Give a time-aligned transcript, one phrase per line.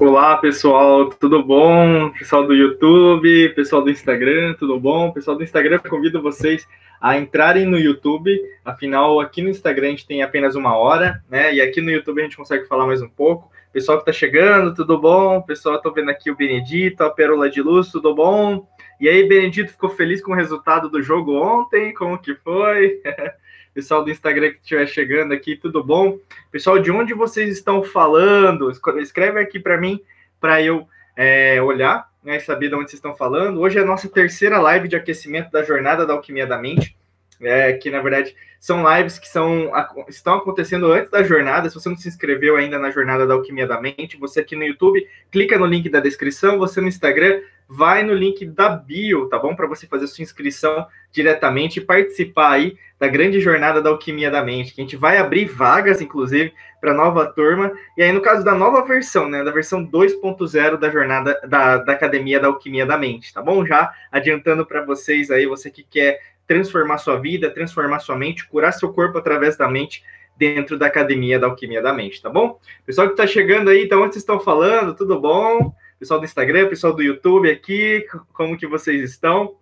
[0.00, 2.08] Olá, pessoal, tudo bom?
[2.12, 5.12] Pessoal do YouTube, pessoal do Instagram, tudo bom?
[5.12, 6.66] Pessoal do Instagram, convido vocês
[6.98, 8.34] a entrarem no YouTube.
[8.64, 11.54] Afinal, aqui no Instagram a gente tem apenas uma hora, né?
[11.54, 13.50] E aqui no YouTube a gente consegue falar mais um pouco.
[13.74, 15.42] Pessoal que tá chegando, tudo bom?
[15.42, 18.66] Pessoal, tô vendo aqui o Benedito, a Pérola de Luz, tudo bom?
[18.98, 21.92] E aí, Benedito, ficou feliz com o resultado do jogo ontem?
[21.92, 23.02] Como que foi?
[23.72, 26.18] Pessoal do Instagram que estiver chegando aqui, tudo bom?
[26.50, 28.70] Pessoal, de onde vocês estão falando?
[28.98, 30.02] Escreve aqui para mim,
[30.40, 33.60] para eu é, olhar né, e saber de onde vocês estão falando.
[33.60, 36.96] Hoje é a nossa terceira live de aquecimento da jornada da Alquimia da Mente.
[37.40, 39.72] É, que na verdade são lives que são,
[40.06, 41.68] estão acontecendo antes da jornada.
[41.68, 44.64] Se você não se inscreveu ainda na jornada da Alquimia da Mente, você aqui no
[44.64, 49.38] YouTube, clica no link da descrição, você no Instagram, vai no link da bio, tá
[49.38, 49.56] bom?
[49.56, 54.44] Para você fazer sua inscrição diretamente e participar aí da grande jornada da Alquimia da
[54.44, 57.72] Mente, que a gente vai abrir vagas, inclusive, para nova turma.
[57.96, 61.92] E aí, no caso da nova versão, né, da versão 2.0 da jornada da, da
[61.92, 63.64] Academia da Alquimia da Mente, tá bom?
[63.64, 66.20] Já adiantando para vocês aí, você que quer
[66.50, 70.02] transformar sua vida, transformar sua mente, curar seu corpo através da mente
[70.36, 72.58] dentro da Academia da Alquimia da Mente, tá bom?
[72.84, 74.92] Pessoal que está chegando aí, então, onde vocês estão falando?
[74.96, 75.72] Tudo bom?
[75.96, 79.54] Pessoal do Instagram, pessoal do YouTube aqui, como que vocês estão?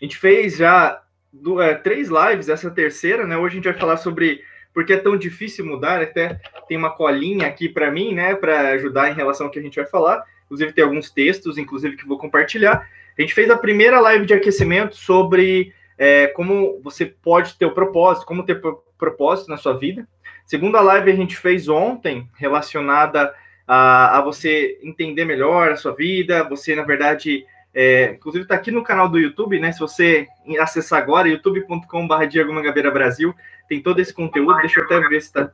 [0.00, 3.36] A gente fez já do, é, três lives, essa terceira, né?
[3.36, 4.40] Hoje a gente vai falar sobre
[4.72, 6.00] por que é tão difícil mudar.
[6.00, 6.38] Até
[6.68, 8.36] tem uma colinha aqui para mim, né?
[8.36, 10.22] Para ajudar em relação ao que a gente vai falar.
[10.44, 12.88] Inclusive, tem alguns textos, inclusive, que vou compartilhar.
[13.16, 17.72] A gente fez a primeira live de aquecimento sobre é, como você pode ter o
[17.72, 18.60] propósito, como ter
[18.98, 20.06] propósito na sua vida.
[20.44, 23.34] Segunda live a gente fez ontem, relacionada
[23.66, 28.70] a, a você entender melhor a sua vida, você, na verdade, é, inclusive está aqui
[28.70, 29.72] no canal do YouTube, né?
[29.72, 30.28] Se você
[30.60, 33.34] acessar agora, youtube.com.br Diego Mangabeira Brasil,
[33.68, 34.58] tem todo esse conteúdo.
[34.58, 35.50] Deixa eu até ver se está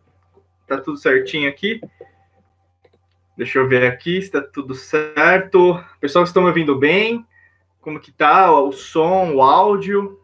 [0.66, 1.80] tá tudo certinho aqui.
[3.36, 5.82] Deixa eu ver aqui se está tudo certo.
[6.00, 7.24] Pessoal, estão me ouvindo bem?
[7.80, 10.20] Como que tá o som, o áudio?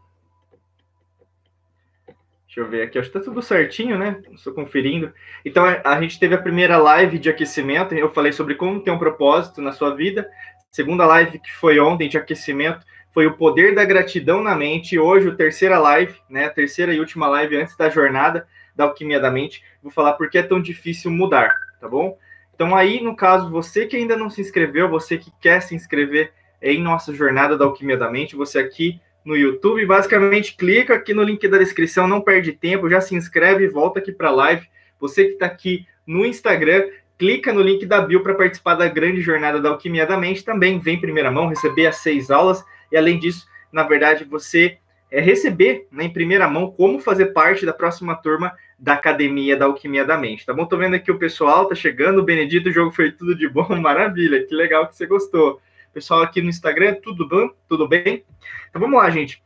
[2.47, 4.23] Deixa eu ver aqui, acho que tá tudo certinho, né?
[4.33, 5.13] Estou conferindo.
[5.45, 8.99] Então, a gente teve a primeira live de aquecimento, eu falei sobre como ter um
[8.99, 10.29] propósito na sua vida.
[10.71, 14.99] Segunda live que foi ontem de aquecimento foi o poder da gratidão na mente.
[14.99, 16.45] Hoje, a terceira live, né?
[16.45, 19.65] A terceira e última live antes da jornada da alquimia da mente.
[19.83, 22.19] Vou falar por que é tão difícil mudar, tá bom?
[22.55, 26.33] Então, aí, no caso, você que ainda não se inscreveu, você que quer se inscrever
[26.61, 31.23] em nossa jornada da alquimia da mente, você aqui no YouTube, basicamente clica aqui no
[31.23, 34.69] link da descrição, não perde tempo, já se inscreve e volta aqui para a live.
[35.01, 39.21] Você que está aqui no Instagram, clica no link da bio para participar da grande
[39.21, 40.45] jornada da Alquimia da Mente.
[40.45, 44.79] Também vem em primeira mão receber as seis aulas e, além disso, na verdade, você
[45.11, 49.65] é receber né, em primeira mão como fazer parte da próxima turma da Academia da
[49.65, 50.67] Alquimia da Mente, tá bom?
[50.67, 54.45] Tô vendo aqui o pessoal, tá chegando, Benedito, o jogo foi tudo de bom, maravilha,
[54.45, 55.61] que legal que você gostou.
[55.97, 57.49] Pessoal aqui no Instagram, tudo bom?
[57.67, 58.23] Tudo bem?
[58.69, 59.43] Então vamos lá, gente.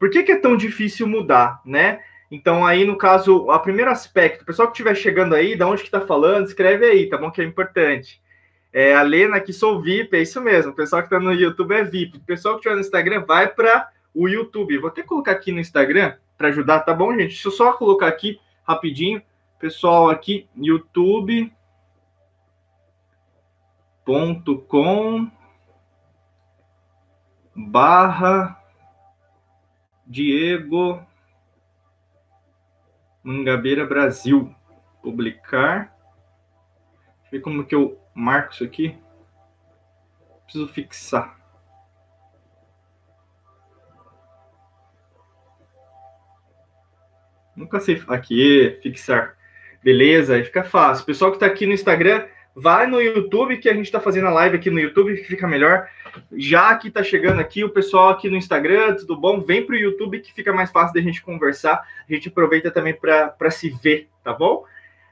[0.00, 2.00] Por que, que é tão difícil mudar, né?
[2.28, 5.82] Então, aí, no caso, o primeiro aspecto, o pessoal que estiver chegando aí, da onde
[5.82, 7.30] que está falando, escreve aí, tá bom?
[7.30, 8.20] Que é importante.
[8.72, 10.72] É, a Lena aqui, sou VIP, é isso mesmo.
[10.72, 12.16] O pessoal que está no YouTube é VIP.
[12.16, 14.76] O pessoal que estiver no Instagram vai para o YouTube.
[14.78, 17.28] Vou até colocar aqui no Instagram para ajudar, tá bom, gente?
[17.28, 19.22] Deixa eu só colocar aqui rapidinho.
[19.60, 21.42] Pessoal aqui, youtube.com
[27.54, 28.60] barra
[30.06, 31.04] Diego
[33.22, 34.54] Mangabeira Brasil.
[35.02, 35.96] Publicar.
[37.20, 38.98] Deixa eu ver como que eu marco isso aqui.
[40.44, 41.40] Preciso fixar.
[47.56, 48.02] Nunca sei.
[48.08, 49.36] Aqui, fixar.
[49.82, 51.04] Beleza, aí fica fácil.
[51.04, 54.30] Pessoal que está aqui no Instagram, vai no YouTube, que a gente está fazendo a
[54.30, 55.88] live aqui no YouTube, que fica melhor.
[56.36, 59.40] Já que está chegando aqui, o pessoal aqui no Instagram, tudo bom?
[59.40, 61.82] Vem para o YouTube, que fica mais fácil da gente conversar.
[62.08, 64.64] A gente aproveita também para se ver, tá bom?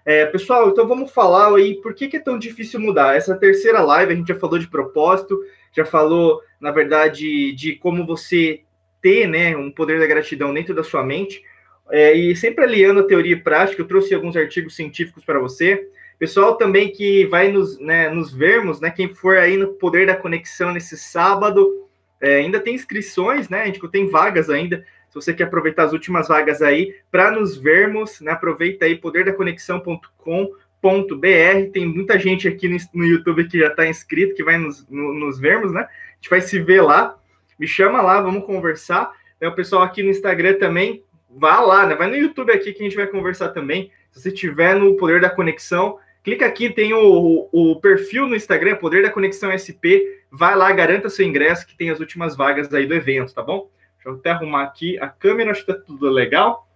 [0.05, 3.17] É, pessoal, então vamos falar aí por que, que é tão difícil mudar.
[3.17, 5.39] Essa terceira live a gente já falou de propósito,
[5.73, 8.63] já falou, na verdade, de como você
[9.01, 11.43] ter né, um poder da gratidão dentro da sua mente.
[11.91, 15.89] É, e sempre aliando a teoria e prática, eu trouxe alguns artigos científicos para você.
[16.21, 18.91] Pessoal também que vai nos, né, nos vermos, né?
[18.91, 21.89] Quem for aí no Poder da Conexão nesse sábado,
[22.21, 23.63] é, ainda tem inscrições, né?
[23.63, 24.85] A gente tem vagas ainda.
[25.09, 28.33] Se você quer aproveitar as últimas vagas aí para nos vermos, né?
[28.33, 31.73] Aproveita aí poderdaconexão.com.br.
[31.73, 35.15] Tem muita gente aqui no, no YouTube que já está inscrito, que vai nos, no,
[35.15, 35.81] nos vermos, né?
[35.81, 37.19] A gente vai se ver lá.
[37.59, 39.11] Me chama lá, vamos conversar.
[39.41, 41.95] É, o pessoal aqui no Instagram também, vá lá, né?
[41.95, 43.91] Vai no YouTube aqui que a gente vai conversar também.
[44.13, 48.77] Se você estiver no Poder da Conexão, Clica aqui, tem o, o perfil no Instagram,
[48.77, 50.21] Poder da Conexão SP.
[50.31, 53.71] Vai lá, garanta seu ingresso, que tem as últimas vagas aí do evento, tá bom?
[53.97, 56.69] Deixa eu até arrumar aqui a câmera, acho que tá tudo legal.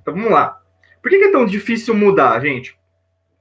[0.00, 0.60] Então vamos lá.
[1.02, 2.78] Por que é tão difícil mudar, gente?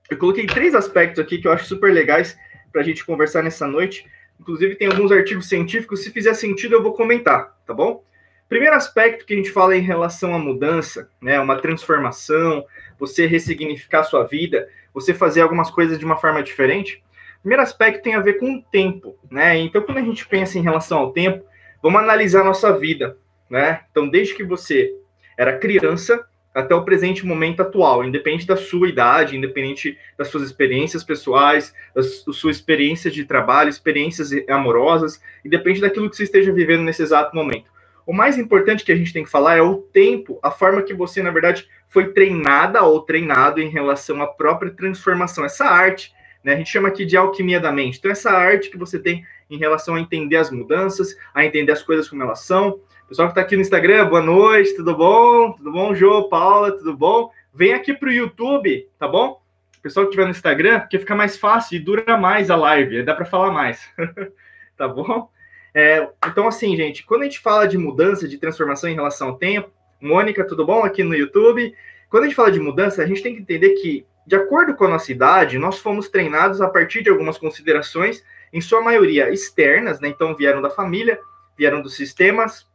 [0.10, 2.38] Eu coloquei três aspectos aqui que eu acho super legais
[2.72, 4.06] para a gente conversar nessa noite.
[4.40, 6.04] Inclusive, tem alguns artigos científicos.
[6.04, 8.04] Se fizer sentido, eu vou comentar, tá bom?
[8.48, 12.66] Primeiro aspecto que a gente fala em relação à mudança, né, uma transformação,
[13.00, 17.04] você ressignificar sua vida, você fazer algumas coisas de uma forma diferente.
[17.42, 19.58] Primeiro aspecto tem a ver com o tempo, né?
[19.58, 21.46] Então, quando a gente pensa em relação ao tempo,
[21.82, 23.18] vamos analisar a nossa vida,
[23.50, 23.82] né?
[23.90, 24.94] Então, desde que você
[25.38, 31.04] era criança até o presente momento atual, independente da sua idade, independente das suas experiências
[31.04, 37.02] pessoais, da sua experiência de trabalho, experiências amorosas, independente daquilo que você esteja vivendo nesse
[37.02, 37.72] exato momento.
[38.06, 40.94] O mais importante que a gente tem que falar é o tempo, a forma que
[40.94, 46.14] você, na verdade, foi treinada ou treinado em relação à própria transformação, essa arte,
[46.44, 46.54] né?
[46.54, 47.98] A gente chama aqui de alquimia da mente.
[47.98, 51.84] Então, essa arte que você tem em relação a entender as mudanças, a entender as
[51.84, 52.80] coisas como elas são.
[53.08, 55.52] Pessoal que está aqui no Instagram, boa noite, tudo bom?
[55.54, 57.32] Tudo bom, Jô, Paula, tudo bom?
[57.52, 59.42] Vem aqui para o YouTube, tá bom?
[59.82, 63.16] Pessoal que estiver no Instagram, porque fica mais fácil e dura mais a live, dá
[63.16, 63.90] para falar mais,
[64.78, 65.30] tá bom?
[65.74, 69.38] É, então, assim, gente, quando a gente fala de mudança, de transformação em relação ao
[69.38, 69.72] tempo,
[70.02, 71.74] Mônica, tudo bom aqui no YouTube?
[72.10, 74.86] Quando a gente fala de mudança, a gente tem que entender que, de acordo com
[74.86, 80.00] a nossa idade, nós fomos treinados a partir de algumas considerações, em sua maioria externas,
[80.00, 80.08] né?
[80.08, 81.20] Então, vieram da família,
[81.58, 82.66] vieram dos sistemas,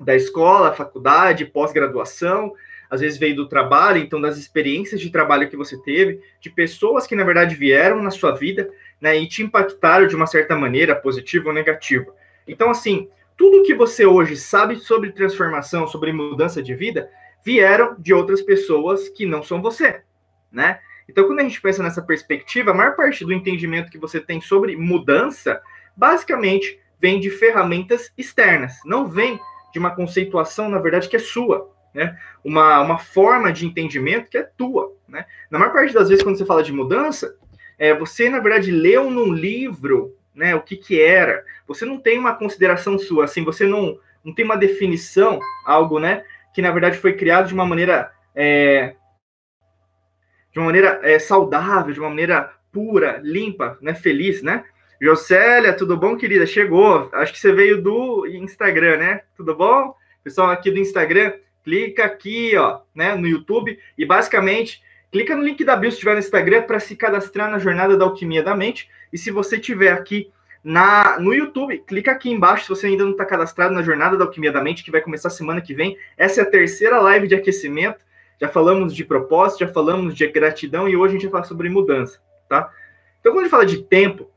[0.00, 2.54] da escola, faculdade, pós-graduação,
[2.88, 7.06] às vezes veio do trabalho, então das experiências de trabalho que você teve, de pessoas
[7.06, 8.70] que na verdade vieram na sua vida
[9.00, 12.14] né, e te impactaram de uma certa maneira, positiva ou negativa.
[12.46, 17.10] Então, assim, tudo que você hoje sabe sobre transformação, sobre mudança de vida,
[17.44, 20.02] vieram de outras pessoas que não são você,
[20.50, 20.80] né?
[21.08, 24.40] Então, quando a gente pensa nessa perspectiva, a maior parte do entendimento que você tem
[24.40, 25.62] sobre mudança,
[25.96, 29.38] basicamente, vem de ferramentas externas, não vem
[29.72, 32.18] de uma conceituação, na verdade, que é sua, né?
[32.44, 35.26] Uma, uma forma de entendimento que é tua, né?
[35.50, 37.36] Na maior parte das vezes, quando você fala de mudança,
[37.78, 41.44] é, você, na verdade, leu num livro né, o que, que era.
[41.66, 46.22] Você não tem uma consideração sua, assim, você não, não tem uma definição, algo, né,
[46.54, 48.94] que na verdade foi criado de uma maneira é,
[50.52, 54.64] de uma maneira é, saudável, de uma maneira pura, limpa, né, feliz, né?
[55.00, 56.46] Jocélia, tudo bom, querida?
[56.46, 57.10] Chegou.
[57.12, 59.22] Acho que você veio do Instagram, né?
[59.36, 59.94] Tudo bom?
[60.24, 64.82] Pessoal aqui do Instagram, clica aqui, ó, né, no YouTube e basicamente
[65.16, 68.04] Clica no link da bio se estiver no Instagram para se cadastrar na jornada da
[68.04, 68.90] alquimia da mente.
[69.12, 70.30] E se você tiver aqui
[70.62, 74.24] na, no YouTube, clica aqui embaixo se você ainda não está cadastrado na jornada da
[74.24, 75.96] alquimia da mente, que vai começar semana que vem.
[76.16, 78.04] Essa é a terceira live de aquecimento.
[78.40, 81.68] Já falamos de propósito, já falamos de gratidão e hoje a gente vai falar sobre
[81.68, 82.70] mudança, tá?
[83.20, 84.30] Então, quando a gente fala de tempo,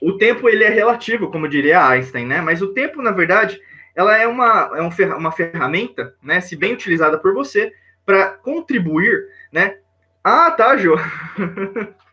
[0.00, 2.40] o tempo ele é relativo, como diria Einstein, né?
[2.40, 3.60] Mas o tempo, na verdade,
[3.94, 6.40] ela é uma, é uma ferramenta, né?
[6.40, 7.72] Se bem utilizada por você,
[8.06, 9.78] para contribuir, né?
[10.22, 10.96] Ah, tá, Jô.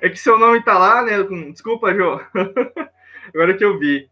[0.00, 1.22] É que seu nome tá lá, né?
[1.50, 2.20] Desculpa, Jô.
[3.34, 4.08] Agora que eu vi.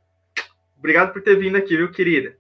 [0.78, 2.36] Obrigado por ter vindo aqui, viu, querida?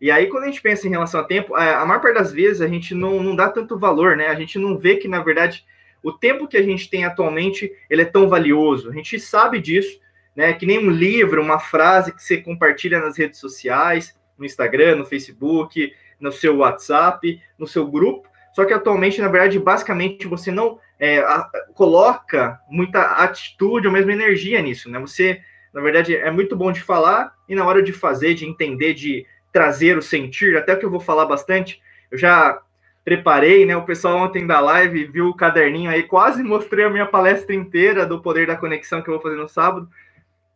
[0.00, 2.32] E aí, quando a gente pensa em relação a tempo, é, a maior parte das
[2.32, 4.28] vezes a gente não, não dá tanto valor, né?
[4.28, 5.64] A gente não vê que, na verdade,
[6.02, 8.90] o tempo que a gente tem atualmente, ele é tão valioso.
[8.90, 9.98] A gente sabe disso,
[10.36, 10.52] né?
[10.52, 15.06] Que nem um livro, uma frase que você compartilha nas redes sociais, no Instagram, no
[15.06, 20.78] Facebook, no seu WhatsApp, no seu grupo, só que atualmente, na verdade, basicamente você não
[20.98, 24.98] é, a, coloca muita atitude ou mesmo energia nisso, né?
[25.00, 25.40] Você,
[25.72, 29.26] na verdade, é muito bom de falar e na hora de fazer, de entender, de
[29.52, 32.60] trazer o sentir, até que eu vou falar bastante, eu já
[33.04, 33.76] preparei, né?
[33.76, 38.06] O pessoal ontem da live viu o caderninho aí, quase mostrei a minha palestra inteira
[38.06, 39.88] do Poder da Conexão que eu vou fazer no sábado.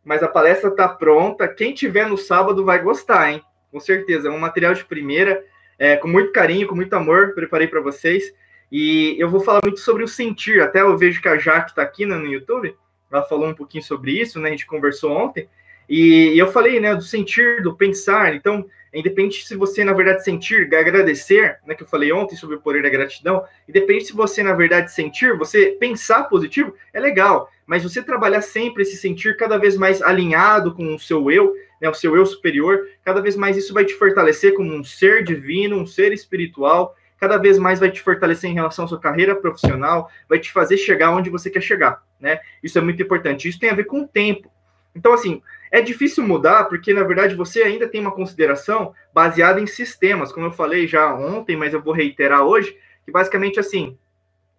[0.05, 1.47] Mas a palestra tá pronta.
[1.49, 3.43] Quem tiver no sábado vai gostar, hein?
[3.69, 4.29] Com certeza.
[4.29, 5.43] É um material de primeira
[5.79, 8.33] é, com muito carinho, com muito amor, preparei para vocês.
[8.69, 10.61] E eu vou falar muito sobre o sentir.
[10.61, 12.75] Até eu vejo que a Jaque está aqui né, no YouTube,
[13.11, 14.49] ela falou um pouquinho sobre isso, né?
[14.49, 15.49] A gente conversou ontem.
[15.89, 18.35] E, eu falei, né, do sentir, do pensar.
[18.35, 22.61] Então, independente se você, na verdade, sentir, agradecer, né, que eu falei ontem sobre o
[22.61, 27.49] poder da gratidão, independente se você, na verdade, sentir, você pensar positivo, é legal.
[27.65, 31.89] Mas você trabalhar sempre esse sentir cada vez mais alinhado com o seu eu, né,
[31.89, 35.77] o seu eu superior, cada vez mais isso vai te fortalecer como um ser divino,
[35.77, 40.09] um ser espiritual, cada vez mais vai te fortalecer em relação à sua carreira profissional,
[40.27, 42.39] vai te fazer chegar onde você quer chegar, né?
[42.63, 43.47] Isso é muito importante.
[43.47, 44.49] Isso tem a ver com o tempo.
[44.95, 49.67] Então, assim, é difícil mudar porque, na verdade, você ainda tem uma consideração baseada em
[49.67, 53.97] sistemas, como eu falei já ontem, mas eu vou reiterar hoje, que basicamente, assim,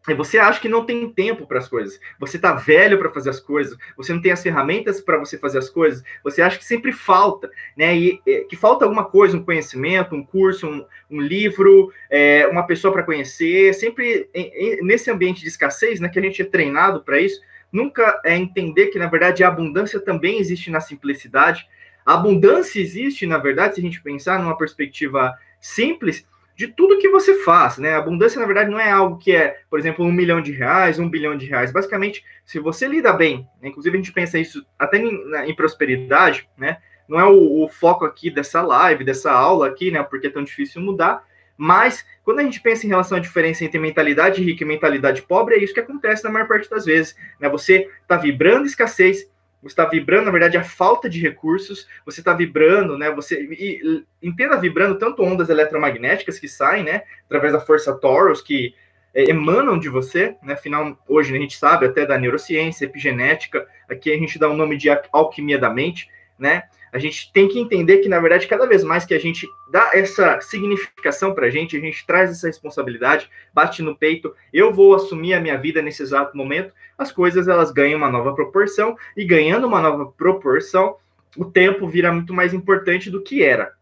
[0.08, 2.00] E você acha que não tem tempo para as coisas.
[2.18, 3.76] Você está velho para fazer as coisas.
[3.96, 6.02] Você não tem as ferramentas para você fazer as coisas.
[6.24, 7.94] Você acha que sempre falta, né?
[7.94, 12.66] E, e que falta alguma coisa, um conhecimento, um curso, um, um livro, é, uma
[12.66, 13.74] pessoa para conhecer.
[13.74, 16.08] Sempre em, em, nesse ambiente de escassez, né?
[16.08, 17.40] Que a gente é treinado para isso.
[17.70, 21.68] Nunca é entender que na verdade a abundância também existe na simplicidade.
[22.06, 26.26] A abundância existe, na verdade, se a gente pensar numa perspectiva simples,
[26.60, 27.94] de tudo que você faz, né?
[27.94, 31.08] Abundância, na verdade, não é algo que é, por exemplo, um milhão de reais, um
[31.08, 31.72] bilhão de reais.
[31.72, 33.70] Basicamente, se você lida bem, né?
[33.70, 36.76] inclusive a gente pensa isso até em, em prosperidade, né?
[37.08, 40.02] Não é o, o, foco aqui dessa live, dessa aula aqui, né?
[40.02, 41.24] Porque é tão difícil mudar.
[41.56, 45.54] Mas quando a gente pensa em relação à diferença entre mentalidade rica e mentalidade pobre,
[45.54, 47.48] é isso que acontece na maior parte das vezes, né?
[47.48, 49.26] Você está vibrando escassez,
[49.62, 53.10] você está vibrando, na verdade, a falta de recursos, você está vibrando, né?
[53.10, 57.02] Você e, entenda vibrando tanto ondas eletromagnéticas que saem, né?
[57.26, 58.74] Através da força Taurus, que
[59.14, 60.54] é, emanam de você, né?
[60.54, 64.76] Afinal, hoje a gente sabe até da neurociência, epigenética, aqui a gente dá o nome
[64.78, 66.08] de alquimia da mente,
[66.40, 66.64] né?
[66.92, 69.90] A gente tem que entender que, na verdade, cada vez mais que a gente dá
[69.92, 74.94] essa significação para a gente, a gente traz essa responsabilidade, bate no peito, eu vou
[74.94, 79.24] assumir a minha vida nesse exato momento, as coisas elas ganham uma nova proporção, e
[79.24, 80.96] ganhando uma nova proporção,
[81.36, 83.72] o tempo vira muito mais importante do que era.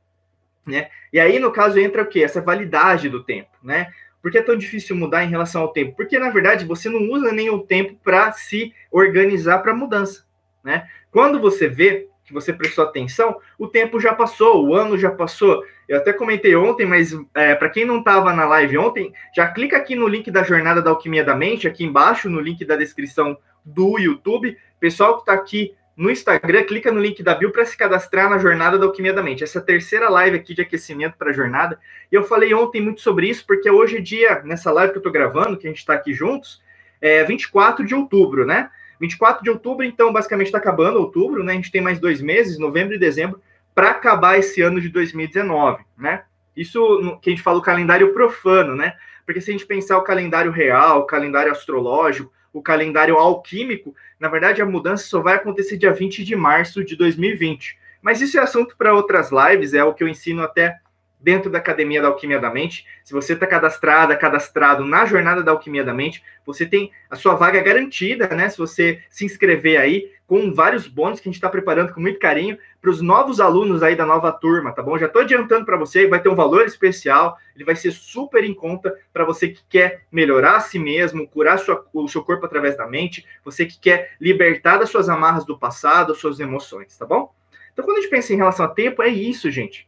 [0.66, 0.90] Né?
[1.10, 2.22] E aí, no caso, entra o quê?
[2.22, 3.90] Essa validade do tempo, né?
[4.20, 5.96] Por que é tão difícil mudar em relação ao tempo?
[5.96, 10.26] Porque, na verdade, você não usa o tempo para se organizar para a mudança,
[10.62, 10.86] né?
[11.10, 15.64] Quando você vê que você prestou atenção, o tempo já passou, o ano já passou.
[15.88, 19.78] Eu até comentei ontem, mas é, para quem não estava na live ontem, já clica
[19.78, 23.38] aqui no link da Jornada da Alquimia da Mente, aqui embaixo, no link da descrição
[23.64, 24.56] do YouTube.
[24.78, 28.36] Pessoal que está aqui no Instagram, clica no link da bio para se cadastrar na
[28.36, 29.42] Jornada da Alquimia da Mente.
[29.42, 31.80] Essa terceira live aqui de aquecimento para a jornada.
[32.12, 35.00] E eu falei ontem muito sobre isso, porque hoje é dia, nessa live que eu
[35.00, 36.62] estou gravando, que a gente está aqui juntos,
[37.00, 38.70] é 24 de outubro, né?
[39.00, 41.52] 24 de outubro, então, basicamente está acabando outubro, né?
[41.52, 43.40] A gente tem mais dois meses, novembro e dezembro,
[43.74, 46.24] para acabar esse ano de 2019, né?
[46.56, 48.94] Isso que a gente fala o calendário profano, né?
[49.24, 54.28] Porque se a gente pensar o calendário real, o calendário astrológico, o calendário alquímico, na
[54.28, 57.78] verdade a mudança só vai acontecer dia 20 de março de 2020.
[58.02, 60.76] Mas isso é assunto para outras lives, é o que eu ensino até
[61.20, 62.86] dentro da Academia da Alquimia da Mente.
[63.04, 67.34] Se você está cadastrada, cadastrado na Jornada da Alquimia da Mente, você tem a sua
[67.34, 68.48] vaga garantida, né?
[68.48, 72.18] Se você se inscrever aí, com vários bônus que a gente está preparando com muito
[72.18, 74.98] carinho para os novos alunos aí da nova turma, tá bom?
[74.98, 78.52] Já estou adiantando para você, vai ter um valor especial, ele vai ser super em
[78.52, 82.76] conta para você que quer melhorar a si mesmo, curar sua, o seu corpo através
[82.76, 87.34] da mente, você que quer libertar das suas amarras do passado, suas emoções, tá bom?
[87.72, 89.87] Então, quando a gente pensa em relação a tempo, é isso, gente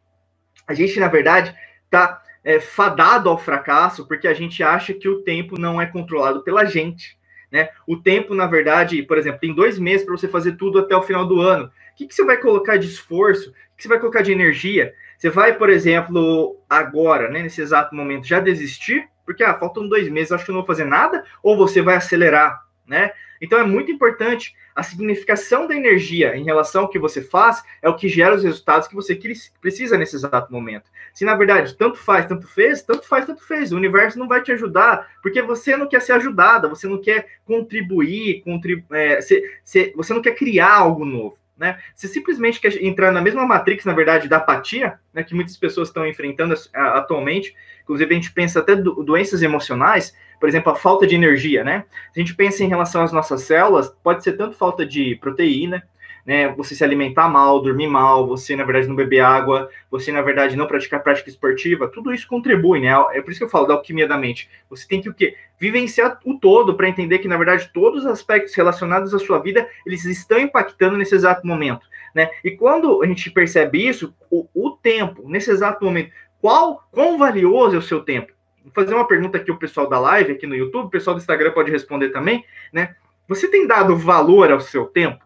[0.70, 1.52] a gente, na verdade,
[1.84, 6.44] está é, fadado ao fracasso porque a gente acha que o tempo não é controlado
[6.44, 7.18] pela gente.
[7.50, 7.70] Né?
[7.88, 11.02] O tempo, na verdade, por exemplo, tem dois meses para você fazer tudo até o
[11.02, 11.64] final do ano.
[11.64, 13.50] O que, que você vai colocar de esforço?
[13.50, 14.94] O que você vai colocar de energia?
[15.18, 19.08] Você vai, por exemplo, agora, né, nesse exato momento, já desistir?
[19.26, 22.62] Porque ah, faltam dois meses, acho que não vou fazer nada, ou você vai acelerar,
[22.90, 23.12] né?
[23.40, 27.88] Então é muito importante a significação da energia em relação ao que você faz é
[27.88, 29.18] o que gera os resultados que você
[29.61, 30.90] precisa nesse exato momento.
[31.14, 34.42] Se na verdade tanto faz, tanto fez, tanto faz, tanto fez, o universo não vai
[34.42, 39.92] te ajudar porque você não quer ser ajudada, você não quer contribuir, contribu é, você,
[39.94, 41.39] você não quer criar algo novo.
[41.61, 41.79] Né?
[41.95, 45.88] Você simplesmente quer entrar na mesma matrix, na verdade, da apatia, né, que muitas pessoas
[45.88, 47.55] estão enfrentando atualmente.
[47.83, 51.85] Inclusive, a gente pensa até do, doenças emocionais, por exemplo, a falta de energia, né?
[52.14, 55.87] Se a gente pensa em relação às nossas células, pode ser tanto falta de proteína,
[56.24, 56.48] né?
[56.56, 60.56] Você se alimentar mal, dormir mal, você, na verdade, não beber água, você, na verdade,
[60.56, 62.90] não praticar prática esportiva, tudo isso contribui, né?
[63.12, 64.48] É por isso que eu falo da alquimia da mente.
[64.68, 65.36] Você tem que o quê?
[65.58, 69.68] Vivenciar o todo para entender que, na verdade, todos os aspectos relacionados à sua vida,
[69.86, 72.30] eles estão impactando nesse exato momento, né?
[72.44, 76.10] E quando a gente percebe isso, o, o tempo, nesse exato momento,
[76.40, 78.32] qual, quão valioso é o seu tempo?
[78.62, 81.20] Vou fazer uma pergunta aqui o pessoal da live, aqui no YouTube, o pessoal do
[81.20, 82.94] Instagram pode responder também, né?
[83.28, 85.24] Você tem dado valor ao seu tempo?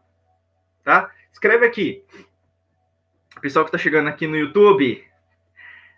[0.84, 1.10] Tá?
[1.32, 2.04] Escreve aqui.
[3.40, 5.02] Pessoal que está chegando aqui no YouTube,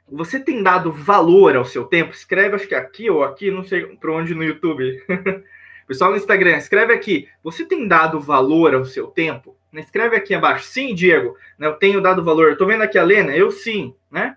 [0.08, 2.12] você tem dado valor ao seu tempo?
[2.12, 5.02] Escreve, acho que aqui ou aqui, não sei para onde no YouTube.
[5.86, 7.28] pessoal no Instagram, escreve aqui.
[7.42, 9.56] Você tem dado valor ao seu tempo?
[9.72, 10.64] Escreve aqui abaixo.
[10.66, 12.52] Sim, Diego, né, eu tenho dado valor.
[12.52, 14.36] Estou vendo aqui a Lena, eu sim, né?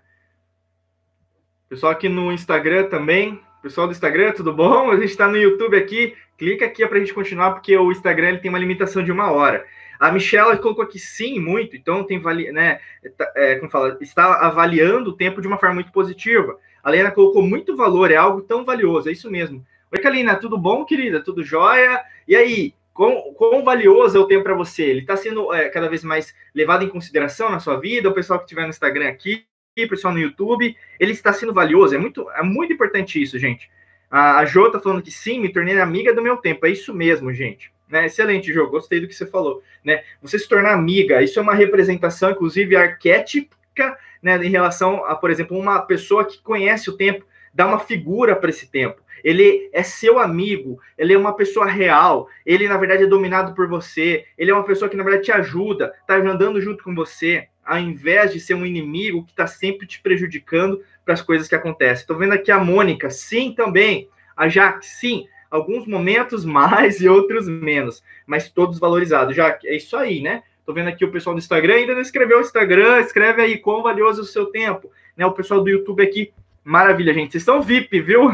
[1.68, 3.40] Pessoal aqui no Instagram também.
[3.62, 4.90] Pessoal do Instagram, tudo bom?
[4.90, 6.16] A gente está no YouTube aqui.
[6.36, 9.30] Clica aqui para a gente continuar, porque o Instagram ele tem uma limitação de uma
[9.30, 9.64] hora.
[10.00, 12.18] A Michelle colocou aqui sim, muito, então tem
[12.50, 12.80] né,
[13.18, 16.58] tá, é, como fala, está avaliando o tempo de uma forma muito positiva.
[16.82, 19.62] A Lena colocou muito valor, é algo tão valioso, é isso mesmo.
[19.92, 21.22] Oi, Kalina, tudo bom, querida?
[21.22, 22.02] Tudo jóia?
[22.26, 24.84] E aí, quão, quão valioso é o tempo para você?
[24.84, 28.08] Ele está sendo é, cada vez mais levado em consideração na sua vida?
[28.08, 29.44] O pessoal que estiver no Instagram aqui,
[29.78, 31.94] o pessoal no YouTube, ele está sendo valioso.
[31.94, 33.70] É muito, é muito importante isso, gente.
[34.10, 36.64] A, Jo está falando que sim, me tornei amiga do meu tempo.
[36.64, 37.70] É isso mesmo, gente.
[37.90, 38.06] Né?
[38.06, 38.68] Excelente, Jo.
[38.68, 39.62] Gostei do que você falou.
[39.84, 40.02] Né?
[40.22, 45.30] Você se tornar amiga, isso é uma representação, inclusive, arquétipica, né, em relação a, por
[45.30, 49.82] exemplo, uma pessoa que conhece o tempo, dá uma figura para esse tempo ele é
[49.82, 54.50] seu amigo, ele é uma pessoa real, ele na verdade é dominado por você, ele
[54.50, 58.32] é uma pessoa que na verdade te ajuda, tá andando junto com você, ao invés
[58.32, 62.02] de ser um inimigo que está sempre te prejudicando para as coisas que acontecem.
[62.02, 67.48] Estou vendo aqui a Mônica, sim, também, a Jaque, sim, alguns momentos mais e outros
[67.48, 69.34] menos, mas todos valorizados.
[69.34, 70.42] Jaque, é isso aí, né?
[70.64, 73.82] Tô vendo aqui o pessoal do Instagram ainda não escreveu o Instagram, escreve aí quão
[73.82, 75.26] valioso é o seu tempo, né?
[75.26, 76.32] O pessoal do YouTube aqui
[76.64, 77.32] Maravilha, gente.
[77.32, 78.30] Vocês são VIP, viu?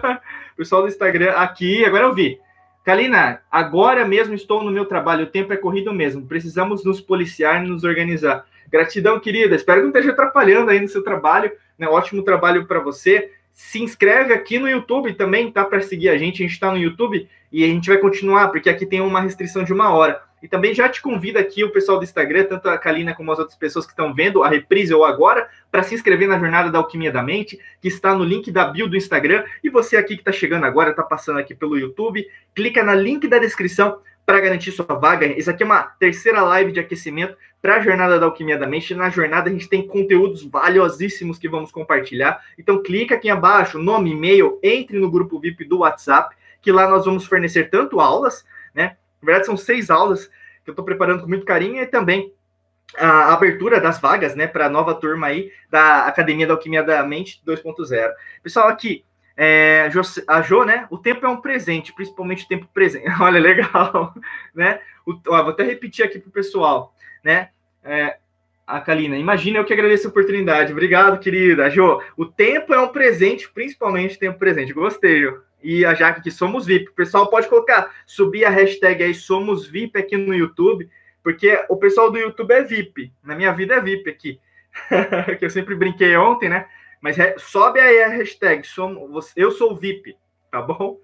[0.56, 2.40] Pessoal do Instagram aqui, agora eu vi.
[2.82, 6.26] Kalina, agora mesmo estou no meu trabalho, o tempo é corrido mesmo.
[6.26, 8.46] Precisamos nos policiar e nos organizar.
[8.70, 9.54] Gratidão, querida.
[9.54, 11.52] Espero que não esteja atrapalhando aí no seu trabalho.
[11.78, 11.86] Né?
[11.86, 13.32] Ótimo trabalho para você.
[13.58, 15.64] Se inscreve aqui no YouTube também, tá?
[15.64, 16.42] Para seguir a gente.
[16.42, 19.64] A gente está no YouTube e a gente vai continuar, porque aqui tem uma restrição
[19.64, 20.20] de uma hora.
[20.42, 23.38] E também já te convido aqui, o pessoal do Instagram, tanto a Kalina como as
[23.38, 26.76] outras pessoas que estão vendo a reprise ou agora, para se inscrever na Jornada da
[26.76, 29.42] Alquimia da Mente, que está no link da bio do Instagram.
[29.64, 33.26] E você aqui que está chegando agora, está passando aqui pelo YouTube, clica no link
[33.26, 35.26] da descrição para garantir sua vaga.
[35.28, 37.34] Isso aqui é uma terceira live de aquecimento
[37.66, 38.94] para a Jornada da Alquimia da Mente.
[38.94, 42.40] Na jornada a gente tem conteúdos valiosíssimos que vamos compartilhar.
[42.56, 47.04] Então clica aqui abaixo, nome, e-mail, entre no grupo VIP do WhatsApp, que lá nós
[47.04, 48.96] vamos fornecer tanto aulas, né?
[49.20, 50.26] Na verdade, são seis aulas
[50.62, 52.32] que eu estou preparando com muito carinho e também
[52.96, 57.02] a abertura das vagas, né, para a nova turma aí da Academia da Alquimia da
[57.02, 58.12] Mente 2.0.
[58.44, 59.04] Pessoal, aqui,
[59.36, 59.90] é,
[60.28, 63.06] a Jo, né, o tempo é um presente, principalmente o tempo presente.
[63.20, 64.14] Olha, legal,
[64.54, 64.80] né?
[65.04, 67.48] O, ó, vou até repetir aqui para o pessoal, né?
[67.86, 68.16] É,
[68.66, 70.72] a Kalina, imagina eu que agradeço a oportunidade.
[70.72, 71.70] Obrigado, querida.
[71.70, 74.72] Jo, o tempo é um presente, principalmente tempo presente.
[74.72, 75.24] Gostei,
[75.62, 76.90] e a Jaque que somos VIP.
[76.90, 80.88] O pessoal pode colocar, subir a hashtag aí somos VIP aqui no YouTube,
[81.22, 83.12] porque o pessoal do YouTube é VIP.
[83.22, 84.40] Na minha vida é VIP aqui.
[85.38, 86.66] que eu sempre brinquei ontem, né?
[87.00, 90.16] Mas sobe aí a hashtag somos, eu sou VIP,
[90.50, 90.98] tá bom?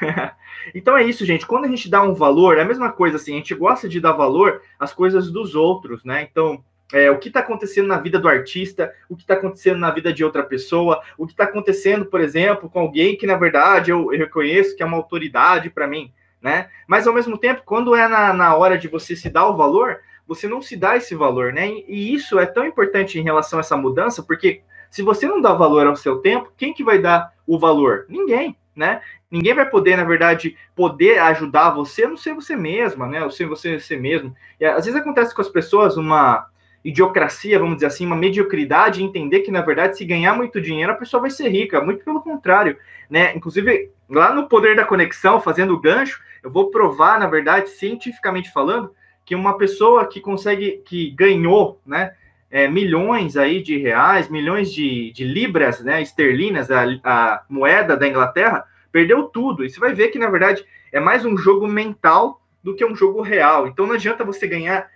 [0.74, 1.46] então é isso, gente.
[1.46, 4.00] Quando a gente dá um valor, é a mesma coisa assim, a gente gosta de
[4.00, 6.26] dar valor às coisas dos outros, né?
[6.30, 9.90] Então, é, o que está acontecendo na vida do artista, o que está acontecendo na
[9.90, 13.90] vida de outra pessoa, o que está acontecendo, por exemplo, com alguém que na verdade
[13.90, 16.68] eu, eu reconheço que é uma autoridade para mim, né?
[16.86, 19.98] Mas ao mesmo tempo, quando é na, na hora de você se dar o valor,
[20.26, 21.68] você não se dá esse valor, né?
[21.68, 25.40] E, e isso é tão importante em relação a essa mudança, porque se você não
[25.40, 28.06] dá valor ao seu tempo, quem que vai dar o valor?
[28.08, 29.00] Ninguém, né?
[29.30, 33.22] Ninguém vai poder, na verdade, poder ajudar você a não ser você mesma, né?
[33.22, 34.34] Ou ser você, você mesmo.
[34.60, 36.46] E às vezes acontece com as pessoas uma
[36.84, 40.96] idiocracia, vamos dizer assim, uma mediocridade, entender que, na verdade, se ganhar muito dinheiro, a
[40.96, 41.80] pessoa vai ser rica.
[41.80, 42.76] Muito pelo contrário,
[43.08, 43.34] né?
[43.34, 48.52] Inclusive, lá no Poder da Conexão, fazendo o gancho, eu vou provar, na verdade, cientificamente
[48.52, 52.12] falando, que uma pessoa que consegue, que ganhou, né,
[52.54, 58.06] é, milhões aí de reais, milhões de, de libras, né, esterlinas, a, a moeda da
[58.06, 59.64] Inglaterra, perdeu tudo.
[59.64, 62.94] E você vai ver que, na verdade, é mais um jogo mental do que um
[62.94, 63.66] jogo real.
[63.66, 64.88] Então não adianta você ganhar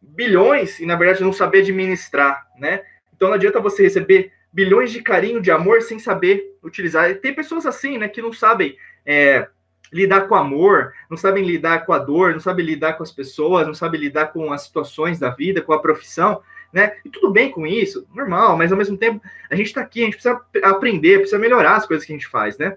[0.00, 2.80] bilhões e, na verdade, não saber administrar, né?
[3.14, 7.14] Então não adianta você receber bilhões de carinho, de amor, sem saber utilizar.
[7.16, 9.48] Tem pessoas assim, né, que não sabem é,
[9.92, 13.66] lidar com amor, não sabem lidar com a dor, não sabem lidar com as pessoas,
[13.66, 16.40] não sabem lidar com as situações da vida, com a profissão,
[16.72, 16.96] né?
[17.04, 20.04] E tudo bem com isso, normal, mas ao mesmo tempo a gente está aqui, a
[20.04, 22.76] gente precisa aprender, precisa melhorar as coisas que a gente faz, né?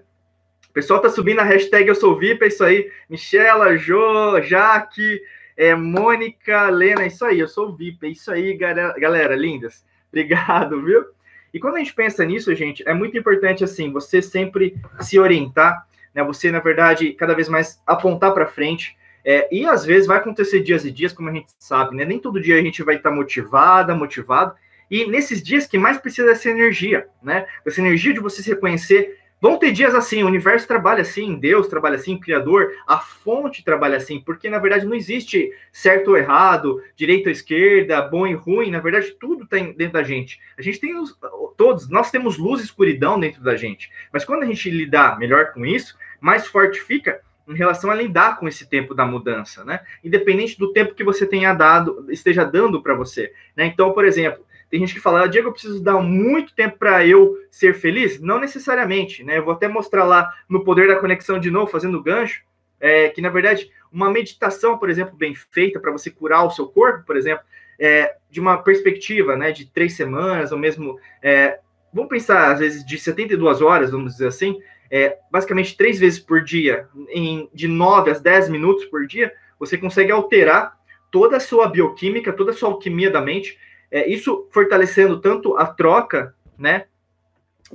[0.68, 2.90] O pessoal tá subindo a hashtag Eu Sou VIP, é isso aí.
[3.08, 5.22] Michela, Jo, Jaque,
[5.56, 9.84] é, Mônica, Lena, é isso aí, eu sou VIP, é isso aí, galera, galera lindas.
[10.08, 11.04] Obrigado, viu?
[11.52, 15.86] E quando a gente pensa nisso, gente, é muito importante, assim, você sempre se orientar,
[16.14, 16.22] né?
[16.24, 18.96] Você, na verdade, cada vez mais apontar para frente.
[19.28, 22.04] É, e às vezes vai acontecer dias e dias, como a gente sabe, né?
[22.04, 24.54] Nem todo dia a gente vai estar motivada, motivado.
[24.88, 27.44] E nesses dias que mais precisa dessa energia, né?
[27.66, 31.68] Essa energia de você se reconhecer Vão ter dias assim, o universo trabalha assim, Deus
[31.68, 36.16] trabalha assim, o Criador, a fonte trabalha assim, porque na verdade não existe certo ou
[36.16, 40.40] errado, direita ou esquerda, bom e ruim, na verdade tudo está dentro da gente.
[40.58, 41.18] A gente tem os,
[41.54, 45.52] todos, nós temos luz e escuridão dentro da gente, mas quando a gente lidar melhor
[45.52, 49.80] com isso, mais forte fica em relação a lidar com esse tempo da mudança, né?
[50.02, 53.66] Independente do tempo que você tenha dado, esteja dando para você, né?
[53.66, 57.06] Então, por exemplo, Tem gente que fala, ah, Diego, eu preciso dar muito tempo para
[57.06, 58.20] eu ser feliz?
[58.20, 59.38] Não necessariamente, né?
[59.38, 62.42] Eu vou até mostrar lá no Poder da Conexão de novo, fazendo gancho,
[62.80, 66.66] é, que na verdade uma meditação, por exemplo, bem feita para você curar o seu
[66.66, 67.44] corpo, por exemplo,
[67.78, 71.60] é, de uma perspectiva né, de três semanas, ou mesmo, é,
[71.92, 74.58] vamos pensar, às vezes, de 72 horas, vamos dizer assim,
[74.90, 79.76] é, basicamente três vezes por dia, em, de 9 a 10 minutos por dia, você
[79.76, 80.76] consegue alterar
[81.10, 83.58] toda a sua bioquímica, toda a sua alquimia da mente,
[83.90, 86.86] é, isso fortalecendo tanto a troca, né,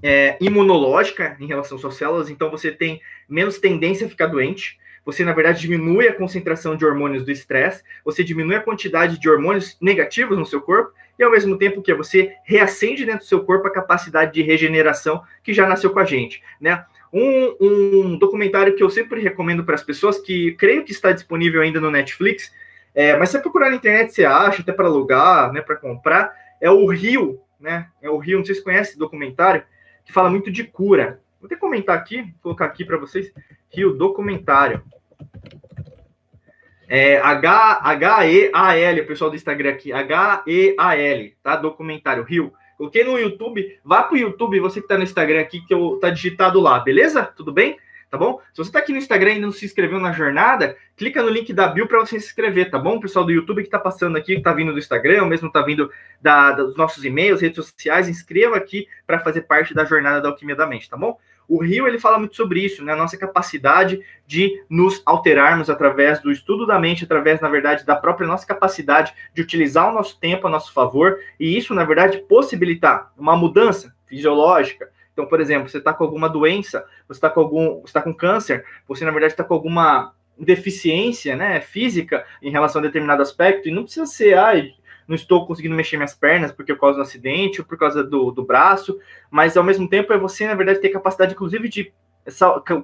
[0.02, 4.80] é, imunológica em relação às suas células, então você tem menos tendência a ficar doente,
[5.04, 9.30] você, na verdade, diminui a concentração de hormônios do estresse, você diminui a quantidade de
[9.30, 13.44] hormônios negativos no seu corpo, e ao mesmo tempo que você reacende dentro do seu
[13.44, 16.86] corpo a capacidade de regeneração que já nasceu com a gente, né?
[17.14, 21.62] Um, um documentário que eu sempre recomendo para as pessoas, que creio que está disponível
[21.62, 22.52] ainda no Netflix,
[22.94, 26.34] é, mas se você procurar na internet, você acha, até para alugar, né, para comprar,
[26.60, 27.88] é o Rio, né?
[28.02, 29.64] É o Rio, não sei se conhece esse documentário,
[30.06, 31.22] que fala muito de cura.
[31.40, 33.32] Vou até comentar aqui, colocar aqui para vocês,
[33.70, 34.84] Rio Documentário.
[36.88, 41.56] É H-E-A-L, o pessoal do Instagram aqui, H-E-A-L, tá?
[41.56, 42.54] Documentário, Rio.
[42.82, 46.10] Coloquei no YouTube, vá pro YouTube, você que tá no Instagram aqui, que eu, tá
[46.10, 47.24] digitado lá, beleza?
[47.24, 47.78] Tudo bem?
[48.10, 48.42] Tá bom?
[48.52, 51.54] Se você tá aqui no Instagram e não se inscreveu na jornada, clica no link
[51.54, 52.96] da bio para você se inscrever, tá bom?
[52.96, 55.52] O pessoal do YouTube que tá passando aqui, que tá vindo do Instagram, ou mesmo
[55.52, 60.20] tá vindo da, dos nossos e-mails, redes sociais, inscreva aqui para fazer parte da jornada
[60.20, 61.20] da Alquimia da Mente, tá bom?
[61.52, 62.94] O Rio ele fala muito sobre isso, né?
[62.94, 67.94] A nossa capacidade de nos alterarmos através do estudo da mente, através, na verdade, da
[67.94, 72.20] própria nossa capacidade de utilizar o nosso tempo a nosso favor, e isso, na verdade,
[72.20, 74.90] possibilitar uma mudança fisiológica.
[75.12, 78.64] Então, por exemplo, você está com alguma doença, você está com algum, está com câncer,
[78.88, 83.74] você na verdade está com alguma deficiência, né, física em relação a determinado aspecto, e
[83.74, 84.72] não precisa ser, ai,
[85.12, 88.32] não estou conseguindo mexer minhas pernas porque eu causa do acidente ou por causa do,
[88.32, 88.98] do braço,
[89.30, 91.94] mas ao mesmo tempo é você, na verdade, ter capacidade, inclusive, de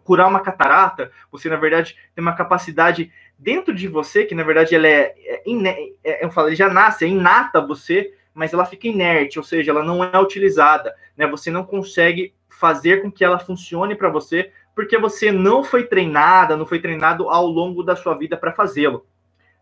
[0.03, 4.75] curar uma catarata, você, na verdade, tem uma capacidade dentro de você, que na verdade
[4.75, 9.39] ela é, é, é eu falo, já nasce, é inata você, mas ela fica inerte,
[9.39, 11.25] ou seja, ela não é utilizada, né?
[11.27, 16.57] Você não consegue fazer com que ela funcione para você, porque você não foi treinada,
[16.57, 19.05] não foi treinado ao longo da sua vida para fazê-lo.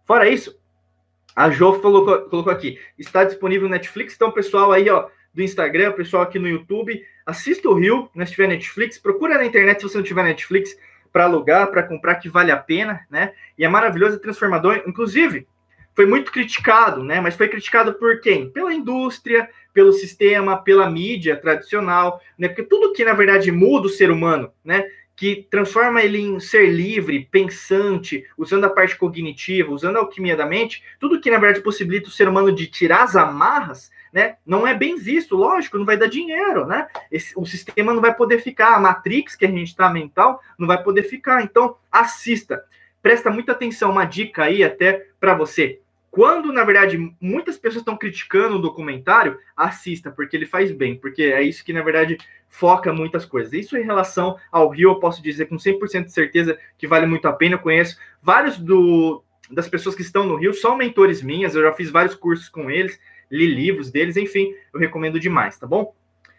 [0.04, 0.58] Fora isso,
[1.36, 5.92] a Jo colocou, colocou aqui, está disponível no Netflix, então pessoal aí, ó, do Instagram,
[5.92, 9.84] pessoal aqui no YouTube, assista o Rio, né, se tiver Netflix, procura na internet se
[9.84, 10.78] você não tiver Netflix
[11.12, 13.32] para alugar, para comprar, que vale a pena, né?
[13.58, 15.48] E é maravilhoso, é transformador, inclusive,
[15.94, 17.22] foi muito criticado, né?
[17.22, 18.50] Mas foi criticado por quem?
[18.50, 22.50] Pela indústria, pelo sistema, pela mídia tradicional, né?
[22.50, 24.86] Porque tudo que na verdade muda o ser humano, né?
[25.16, 30.46] Que transforma ele em ser livre, pensante, usando a parte cognitiva, usando a alquimia da
[30.46, 34.66] mente, tudo que na verdade possibilita o ser humano de tirar as amarras, né, não
[34.66, 36.88] é bem visto, lógico, não vai dar dinheiro, né?
[37.12, 40.68] Esse, o sistema não vai poder ficar, a matrix que a gente está mental não
[40.68, 41.44] vai poder ficar.
[41.44, 42.64] Então, assista.
[43.02, 45.82] Presta muita atenção, uma dica aí até para você.
[46.16, 51.24] Quando, na verdade, muitas pessoas estão criticando o documentário, assista, porque ele faz bem, porque
[51.24, 53.52] é isso que, na verdade, foca muitas coisas.
[53.52, 57.28] Isso em relação ao Rio, eu posso dizer com 100% de certeza que vale muito
[57.28, 57.56] a pena.
[57.56, 61.74] Eu conheço vários do, das pessoas que estão no Rio, são mentores minhas, eu já
[61.74, 62.98] fiz vários cursos com eles,
[63.30, 65.94] li livros deles, enfim, eu recomendo demais, tá bom?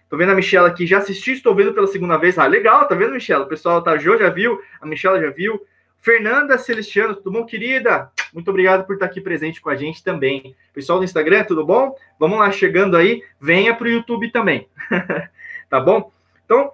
[0.08, 2.38] Tô vendo a Michelle aqui, já assisti, estou vendo pela segunda vez.
[2.38, 3.42] Ah, legal, tá vendo, Michelle?
[3.42, 5.60] O pessoal, tá, Jo já viu, a Michelle já viu.
[6.00, 8.11] Fernanda Celestiano, tudo bom, querida?
[8.32, 10.54] Muito obrigado por estar aqui presente com a gente também.
[10.72, 11.94] Pessoal do Instagram, tudo bom?
[12.18, 14.68] Vamos lá, chegando aí, venha para o YouTube também.
[15.68, 16.12] tá bom?
[16.44, 16.72] Então,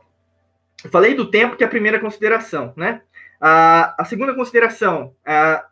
[0.90, 3.00] falei do tempo, que é a primeira consideração, né?
[3.40, 5.14] A, segunda consideração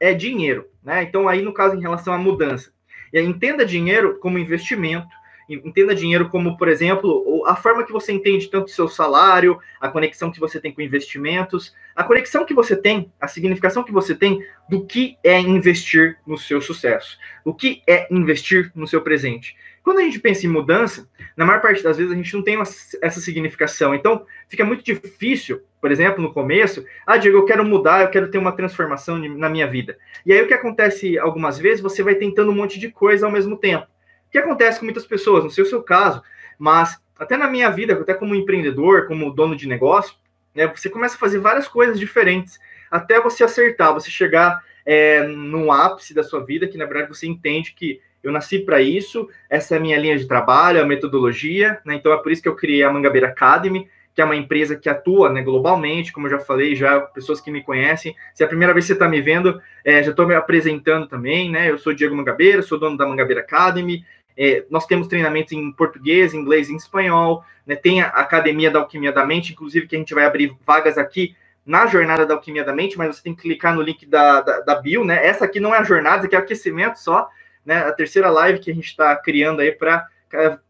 [0.00, 1.02] é dinheiro, né?
[1.02, 2.72] Então, aí, no caso, em relação à mudança.
[3.12, 5.08] E entenda dinheiro como investimento,
[5.54, 10.30] entenda dinheiro como, por exemplo, a forma que você entende tanto seu salário, a conexão
[10.30, 14.44] que você tem com investimentos, a conexão que você tem, a significação que você tem
[14.68, 19.56] do que é investir no seu sucesso, o que é investir no seu presente.
[19.82, 22.58] Quando a gente pensa em mudança, na maior parte das vezes a gente não tem
[22.60, 23.94] essa significação.
[23.94, 28.30] Então, fica muito difícil, por exemplo, no começo, ah, Diego, eu quero mudar, eu quero
[28.30, 29.96] ter uma transformação na minha vida.
[30.24, 33.32] E aí o que acontece algumas vezes, você vai tentando um monte de coisa ao
[33.32, 33.86] mesmo tempo
[34.30, 36.22] que acontece com muitas pessoas, não sei o seu caso,
[36.58, 40.14] mas até na minha vida, até como empreendedor, como dono de negócio,
[40.54, 42.58] né, você começa a fazer várias coisas diferentes
[42.90, 47.26] até você acertar, você chegar é, no ápice da sua vida, que na verdade você
[47.26, 51.80] entende que eu nasci para isso, essa é a minha linha de trabalho, a metodologia,
[51.84, 54.76] né, então é por isso que eu criei a Mangabeira Academy, que é uma empresa
[54.76, 58.14] que atua né, globalmente, como eu já falei, já pessoas que me conhecem.
[58.34, 61.06] Se é a primeira vez que você está me vendo, é, já estou me apresentando
[61.06, 61.70] também, né?
[61.70, 64.04] Eu sou Diego Mangabeira, sou dono da Mangabeira Academy,
[64.36, 67.76] É, nós temos treinamentos em português, inglês e espanhol, né?
[67.76, 71.36] Tem a Academia da Alquimia da Mente, inclusive que a gente vai abrir vagas aqui
[71.64, 74.60] na jornada da Alquimia da Mente, mas você tem que clicar no link da, da,
[74.60, 75.24] da bio, né?
[75.24, 77.28] Essa aqui não é a jornada, aqui é aquecimento só,
[77.64, 77.78] né?
[77.78, 80.06] A terceira live que a gente está criando aí para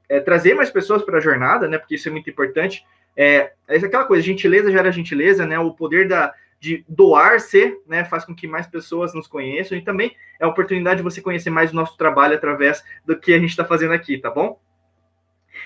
[0.09, 1.79] é, trazer mais pessoas para a jornada, né?
[1.79, 2.85] Porque isso é muito importante.
[3.17, 5.59] É, é aquela coisa, gentileza gera gentileza, né?
[5.59, 9.83] O poder da, de doar ser, né, faz com que mais pessoas nos conheçam e
[9.83, 13.39] também é a oportunidade de você conhecer mais o nosso trabalho através do que a
[13.39, 14.61] gente está fazendo aqui, tá bom?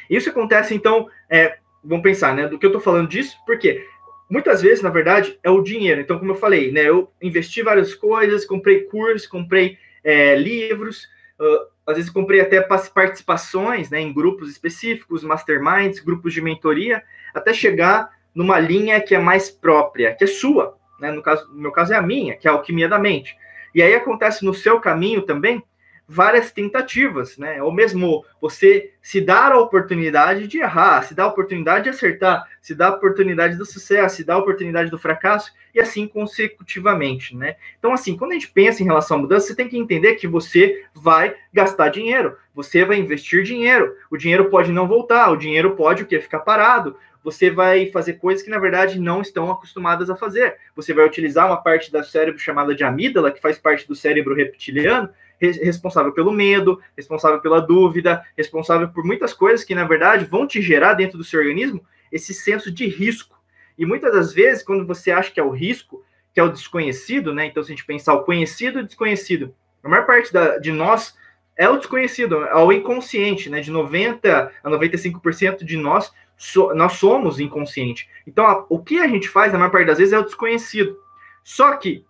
[0.09, 3.85] Isso acontece, então, é, vamos pensar, né, do que eu estou falando disso, porque
[4.31, 6.01] muitas vezes, na verdade, é o dinheiro.
[6.01, 11.09] Então, como eu falei, né, eu investi várias coisas, comprei cursos, comprei é, livros,
[11.41, 17.03] uh, às vezes comprei até participações, né, em grupos específicos, masterminds, grupos de mentoria,
[17.35, 21.11] até chegar numa linha que é mais própria, que é sua, né?
[21.11, 23.37] No, caso, no meu caso é a minha, que é a alquimia da mente.
[23.75, 25.63] E aí acontece no seu caminho também
[26.07, 27.63] várias tentativas, né?
[27.63, 32.47] Ou mesmo você se dar a oportunidade de errar, se dá a oportunidade de acertar,
[32.61, 37.37] se dá a oportunidade do sucesso, se dá a oportunidade do fracasso, e assim consecutivamente,
[37.37, 37.57] né?
[37.79, 40.29] Então, assim, quando a gente pensa em relação à mudança, você tem que entender que
[40.29, 43.95] você vai gastar dinheiro, você vai investir dinheiro.
[44.11, 46.21] O dinheiro pode não voltar, o dinheiro pode o quê?
[46.21, 50.59] Ficar parado, você vai fazer coisas que na verdade não estão acostumadas a fazer.
[50.77, 54.35] Você vai utilizar uma parte do cérebro chamada de amígdala, que faz parte do cérebro
[54.35, 55.09] reptiliano,
[55.41, 60.63] responsável pelo medo, responsável pela dúvida, responsável por muitas coisas que na verdade vão te
[60.63, 63.37] gerar dentro do seu organismo esse senso de risco.
[63.77, 67.35] E muitas das vezes, quando você acha que é o risco, que é o desconhecido,
[67.35, 67.47] né?
[67.47, 70.73] Então, se a gente pensar o conhecido e o desconhecido, a maior parte da, de
[70.73, 71.17] nós
[71.57, 73.61] é o desconhecido, é o inconsciente, né?
[73.61, 78.09] De 90 a 95% de nós so, nós somos inconsciente.
[78.27, 80.99] Então, a, o que a gente faz, na maior parte das vezes, é o desconhecido.
[81.43, 82.05] Só que,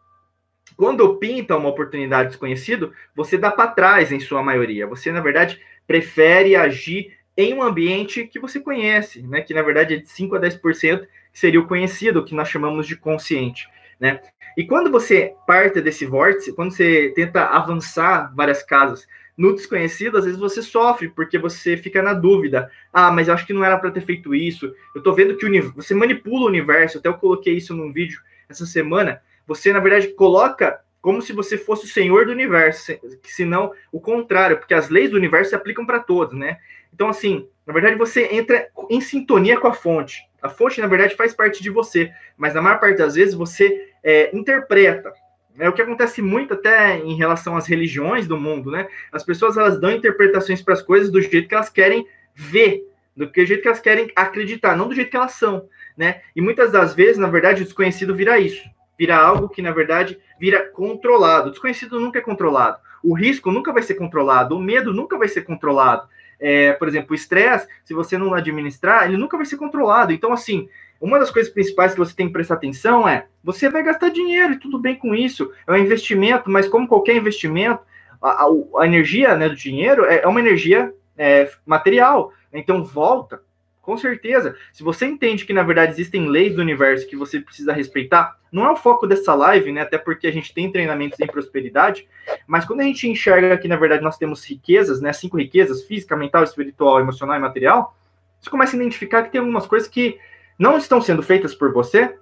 [0.77, 4.87] quando pinta uma oportunidade desconhecido, você dá para trás em sua maioria.
[4.87, 9.41] Você, na verdade, prefere agir em um ambiente que você conhece, né?
[9.41, 12.87] Que na verdade é de 5 a 10% que seria o conhecido, que nós chamamos
[12.87, 14.21] de consciente, né?
[14.57, 19.07] E quando você parte desse vórtice, quando você tenta avançar várias casas
[19.37, 22.71] no desconhecido, às vezes você sofre, porque você fica na dúvida.
[22.93, 24.73] Ah, mas eu acho que não era para ter feito isso.
[24.95, 28.21] Eu tô vendo que o, você manipula o universo, até eu coloquei isso num vídeo
[28.49, 29.21] essa semana.
[29.47, 32.93] Você, na verdade, coloca como se você fosse o senhor do universo,
[33.25, 36.59] senão o contrário, porque as leis do universo se aplicam para todos, né?
[36.95, 40.23] Então, assim, na verdade, você entra em sintonia com a fonte.
[40.41, 43.91] A fonte, na verdade, faz parte de você, mas na maior parte das vezes você
[44.03, 45.13] é, interpreta.
[45.59, 48.89] É o que acontece muito até em relação às religiões do mundo, né?
[49.13, 52.83] As pessoas elas dão interpretações para as coisas do jeito que elas querem ver,
[53.17, 56.23] do jeito que elas querem acreditar, não do jeito que elas são, né?
[56.35, 60.19] E muitas das vezes, na verdade, o desconhecido vira isso, vira algo que na verdade
[60.39, 61.49] vira controlado.
[61.49, 62.79] O desconhecido nunca é controlado.
[63.03, 66.09] O risco nunca vai ser controlado, o medo nunca vai ser controlado.
[66.41, 70.13] É, por exemplo, o estresse, se você não administrar, ele nunca vai ser controlado.
[70.13, 70.69] Então, assim,
[71.01, 74.55] uma das coisas principais que você tem que prestar atenção é: você vai gastar dinheiro
[74.55, 77.81] e tudo bem com isso, é um investimento, mas como qualquer investimento,
[78.21, 78.47] a, a,
[78.79, 83.43] a energia né, do dinheiro é, é uma energia é, material, então volta,
[83.85, 84.57] com certeza.
[84.73, 88.65] Se você entende que na verdade existem leis do universo que você precisa respeitar, não
[88.65, 89.83] é o foco dessa live, né?
[89.83, 92.09] Até porque a gente tem treinamentos em prosperidade,
[92.47, 95.13] mas quando a gente enxerga que na verdade nós temos riquezas, né?
[95.13, 97.97] Cinco riquezas: física, mental, espiritual, emocional e material.
[98.41, 100.19] Você começa a identificar que tem algumas coisas que
[100.59, 102.17] não estão sendo feitas por você,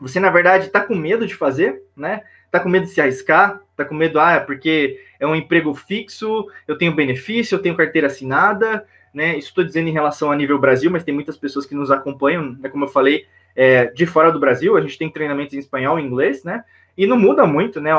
[0.00, 2.22] você na verdade está com medo de fazer, né?
[2.46, 6.46] Está com medo de se arriscar, está com medo, ah, porque é um emprego fixo,
[6.66, 9.36] eu tenho benefício, eu tenho carteira assinada, né?
[9.36, 12.56] Isso estou dizendo em relação a nível Brasil, mas tem muitas pessoas que nos acompanham,
[12.58, 12.68] né?
[12.68, 16.02] Como eu falei, é, de fora do Brasil, a gente tem treinamentos em espanhol e
[16.02, 16.64] inglês, né?
[16.96, 17.90] E não muda muito, né?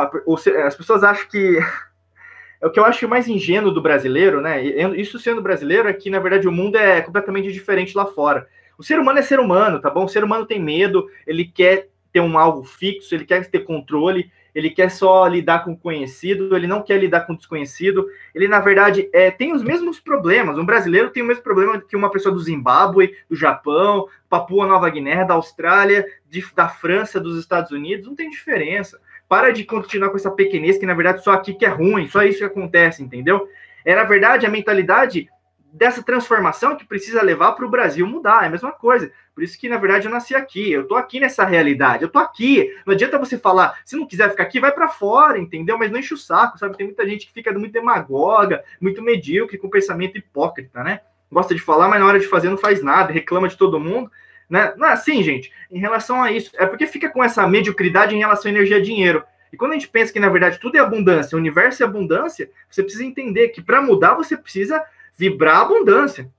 [0.65, 1.60] As pessoas acham que
[2.62, 4.63] é o que eu acho mais ingênuo do brasileiro, né?
[4.63, 8.48] Isso sendo brasileiro é que, na verdade, o mundo é completamente diferente lá fora.
[8.78, 10.06] O ser humano é ser humano, tá bom?
[10.06, 14.32] O ser humano tem medo, ele quer ter um algo fixo, ele quer ter controle,
[14.54, 18.08] ele quer só lidar com conhecido, ele não quer lidar com desconhecido.
[18.34, 20.58] Ele, na verdade, é, tem os mesmos problemas.
[20.58, 24.90] Um brasileiro tem o mesmo problema que uma pessoa do Zimbábue, do Japão, Papua Nova
[24.90, 28.08] Guiné, da Austrália, de, da França, dos Estados Unidos.
[28.08, 29.00] Não tem diferença.
[29.28, 32.24] Para de continuar com essa pequenez que, na verdade, só aqui que é ruim, só
[32.24, 33.48] isso que acontece, entendeu?
[33.86, 35.30] É, na verdade, a mentalidade
[35.72, 39.12] dessa transformação que precisa levar para o Brasil mudar, é a mesma coisa.
[39.39, 42.19] Por isso que, na verdade, eu nasci aqui, eu tô aqui nessa realidade, eu tô
[42.19, 42.75] aqui.
[42.86, 45.78] Não adianta você falar, se não quiser ficar aqui, vai para fora, entendeu?
[45.78, 46.75] Mas não enche o saco, sabe?
[46.75, 50.99] Tem muita gente que fica muito demagoga, muito medíocre, com pensamento hipócrita, né?
[51.32, 54.12] Gosta de falar, mas na hora de fazer não faz nada, reclama de todo mundo,
[54.49, 54.73] né?
[54.75, 55.54] Não é assim, gente.
[55.71, 58.82] Em relação a isso, é porque fica com essa mediocridade em relação à energia e
[58.82, 59.23] dinheiro.
[59.54, 62.52] E quando a gente pensa que, na verdade, tudo é abundância, o universo é abundância,
[62.69, 64.84] você precisa entender que para mudar você precisa
[65.17, 66.30] vibrar abundância.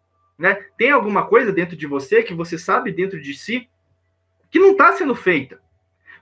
[0.40, 0.54] Né?
[0.78, 3.68] Tem alguma coisa dentro de você que você sabe dentro de si
[4.50, 5.60] que não está sendo feita.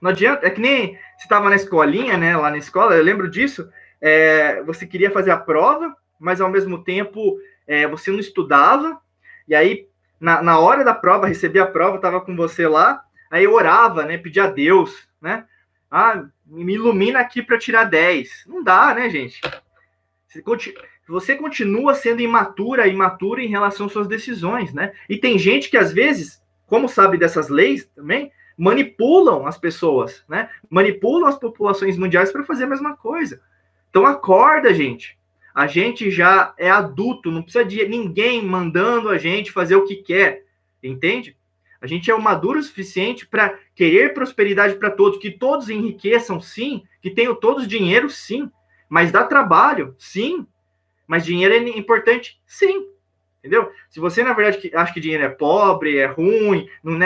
[0.01, 2.37] Não adianta, é que nem você estava na escolinha, né?
[2.37, 3.71] Lá na escola, eu lembro disso.
[4.01, 9.01] É, você queria fazer a prova, mas ao mesmo tempo é, você não estudava,
[9.47, 9.87] e aí
[10.19, 13.01] na, na hora da prova, recebia a prova, estava com você lá,
[13.31, 14.19] aí orava, né?
[14.19, 15.47] Pedia a Deus, né?
[15.89, 18.47] Ah, me ilumina aqui para tirar 10.
[18.49, 19.41] Não dá, né, gente?
[20.27, 20.83] Você continua
[21.95, 24.93] sendo imatura, imatura em relação às suas decisões, né?
[25.09, 30.51] E tem gente que às vezes, como sabe dessas leis também, manipulam as pessoas, né?
[30.69, 33.41] Manipulam as populações mundiais para fazer a mesma coisa.
[33.89, 35.17] Então acorda, gente.
[35.55, 39.97] A gente já é adulto, não precisa de ninguém mandando a gente fazer o que
[39.97, 40.45] quer,
[40.83, 41.37] entende?
[41.81, 46.83] A gente é maduro o suficiente para querer prosperidade para todos, que todos enriqueçam, sim,
[47.01, 48.51] que tenham todos dinheiro, sim,
[48.89, 50.47] mas dá trabalho, sim,
[51.09, 52.87] mas dinheiro é importante, sim,
[53.41, 53.73] entendeu?
[53.91, 56.97] Se você, na verdade, acha que dinheiro é pobre, é ruim, não,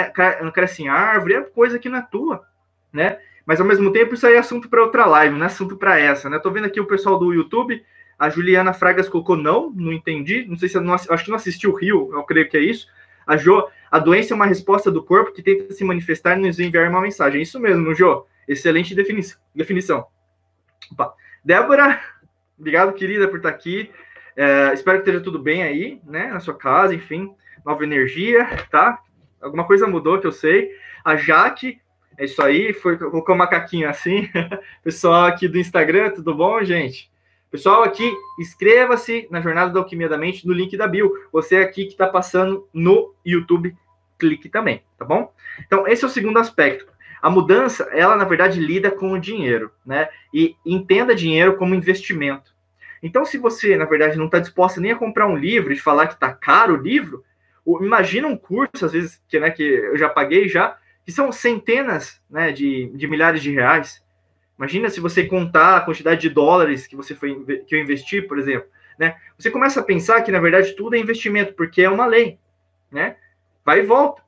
[0.42, 2.44] não cresce em árvore, é coisa que não é tua,
[2.92, 3.18] né?
[3.46, 5.98] Mas ao mesmo tempo, isso aí é assunto para outra live, não é assunto para
[5.98, 6.36] essa, né?
[6.36, 7.82] Eu tô vendo aqui o pessoal do YouTube
[8.22, 10.46] a Juliana Fragas colocou não, não entendi.
[10.48, 12.86] Não sei se não, acho que não assistiu o Rio, eu creio que é isso.
[13.26, 16.60] A Jo, a doença é uma resposta do corpo que tenta se manifestar e nos
[16.60, 17.42] enviar uma mensagem.
[17.42, 18.24] Isso mesmo, Jo.
[18.46, 20.06] Excelente definição.
[20.92, 21.14] Opa.
[21.44, 22.00] Débora,
[22.62, 23.90] obrigado, querida, por estar aqui.
[24.36, 26.28] É, espero que esteja tudo bem aí, né?
[26.28, 27.34] Na sua casa, enfim.
[27.66, 29.00] Nova energia, tá?
[29.40, 30.70] Alguma coisa mudou que eu sei.
[31.04, 31.80] A Jaque,
[32.16, 34.30] é isso aí, foi colocou um macaquinho assim.
[34.82, 37.10] Pessoal aqui do Instagram, tudo bom, gente?
[37.50, 41.12] Pessoal, aqui, inscreva-se na Jornada da Alquimia da Mente no link da bio.
[41.32, 43.76] Você aqui que está passando no YouTube,
[44.18, 45.34] clique também, tá bom?
[45.66, 46.91] Então, esse é o segundo aspecto.
[47.22, 50.08] A mudança, ela, na verdade, lida com o dinheiro, né?
[50.34, 52.52] E entenda dinheiro como investimento.
[53.00, 56.08] Então, se você, na verdade, não está disposta nem a comprar um livro e falar
[56.08, 57.24] que está caro o livro,
[57.80, 62.20] imagina um curso, às vezes, que, né, que eu já paguei já, que são centenas
[62.28, 64.02] né, de, de milhares de reais.
[64.58, 67.34] Imagina se você contar a quantidade de dólares que você foi
[67.66, 69.16] que eu investi, por exemplo, né?
[69.36, 72.38] Você começa a pensar que na verdade tudo é investimento, porque é uma lei,
[72.90, 73.16] né?
[73.64, 74.21] Vai e volta,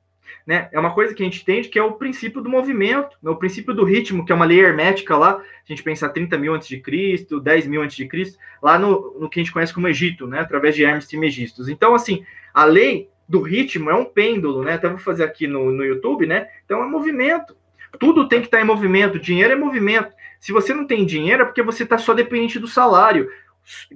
[0.46, 0.68] né?
[0.72, 3.30] É uma coisa que a gente entende que é o princípio do movimento, né?
[3.30, 5.37] o princípio do ritmo, que é uma lei hermética lá.
[5.38, 9.18] A gente pensa 30 mil antes de Cristo, 10 mil antes de Cristo, lá no,
[9.18, 10.40] no que a gente conhece como Egito, né?
[10.40, 11.68] Através de Hermes Trismegistus.
[11.68, 14.74] Então, assim, a lei do ritmo é um pêndulo, né?
[14.74, 16.48] Até vou fazer aqui no, no YouTube, né?
[16.64, 17.56] Então é movimento.
[17.98, 19.18] Tudo tem que estar em movimento.
[19.18, 20.12] Dinheiro é movimento.
[20.38, 23.30] Se você não tem dinheiro, é porque você está só dependente do salário.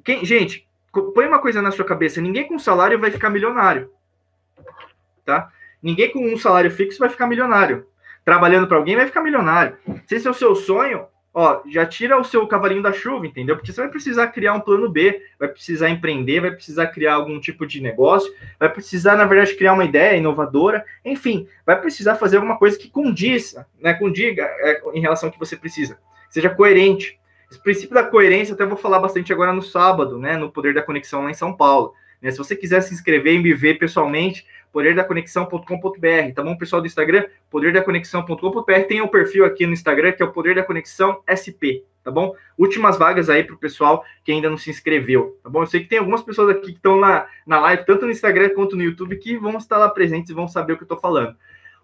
[0.02, 0.66] Quem, gente,
[1.14, 3.90] põe uma coisa na sua cabeça: ninguém com salário vai ficar milionário.
[5.24, 5.52] Tá?
[5.82, 7.86] Ninguém com um salário fixo vai ficar milionário.
[8.24, 9.76] Trabalhando para alguém vai ficar milionário.
[10.06, 13.56] Se esse é o seu sonho, ó, já tira o seu cavalinho da chuva, entendeu?
[13.56, 17.40] Porque você vai precisar criar um plano B, vai precisar empreender, vai precisar criar algum
[17.40, 22.36] tipo de negócio, vai precisar, na verdade, criar uma ideia inovadora, enfim, vai precisar fazer
[22.36, 27.18] alguma coisa que condiza, né, condiga é, em relação ao que você precisa seja coerente.
[27.50, 30.82] Esse princípio da coerência até vou falar bastante agora no sábado, né, no Poder da
[30.82, 31.94] Conexão lá em São Paulo.
[32.20, 32.30] Né?
[32.30, 37.24] Se você quiser se inscrever e me ver pessoalmente, poderdaconexão.com.br, tá bom, pessoal do Instagram?
[37.50, 41.84] Poderdaconexão.com.br, tem o um perfil aqui no Instagram que é o Poder da Conexão SP,
[42.04, 42.34] tá bom?
[42.56, 45.62] Últimas vagas aí para o pessoal que ainda não se inscreveu, tá bom?
[45.62, 48.50] Eu sei que tem algumas pessoas aqui que estão na, na live, tanto no Instagram
[48.50, 50.98] quanto no YouTube, que vão estar lá presentes e vão saber o que eu estou
[50.98, 51.36] falando.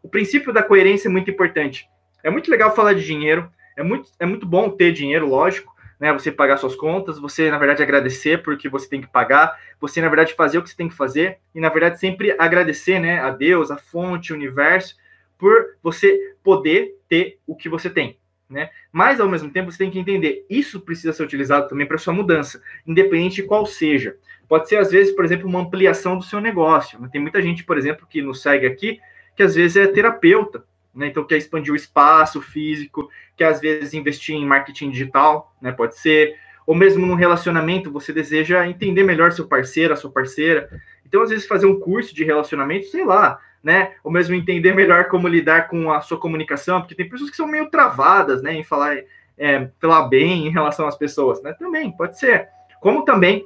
[0.03, 1.89] O princípio da coerência é muito importante.
[2.23, 6.13] É muito legal falar de dinheiro, é muito, é muito bom ter dinheiro, lógico, né?
[6.13, 10.09] Você pagar suas contas, você, na verdade, agradecer porque você tem que pagar, você, na
[10.09, 13.31] verdade, fazer o que você tem que fazer, e, na verdade, sempre agradecer, né, a
[13.31, 14.97] Deus, a fonte, o universo,
[15.39, 18.19] por você poder ter o que você tem.
[18.49, 18.71] Né?
[18.93, 22.13] Mas ao mesmo tempo você tem que entender, isso precisa ser utilizado também para sua
[22.13, 24.17] mudança, independente de qual seja.
[24.47, 26.99] Pode ser às vezes, por exemplo, uma ampliação do seu negócio.
[27.09, 29.01] Tem muita gente, por exemplo, que nos segue aqui,
[29.35, 31.09] que às vezes é terapeuta, né?
[31.09, 35.73] Então, quer expandir o espaço físico, quer às vezes investir em marketing digital, né?
[35.73, 36.37] Pode ser.
[36.67, 40.71] Ou mesmo no relacionamento, você deseja entender melhor seu parceiro, a sua parceira.
[41.05, 43.93] Então, às vezes, fazer um curso de relacionamento, sei lá, né?
[44.03, 47.47] Ou mesmo entender melhor como lidar com a sua comunicação, porque tem pessoas que são
[47.47, 48.55] meio travadas, né?
[48.55, 48.97] Em falar,
[49.37, 51.53] é, falar bem em relação às pessoas, né?
[51.59, 52.49] Também, pode ser.
[52.81, 53.45] Como também,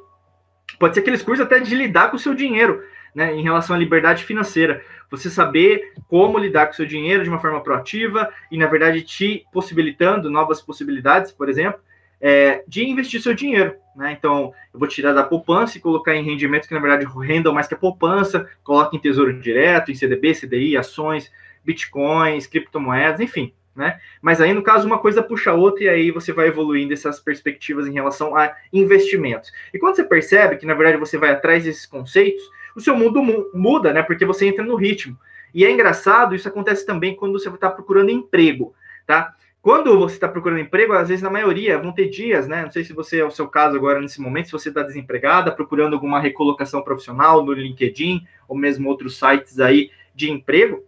[0.78, 2.82] pode ser aqueles cursos até de lidar com o seu dinheiro
[3.14, 4.82] né, em relação à liberdade financeira.
[5.10, 9.02] Você saber como lidar com o seu dinheiro de uma forma proativa e, na verdade,
[9.02, 11.80] te possibilitando novas possibilidades, por exemplo,
[12.20, 13.74] é, de investir seu dinheiro.
[13.96, 14.12] Né?
[14.12, 17.66] Então, eu vou tirar da poupança e colocar em rendimentos que, na verdade, rendam mais
[17.66, 21.32] que a poupança, coloque em tesouro direto, em CDB, CDI, ações,
[21.64, 23.52] bitcoins, criptomoedas, enfim.
[23.74, 24.00] né?
[24.22, 27.20] Mas aí, no caso, uma coisa puxa a outra e aí você vai evoluindo essas
[27.20, 29.52] perspectivas em relação a investimentos.
[29.72, 32.42] E quando você percebe que, na verdade, você vai atrás desses conceitos,
[32.78, 33.22] o seu mundo
[33.54, 34.02] muda, né?
[34.02, 35.18] Porque você entra no ritmo.
[35.54, 38.74] E é engraçado, isso acontece também quando você está procurando emprego,
[39.06, 39.34] tá?
[39.60, 42.62] Quando você está procurando emprego, às vezes, na maioria, vão ter dias, né?
[42.62, 45.50] Não sei se você é o seu caso agora nesse momento, se você está desempregada,
[45.50, 50.84] procurando alguma recolocação profissional no LinkedIn ou mesmo outros sites aí de emprego.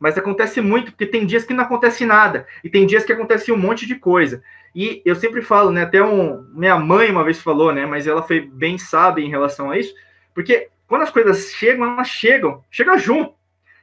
[0.00, 3.52] Mas acontece muito, porque tem dias que não acontece nada, e tem dias que acontece
[3.52, 4.42] um monte de coisa.
[4.74, 5.82] E eu sempre falo, né?
[5.82, 7.86] Até um, minha mãe uma vez falou, né?
[7.86, 9.94] Mas ela foi bem sábia em relação a isso,
[10.34, 13.34] porque quando as coisas chegam, elas chegam, chega junto,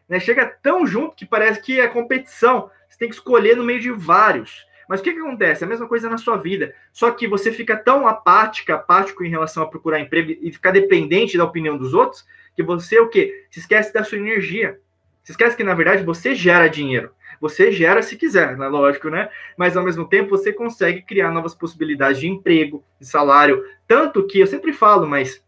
[0.07, 0.19] né?
[0.19, 2.69] Chega tão junto que parece que é competição
[3.01, 4.63] tem que escolher no meio de vários.
[4.87, 5.63] Mas o que, que acontece?
[5.63, 6.75] A mesma coisa na sua vida.
[6.93, 11.35] Só que você fica tão apática, apático em relação a procurar emprego e ficar dependente
[11.35, 12.23] da opinião dos outros,
[12.55, 13.47] que você o quê?
[13.49, 14.79] Se esquece da sua energia.
[15.23, 17.11] Se esquece que, na verdade, você gera dinheiro.
[17.39, 18.67] Você gera se quiser, né?
[18.67, 19.29] lógico, né?
[19.57, 23.65] Mas ao mesmo tempo você consegue criar novas possibilidades de emprego, de salário.
[23.87, 25.43] Tanto que eu sempre falo, mas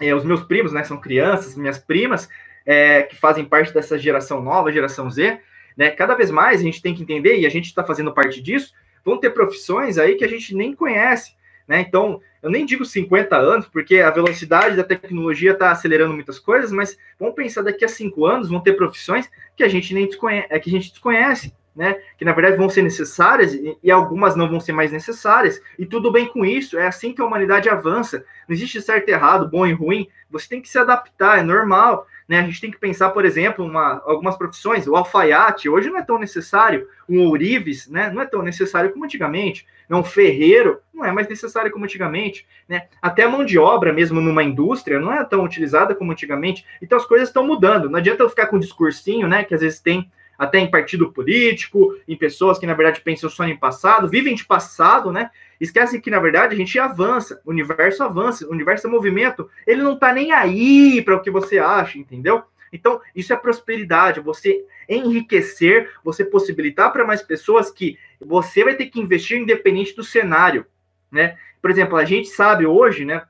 [0.00, 2.28] é, os meus primos, né, são crianças, minhas primas,
[2.64, 5.40] é, que fazem parte dessa geração nova, geração Z,
[5.76, 5.90] né?
[5.90, 8.72] Cada vez mais a gente tem que entender, e a gente está fazendo parte disso,
[9.04, 11.36] vão ter profissões aí que a gente nem conhece.
[11.68, 11.80] Né?
[11.80, 16.72] Então, eu nem digo 50 anos, porque a velocidade da tecnologia está acelerando muitas coisas,
[16.72, 20.46] mas vamos pensar daqui a cinco anos vão ter profissões que a gente nem desconhece,
[20.50, 22.00] é, que a gente desconhece, né?
[22.16, 25.84] Que na verdade vão ser necessárias e, e, algumas não vão ser mais necessárias, e
[25.84, 28.24] tudo bem com isso, é assim que a humanidade avança.
[28.48, 32.06] Não existe certo e errado, bom e ruim, você tem que se adaptar, é normal.
[32.28, 32.40] Né?
[32.40, 34.86] A gente tem que pensar, por exemplo, uma, algumas profissões.
[34.86, 36.88] O alfaiate hoje não é tão necessário.
[37.08, 38.10] Um ourives né?
[38.10, 39.66] não é tão necessário como antigamente.
[39.88, 42.44] Um ferreiro não é mais necessário como antigamente.
[42.68, 42.88] Né?
[43.00, 46.66] Até a mão de obra, mesmo numa indústria, não é tão utilizada como antigamente.
[46.82, 47.88] Então as coisas estão mudando.
[47.88, 49.44] Não adianta eu ficar com um discursinho, né?
[49.44, 53.44] Que às vezes tem até em partido político, em pessoas que, na verdade, pensam só
[53.44, 55.30] em passado, vivem de passado, né?
[55.60, 59.82] Esquecem que, na verdade, a gente avança, o universo avança, o universo é movimento, ele
[59.82, 62.42] não tá nem aí para o que você acha, entendeu?
[62.72, 68.86] Então, isso é prosperidade, você enriquecer, você possibilitar para mais pessoas que você vai ter
[68.86, 70.66] que investir independente do cenário,
[71.10, 71.38] né?
[71.62, 73.22] Por exemplo, a gente sabe hoje, né,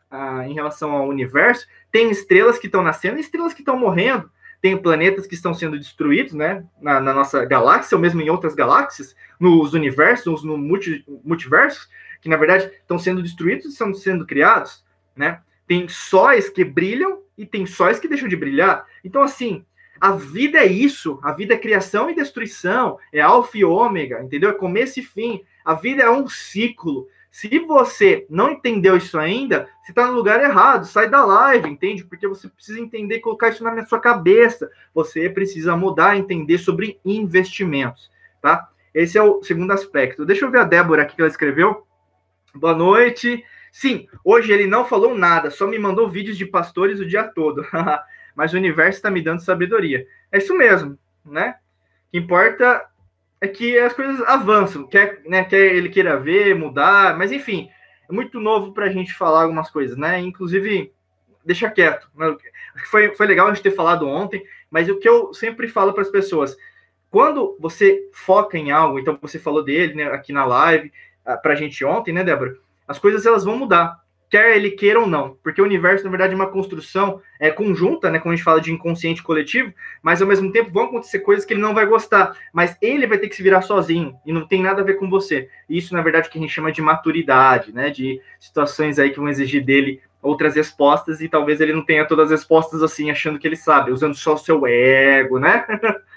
[0.47, 4.31] em relação ao universo, tem estrelas que estão nascendo e estrelas que estão morrendo
[4.61, 8.55] tem planetas que estão sendo destruídos, né, na, na, nossa galáxia, ou mesmo em outras
[8.55, 11.89] galáxias, nos universos, no multi, multiversos,
[12.21, 14.85] que na verdade estão sendo destruídos e estão sendo criados,
[15.15, 15.41] né?
[15.67, 18.87] Tem sóis que brilham e tem sóis que deixam de brilhar.
[19.05, 19.65] Então, assim,
[20.01, 24.51] a vida é isso, a vida é criação e destruição, é alfa e ômega, entendeu?
[24.51, 25.43] É começo e fim.
[25.65, 27.09] A vida é um ciclo.
[27.37, 30.87] Se você não entendeu isso ainda, você está no lugar errado.
[30.87, 32.03] Sai da live, entende?
[32.03, 34.71] Porque você precisa entender, colocar isso na sua cabeça.
[34.95, 38.11] Você precisa mudar, entender sobre investimentos,
[38.41, 38.71] tá?
[38.95, 40.25] Esse é o segundo aspecto.
[40.25, 41.87] Deixa eu ver a Débora aqui que ela escreveu.
[42.55, 43.45] Boa noite.
[43.71, 47.63] Sim, hoje ele não falou nada, só me mandou vídeos de pastores o dia todo.
[48.35, 50.07] Mas o universo está me dando sabedoria.
[50.33, 51.57] É isso mesmo, né?
[52.09, 52.83] O que importa
[53.41, 57.69] é que as coisas avançam, quer, né, quer ele queira ver, mudar, mas enfim,
[58.09, 60.21] é muito novo para a gente falar algumas coisas, né?
[60.21, 60.93] Inclusive,
[61.45, 62.09] deixa quieto.
[62.15, 62.37] Né?
[62.91, 66.03] Foi, foi legal a gente ter falado ontem, mas o que eu sempre falo para
[66.03, 66.57] as pessoas,
[67.11, 70.93] quando você foca em algo, então você falou dele né, aqui na live,
[71.25, 72.57] ah, para a gente ontem, né, Débora?
[72.87, 74.01] As coisas elas vão mudar
[74.31, 78.11] quer ele queira ou não, porque o universo, na verdade, é uma construção é, conjunta,
[78.11, 79.73] né, quando a gente fala de inconsciente coletivo,
[80.03, 83.19] mas ao mesmo tempo vão acontecer coisas que ele não vai gostar, mas ele vai
[83.19, 85.49] ter que se virar sozinho, e não tem nada a ver com você.
[85.69, 89.29] Isso, na verdade, que a gente chama de maturidade, né, de situações aí que vão
[89.29, 93.47] exigir dele outras respostas, e talvez ele não tenha todas as respostas assim, achando que
[93.47, 95.65] ele sabe, usando só o seu ego, né?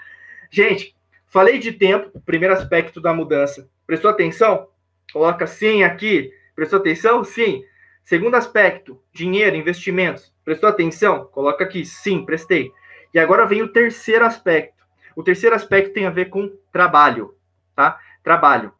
[0.50, 0.96] gente,
[1.26, 3.68] falei de tempo, primeiro aspecto da mudança.
[3.86, 4.68] Prestou atenção?
[5.12, 6.32] Coloca sim aqui.
[6.54, 7.24] Prestou atenção?
[7.24, 7.62] Sim.
[8.10, 10.34] Segundo aspecto, dinheiro, investimentos.
[10.44, 11.26] Prestou atenção?
[11.26, 12.72] Coloca aqui, sim, prestei.
[13.14, 14.82] E agora vem o terceiro aspecto.
[15.14, 17.36] O terceiro aspecto tem a ver com trabalho,
[17.76, 18.00] tá?
[18.20, 18.72] Trabalho.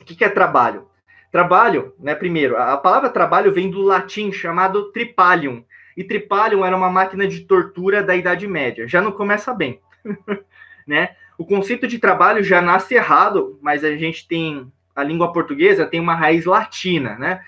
[0.00, 0.88] O que, é trabalho?
[1.30, 2.16] Trabalho, né?
[2.16, 5.64] Primeiro, a palavra trabalho vem do latim chamado tripalium.
[5.96, 8.88] E tripalium era uma máquina de tortura da Idade Média.
[8.88, 9.80] Já não começa bem,
[10.84, 11.14] né?
[11.38, 16.00] O conceito de trabalho já nasce errado, mas a gente tem a língua portuguesa tem
[16.00, 17.40] uma raiz latina, né?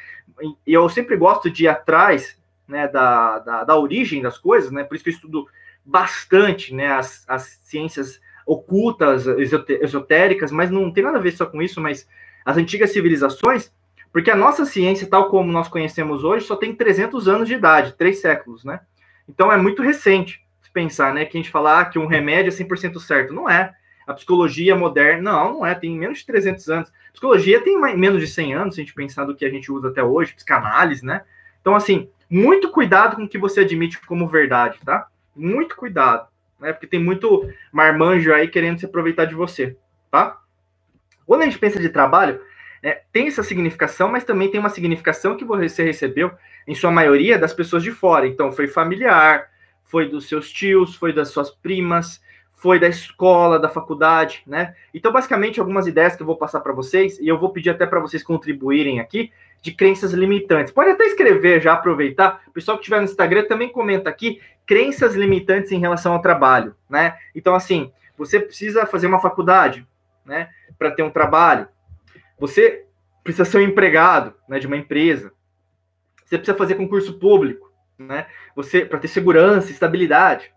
[0.66, 4.84] E eu sempre gosto de ir atrás né, da, da, da, origem das coisas, né?
[4.84, 5.47] Por isso que eu estudo
[5.84, 11.61] bastante né, as, as ciências ocultas, esotéricas, mas não tem nada a ver só com
[11.61, 12.09] isso, mas
[12.45, 13.72] as antigas civilizações,
[14.12, 17.95] porque a nossa ciência, tal como nós conhecemos hoje, só tem 300 anos de idade,
[17.97, 18.80] três séculos, né?
[19.28, 21.24] Então é muito recente se pensar, né?
[21.24, 23.32] Que a gente falar ah, que um remédio é 100% certo.
[23.32, 23.72] Não é.
[24.11, 25.32] A psicologia moderna.
[25.32, 26.92] Não, não é, tem menos de 300 anos.
[27.12, 29.70] Psicologia tem mais, menos de 100 anos, se a gente pensar do que a gente
[29.70, 31.22] usa até hoje, psicanálise, né?
[31.61, 35.06] Então, assim, muito cuidado com o que você admite como verdade, tá?
[35.34, 36.72] Muito cuidado, né?
[36.72, 39.76] Porque tem muito marmanjo aí querendo se aproveitar de você,
[40.11, 40.38] tá?
[41.26, 42.40] Quando a gente pensa de trabalho,
[42.82, 46.32] é, tem essa significação, mas também tem uma significação que você recebeu,
[46.66, 48.26] em sua maioria, das pessoas de fora.
[48.26, 49.48] Então, foi familiar,
[49.84, 52.20] foi dos seus tios, foi das suas primas,
[52.61, 54.74] foi da escola, da faculdade, né?
[54.92, 57.86] Então, basicamente, algumas ideias que eu vou passar para vocês, e eu vou pedir até
[57.86, 59.32] para vocês contribuírem aqui,
[59.62, 60.70] de crenças limitantes.
[60.70, 62.42] Pode até escrever, já aproveitar.
[62.46, 66.76] O pessoal que estiver no Instagram também comenta aqui crenças limitantes em relação ao trabalho,
[66.88, 67.16] né?
[67.34, 69.86] Então, assim, você precisa fazer uma faculdade,
[70.22, 71.66] né, para ter um trabalho.
[72.38, 72.84] Você
[73.24, 75.32] precisa ser um empregado, né, de uma empresa.
[76.26, 78.26] Você precisa fazer concurso público, né?
[78.54, 80.52] Você para ter segurança, estabilidade.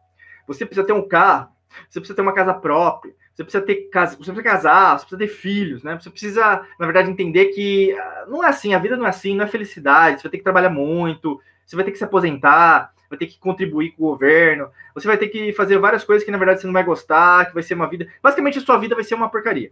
[0.45, 1.52] Você precisa ter um carro
[1.89, 5.19] você precisa ter uma casa própria, você precisa ter casa, você precisa casar, você precisa
[5.19, 5.99] ter filhos, né?
[5.99, 9.35] Você precisa, na verdade, entender que ah, não é assim, a vida não é assim,
[9.35, 12.93] não é felicidade, você vai ter que trabalhar muito, você vai ter que se aposentar,
[13.09, 16.31] vai ter que contribuir com o governo, você vai ter que fazer várias coisas que
[16.31, 18.95] na verdade você não vai gostar, que vai ser uma vida, basicamente a sua vida
[18.95, 19.71] vai ser uma porcaria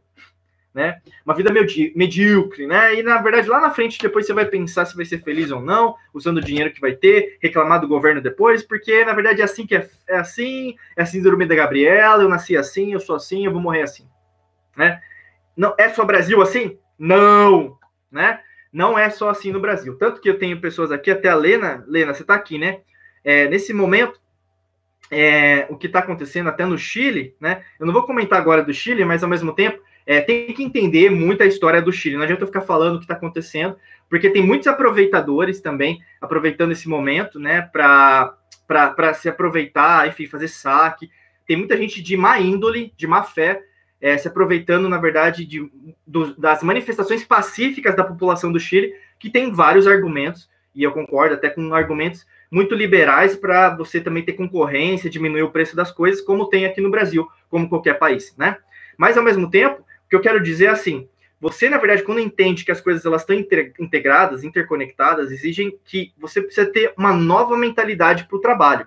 [0.74, 1.01] né?
[1.26, 1.51] Uma vida
[1.95, 2.95] medíocre, né?
[2.95, 5.61] E na verdade, lá na frente, depois você vai pensar se vai ser feliz ou
[5.61, 9.43] não, usando o dinheiro que vai ter, reclamar do governo depois, porque na verdade é
[9.43, 13.15] assim que é, é assim, é assim dormir da Gabriela, eu nasci assim, eu sou
[13.15, 14.07] assim, eu vou morrer assim,
[14.76, 15.01] né?
[15.55, 16.78] Não é só Brasil assim?
[16.97, 17.78] Não,
[18.09, 18.39] né?
[18.72, 19.97] Não é só assim no Brasil.
[19.97, 22.80] Tanto que eu tenho pessoas aqui, até a Lena, Lena, você tá aqui, né?
[23.24, 24.19] É, nesse momento,
[25.11, 27.65] é, o que está acontecendo até no Chile, né?
[27.78, 29.82] Eu não vou comentar agora do Chile, mas ao mesmo tempo
[30.12, 32.18] é, tem que entender muito a história do Chile.
[32.18, 33.78] Não adianta eu ficar falando o que está acontecendo,
[34.09, 38.36] porque tem muitos aproveitadores também aproveitando esse momento, né, para
[39.14, 41.09] se aproveitar, enfim, fazer saque.
[41.47, 43.62] Tem muita gente de má índole, de má fé,
[44.01, 45.72] é, se aproveitando, na verdade, de,
[46.05, 51.36] do, das manifestações pacíficas da população do Chile, que tem vários argumentos, e eu concordo
[51.36, 56.20] até com argumentos muito liberais para você também ter concorrência, diminuir o preço das coisas,
[56.20, 58.57] como tem aqui no Brasil, como qualquer país, né?
[58.97, 61.07] Mas, ao mesmo tempo, que eu quero dizer é assim,
[61.39, 63.34] você, na verdade, quando entende que as coisas elas estão
[63.80, 68.86] integradas, interconectadas, exigem que você precisa ter uma nova mentalidade para o trabalho.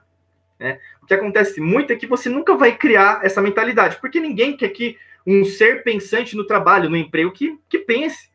[0.60, 0.78] Né?
[1.02, 4.68] O que acontece muito é que você nunca vai criar essa mentalidade, porque ninguém quer
[4.68, 8.30] que um ser pensante no trabalho, no emprego, que, que pense.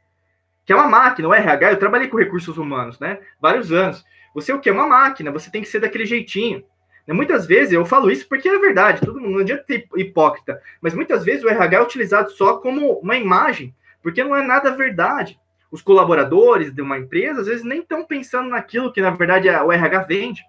[0.66, 3.20] Que é uma máquina, o RH, eu trabalhei com recursos humanos, né?
[3.40, 4.04] Vários anos.
[4.34, 4.70] Você é o que?
[4.70, 6.66] É uma máquina, você tem que ser daquele jeitinho.
[7.10, 10.62] Né, muitas vezes eu falo isso porque é verdade, todo mundo não adianta ter hipócrita,
[10.80, 14.76] mas muitas vezes o RH é utilizado só como uma imagem, porque não é nada
[14.76, 15.40] verdade.
[15.72, 19.72] Os colaboradores de uma empresa às vezes nem estão pensando naquilo que na verdade o
[19.72, 20.44] RH vende,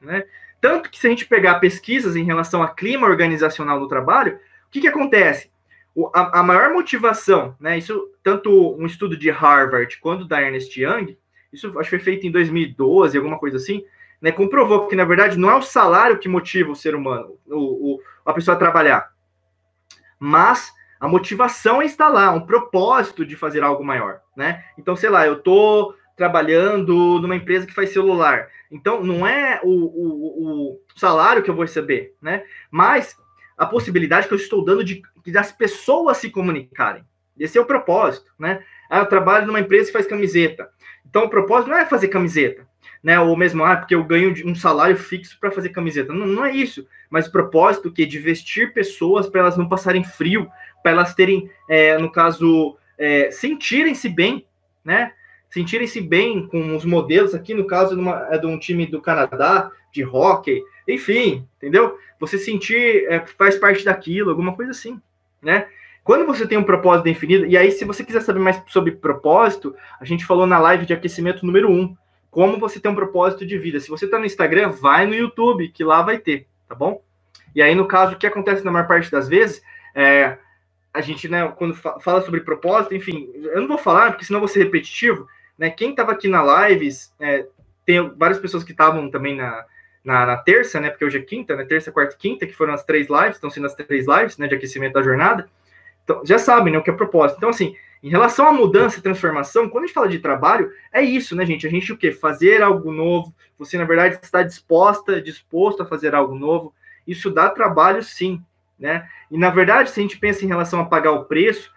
[0.00, 0.24] né?
[0.60, 4.70] Tanto que se a gente pegar pesquisas em relação a clima organizacional do trabalho, o
[4.72, 5.48] que, que acontece?
[5.94, 7.78] O, a, a, maior motivação, né?
[7.78, 11.16] Isso tanto um estudo de Harvard quanto da Ernest Young,
[11.52, 13.84] isso acho que foi feito em 2012, alguma coisa assim
[14.24, 17.96] né, comprovou que, na verdade, não é o salário que motiva o ser humano, o,
[17.96, 19.10] o, a pessoa a trabalhar,
[20.18, 24.64] mas a motivação é estar lá, um propósito de fazer algo maior, né?
[24.78, 29.68] Então, sei lá, eu tô trabalhando numa empresa que faz celular, então não é o,
[29.68, 32.44] o, o salário que eu vou receber, né?
[32.70, 33.18] Mas
[33.58, 37.04] a possibilidade que eu estou dando de, de das pessoas se comunicarem.
[37.38, 38.64] Esse é o propósito, né?
[38.94, 40.68] Ah, eu trabalho numa empresa que faz camiseta.
[41.08, 42.66] Então, o propósito não é fazer camiseta
[43.04, 43.20] né?
[43.20, 46.10] Ou mesmo, ah, porque eu ganho um salário fixo para fazer camiseta.
[46.10, 46.88] Não, não, é isso.
[47.10, 50.48] Mas o propósito que é de vestir pessoas para elas não passarem frio,
[50.82, 54.46] para elas terem, é, no caso, é, sentirem-se bem,
[54.82, 55.12] né?
[55.50, 57.34] Sentirem-se bem com os modelos.
[57.34, 57.94] Aqui, no caso,
[58.30, 61.98] é de um time do Canadá, de hockey, enfim, entendeu?
[62.18, 64.98] Você sentir, é, faz parte daquilo, alguma coisa assim,
[65.42, 65.68] né?
[66.04, 69.74] Quando você tem um propósito definido, e aí, se você quiser saber mais sobre propósito,
[69.98, 71.72] a gente falou na live de aquecimento número 1.
[71.72, 71.96] Um,
[72.30, 73.80] como você tem um propósito de vida.
[73.80, 77.02] Se você está no Instagram, vai no YouTube, que lá vai ter, tá bom?
[77.54, 79.62] E aí, no caso, o que acontece na maior parte das vezes,
[79.94, 80.36] é,
[80.92, 84.48] a gente, né, quando fala sobre propósito, enfim, eu não vou falar, porque senão vou
[84.48, 85.26] ser repetitivo,
[85.56, 85.70] né?
[85.70, 87.46] Quem estava aqui na lives, é,
[87.86, 89.64] tem várias pessoas que estavam também na,
[90.04, 90.90] na, na, terça, né?
[90.90, 91.64] Porque hoje é quinta, né?
[91.64, 94.48] Terça, quarta e quinta, que foram as três lives, estão sendo as três lives, né?
[94.48, 95.48] De aquecimento da jornada.
[96.04, 96.78] Então, já sabem, né?
[96.78, 97.38] O que é propósito.
[97.38, 101.02] Então, assim, em relação à mudança e transformação, quando a gente fala de trabalho, é
[101.02, 101.66] isso, né, gente?
[101.66, 102.12] A gente o quê?
[102.12, 103.34] Fazer algo novo.
[103.58, 106.74] Você, na verdade, está disposta, disposto a fazer algo novo.
[107.06, 108.42] Isso dá trabalho, sim,
[108.78, 109.08] né?
[109.30, 111.72] E, na verdade, se a gente pensa em relação a pagar o preço,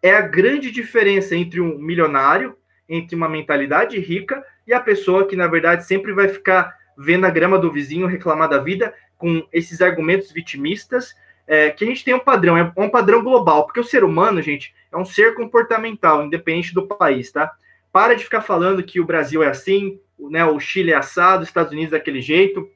[0.00, 2.56] é a grande diferença entre um milionário,
[2.88, 7.30] entre uma mentalidade rica e a pessoa que, na verdade, sempre vai ficar vendo a
[7.30, 11.14] grama do vizinho reclamar da vida com esses argumentos vitimistas
[11.46, 14.40] é, que a gente tem um padrão, é um padrão global, porque o ser humano,
[14.40, 17.52] gente, é um ser comportamental, independente do país, tá?
[17.92, 21.48] Para de ficar falando que o Brasil é assim, né, o Chile é assado, os
[21.48, 22.68] Estados Unidos é daquele jeito,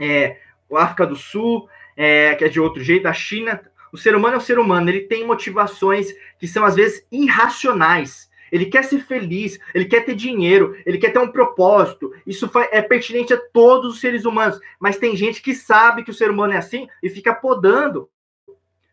[0.00, 0.38] é,
[0.72, 1.68] a África do Sul
[1.98, 3.60] é, que é de outro jeito, a China.
[3.92, 8.27] O ser humano é o ser humano, ele tem motivações que são às vezes irracionais.
[8.50, 12.12] Ele quer ser feliz, ele quer ter dinheiro, ele quer ter um propósito.
[12.26, 14.60] Isso é pertinente a todos os seres humanos.
[14.78, 18.08] Mas tem gente que sabe que o ser humano é assim e fica podando,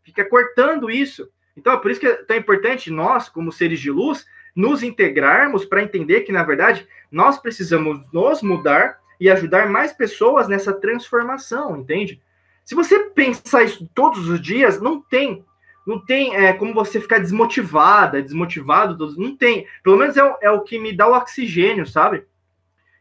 [0.04, 1.30] fica cortando isso.
[1.58, 4.26] Então é por isso que é tão importante nós, como seres de luz,
[4.56, 10.48] nos integrarmos para entender que, na verdade, nós precisamos nos mudar e ajudar mais pessoas
[10.48, 12.22] nessa transformação, entende?
[12.64, 15.46] Se você pensar isso todos os dias, não tem
[15.86, 19.68] não tem é, como você ficar desmotivada, desmotivado, não tem.
[19.84, 22.26] Pelo menos é, é o que me dá o oxigênio, sabe?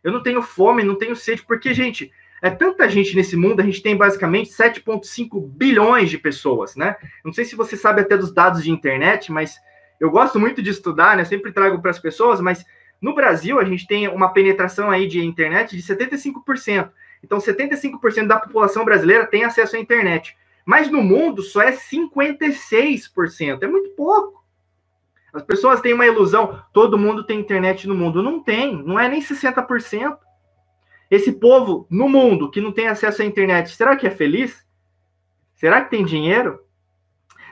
[0.03, 2.13] Eu não tenho fome, não tenho sede, porque, gente,
[2.43, 6.95] é tanta gente nesse mundo, a gente tem basicamente 7,5 bilhões de pessoas, né?
[7.25, 9.57] Não sei se você sabe até dos dados de internet, mas
[9.99, 11.25] eu gosto muito de estudar, né?
[11.25, 12.63] Sempre trago para as pessoas, mas
[13.01, 16.91] no Brasil a gente tem uma penetração aí de internet de 75%.
[17.23, 20.37] Então, 75% da população brasileira tem acesso à internet.
[20.65, 23.63] Mas no mundo só é 56%.
[23.63, 24.45] É muito pouco.
[25.33, 28.23] As pessoas têm uma ilusão, todo mundo tem internet no mundo.
[28.23, 30.17] Não tem, não é nem 60%.
[31.11, 34.65] Esse povo no mundo que não tem acesso à internet, será que é feliz?
[35.55, 36.61] Será que tem dinheiro?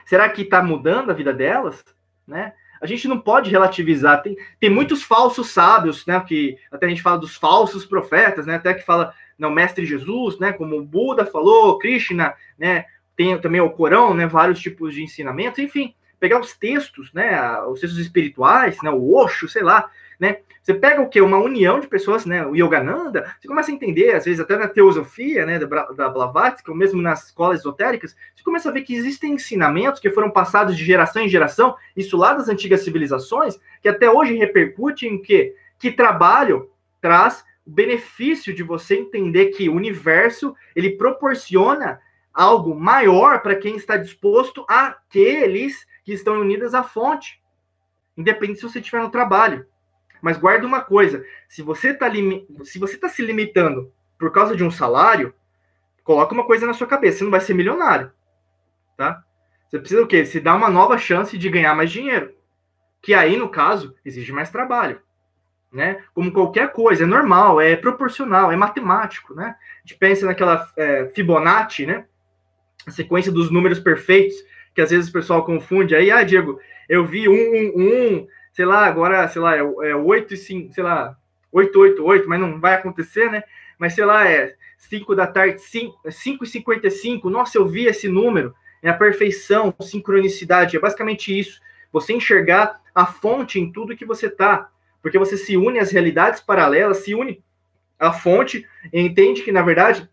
[0.05, 1.83] Será que está mudando a vida delas?
[2.27, 2.53] Né?
[2.81, 4.21] A gente não pode relativizar.
[4.21, 6.19] Tem, tem muitos falsos sábios, né?
[6.19, 8.55] Que até a gente fala dos falsos profetas, né?
[8.55, 10.51] Até que fala, não, mestre Jesus, né?
[10.51, 12.85] Como o Buda falou, Krishna, né?
[13.15, 17.79] Tem também o Corão, né, vários tipos de ensinamentos, enfim, pegar os textos, né, os
[17.79, 19.89] textos espirituais, né, o Osho, sei lá,
[20.19, 21.19] né, você pega o que?
[21.19, 24.69] Uma união de pessoas, né, o Yogananda, você começa a entender, às vezes até na
[24.69, 28.95] teosofia, né, da, da Blavatsky, ou mesmo nas escolas esotéricas, você começa a ver que
[28.95, 33.89] existem ensinamentos que foram passados de geração em geração, isso lá das antigas civilizações, que
[33.89, 35.53] até hoje repercute em que?
[35.77, 36.69] Que trabalho
[37.01, 41.99] traz o benefício de você entender que o universo, ele proporciona
[42.33, 47.41] algo maior para quem está disposto àqueles que estão unidos à fonte,
[48.17, 49.65] independente se você estiver no trabalho.
[50.21, 55.33] Mas guarda uma coisa: se você está está se limitando por causa de um salário,
[56.03, 58.11] coloca uma coisa na sua cabeça: você não vai ser milionário,
[58.97, 59.23] tá?
[59.69, 60.25] Você precisa o quê?
[60.25, 62.35] Se dar uma nova chance de ganhar mais dinheiro,
[63.01, 65.01] que aí no caso exige mais trabalho.
[65.71, 66.03] Né?
[66.13, 69.55] Como qualquer coisa, é normal, é proporcional, é matemático, né?
[69.57, 72.05] A gente pensa naquela é, Fibonacci, né?
[72.85, 74.35] A sequência dos números perfeitos,
[74.73, 75.95] que às vezes o pessoal confunde.
[75.95, 76.59] Aí, ah, Diego,
[76.89, 80.73] eu vi um, um, um sei lá, agora, sei lá, é, é 8 e 5,
[80.73, 81.17] sei lá,
[81.51, 83.43] 8, 8, 8, mas não vai acontecer, né?
[83.77, 88.07] Mas sei lá, é 5 da tarde, 5, 5 e 55, nossa, eu vi esse
[88.07, 91.61] número, é a perfeição, sincronicidade, é basicamente isso.
[91.91, 94.69] Você enxergar a fonte em tudo que você tá,
[95.01, 97.43] porque você se une às realidades paralelas, se une
[97.99, 100.09] à fonte e entende que, na verdade,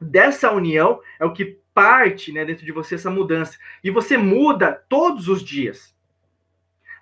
[0.00, 3.58] dessa união é o que parte né, dentro de você essa mudança.
[3.82, 5.94] E você muda todos os dias.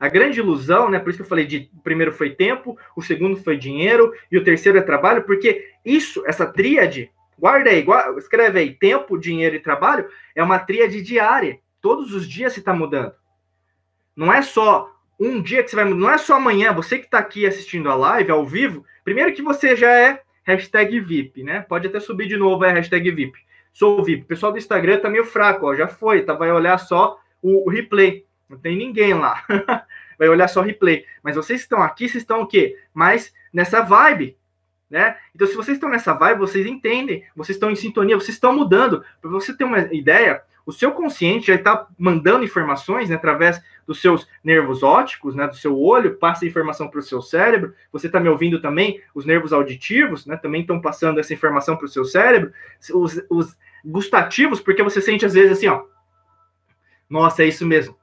[0.00, 0.98] A grande ilusão, né?
[0.98, 4.36] Por isso que eu falei de o primeiro foi tempo, o segundo foi dinheiro e
[4.36, 7.08] o terceiro é trabalho, porque isso, essa tríade,
[7.38, 11.60] guarda aí, guarda, escreve aí, tempo, dinheiro e trabalho, é uma tríade diária.
[11.80, 13.14] Todos os dias você está mudando.
[14.16, 17.04] Não é só um dia que você vai mudar, não é só amanhã, você que
[17.04, 21.60] está aqui assistindo a live ao vivo, primeiro que você já é hashtag VIP, né?
[21.60, 23.38] Pode até subir de novo a hashtag VIP
[23.72, 24.22] sou VIP.
[24.22, 26.34] O pessoal do Instagram tá meio fraco, ó, já foi, tá?
[26.34, 28.26] Vai olhar só o, o replay.
[28.48, 29.44] Não tem ninguém lá.
[30.18, 31.04] vai olhar só o replay.
[31.22, 32.78] Mas vocês estão aqui, vocês estão o quê?
[32.92, 34.36] Mais nessa vibe,
[34.88, 35.16] né?
[35.34, 39.04] Então, se vocês estão nessa vibe, vocês entendem, vocês estão em sintonia, vocês estão mudando.
[39.20, 44.00] Para você ter uma ideia, o seu consciente já está mandando informações né, através dos
[44.00, 47.74] seus nervos ópticos, né, do seu olho, passa informação para o seu cérebro.
[47.90, 49.00] Você está me ouvindo também?
[49.14, 52.52] Os nervos auditivos né, também estão passando essa informação para o seu cérebro.
[52.94, 55.84] Os, os gustativos, porque você sente às vezes assim, ó.
[57.10, 57.96] Nossa, é isso mesmo.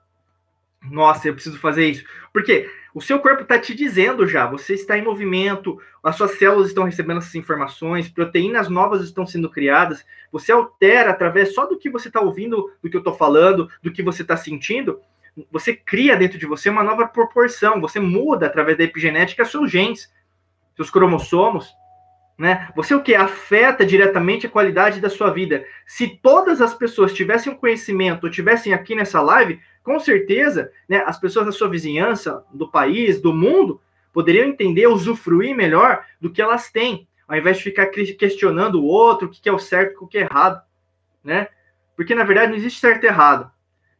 [0.83, 2.05] Nossa, eu preciso fazer isso.
[2.31, 6.69] Porque o seu corpo está te dizendo já, você está em movimento, as suas células
[6.69, 11.89] estão recebendo essas informações, proteínas novas estão sendo criadas, você altera através só do que
[11.89, 14.99] você está ouvindo, do que eu estou falando, do que você está sentindo,
[15.51, 20.11] você cria dentro de você uma nova proporção, você muda através da epigenética seus genes,
[20.75, 21.73] seus cromossomos,
[22.37, 22.69] né?
[22.75, 25.65] Você o que afeta diretamente a qualidade da sua vida.
[25.85, 29.59] Se todas as pessoas tivessem conhecimento, tivessem aqui nessa live,
[29.89, 33.81] com certeza, né, as pessoas da sua vizinhança, do país, do mundo,
[34.13, 39.27] poderiam entender, usufruir melhor do que elas têm, ao invés de ficar questionando o outro,
[39.27, 40.61] o que é o certo e o que é errado,
[41.23, 41.47] né?
[41.95, 43.51] porque na verdade não existe certo e errado.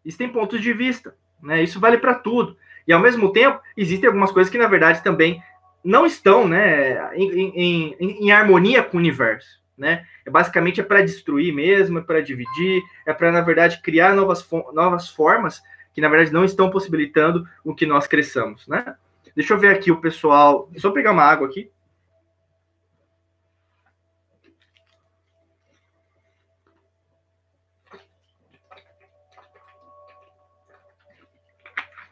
[0.06, 1.64] Existem pontos de vista, né?
[1.64, 2.56] Isso vale para tudo.
[2.88, 5.42] E ao mesmo tempo, existem algumas coisas que na verdade também
[5.84, 10.06] não estão, né, em, em, em harmonia com o universo, né?
[10.24, 14.48] É, basicamente é para destruir mesmo, é para dividir, é para na verdade criar novas,
[14.72, 15.64] novas formas
[15.94, 18.96] que na verdade não estão possibilitando o que nós cresçamos, né?
[19.36, 20.70] Deixa eu ver aqui o pessoal.
[20.78, 21.72] Só pegar uma água aqui.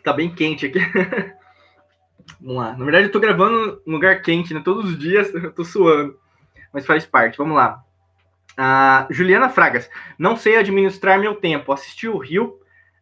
[0.03, 0.79] Tá bem quente aqui.
[2.39, 2.77] Vamos lá.
[2.77, 4.61] Na verdade, eu tô gravando num lugar quente, né?
[4.63, 6.17] Todos os dias eu tô suando.
[6.71, 7.37] Mas faz parte.
[7.37, 7.83] Vamos lá.
[8.57, 9.89] Uh, Juliana Fragas.
[10.17, 11.73] Não sei administrar meu tempo.
[11.73, 12.57] Assisti o Rio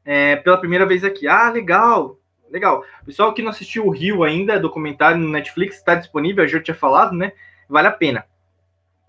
[0.05, 1.27] é, pela primeira vez aqui.
[1.27, 2.19] Ah, legal.
[2.49, 2.85] Legal.
[3.05, 6.75] Pessoal que não assistiu o Rio ainda, documentário no Netflix, está disponível, eu já tinha
[6.75, 7.33] falado, né?
[7.67, 8.25] Vale a pena.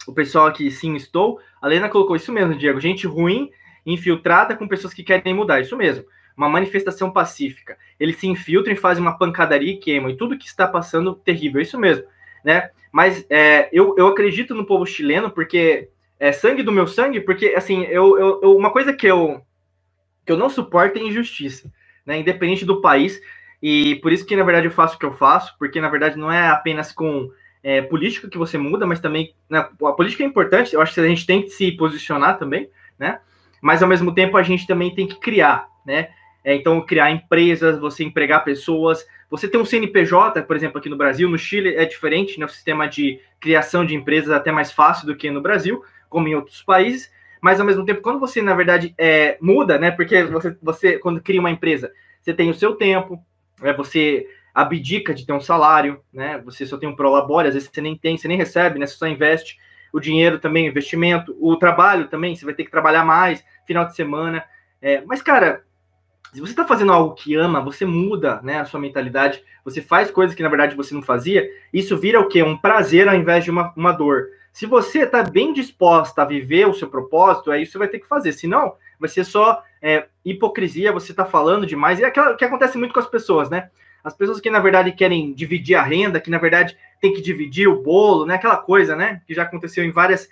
[0.06, 1.38] O pessoal aqui, sim, estou.
[1.60, 2.80] A Lena colocou isso mesmo, Diego.
[2.80, 3.50] Gente ruim,
[3.84, 5.60] infiltrada com pessoas que querem mudar.
[5.60, 6.04] Isso mesmo.
[6.36, 7.76] Uma manifestação pacífica.
[7.98, 10.10] Eles se infiltram e fazem uma pancadaria e queimam.
[10.10, 11.60] E tudo que está passando, terrível.
[11.60, 12.04] Isso mesmo.
[12.44, 12.70] Né?
[12.92, 17.54] Mas é, eu, eu acredito no povo chileno, porque é sangue do meu sangue, porque,
[17.56, 19.42] assim, eu, eu, eu uma coisa que eu,
[20.26, 21.70] que eu não suporto é injustiça
[22.06, 23.20] né, independente do país.
[23.60, 26.16] E por isso que, na verdade, eu faço o que eu faço, porque, na verdade,
[26.16, 27.30] não é apenas com
[27.62, 29.34] é, política que você muda, mas também.
[29.50, 32.70] Né, a política é importante, eu acho que a gente tem que se posicionar também,
[32.98, 33.18] né?
[33.60, 36.10] Mas, ao mesmo tempo, a gente também tem que criar, né?
[36.44, 39.04] É, então, criar empresas, você empregar pessoas.
[39.28, 42.46] Você tem um CNPJ, por exemplo, aqui no Brasil, no Chile é diferente, né?
[42.46, 46.28] O sistema de criação de empresas é até mais fácil do que no Brasil, como
[46.28, 47.10] em outros países
[47.40, 49.90] mas ao mesmo tempo, quando você, na verdade, é, muda, né?
[49.90, 53.22] Porque você, você, quando cria uma empresa, você tem o seu tempo,
[53.60, 56.40] né, você abdica de ter um salário, né?
[56.44, 58.86] Você só tem um prolabore, às vezes você nem tem, você nem recebe, né?
[58.86, 59.58] Você só investe.
[59.92, 63.94] O dinheiro também, investimento, o trabalho também, você vai ter que trabalhar mais, final de
[63.94, 64.44] semana.
[64.80, 65.62] É, mas, cara,
[66.32, 70.10] se você está fazendo algo que ama, você muda né, a sua mentalidade, você faz
[70.10, 72.42] coisas que na verdade você não fazia, isso vira o quê?
[72.42, 74.26] Um prazer ao invés de uma, uma dor.
[74.56, 78.08] Se você está bem disposta a viver o seu propósito, aí você vai ter que
[78.08, 78.32] fazer.
[78.32, 81.98] Senão, vai ser só é, hipocrisia, você está falando demais.
[82.00, 83.68] E é aquilo que acontece muito com as pessoas, né?
[84.02, 87.68] As pessoas que, na verdade, querem dividir a renda, que, na verdade, tem que dividir
[87.68, 88.36] o bolo, né?
[88.36, 89.20] Aquela coisa, né?
[89.26, 90.26] Que já aconteceu em várias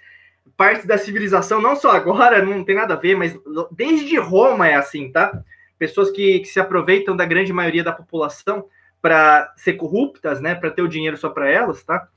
[0.57, 3.39] partes da civilização, não só agora, não tem nada a ver, mas
[3.73, 5.39] desde Roma é assim, tá?
[5.79, 8.65] Pessoas que, que se aproveitam da grande maioria da população
[9.03, 10.55] para ser corruptas, né?
[10.55, 12.09] Para ter o dinheiro só para elas, tá?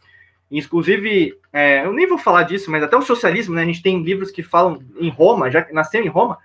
[0.50, 3.64] Inclusive, é, eu nem vou falar disso, mas até o socialismo, né?
[3.64, 6.38] A gente tem livros que falam em Roma, já nasceu em Roma,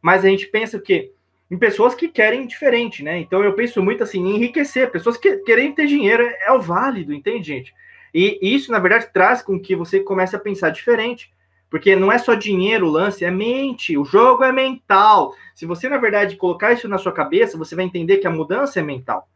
[0.00, 1.10] mas a gente pensa que
[1.50, 3.18] em pessoas que querem diferente, né?
[3.18, 7.14] Então eu penso muito assim em enriquecer, pessoas que querem ter dinheiro é o válido,
[7.14, 7.74] entende, gente?
[8.12, 11.30] E isso, na verdade, traz com que você comece a pensar diferente.
[11.68, 13.98] Porque não é só dinheiro o lance, é mente.
[13.98, 15.34] O jogo é mental.
[15.54, 18.80] Se você, na verdade, colocar isso na sua cabeça, você vai entender que a mudança
[18.80, 19.28] é mental.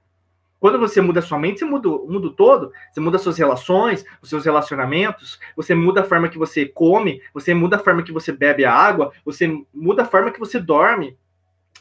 [0.60, 4.04] Quando você muda a sua mente, você muda o mundo todo, você muda suas relações,
[4.20, 8.12] os seus relacionamentos, você muda a forma que você come, você muda a forma que
[8.12, 11.16] você bebe a água, você muda a forma que você dorme,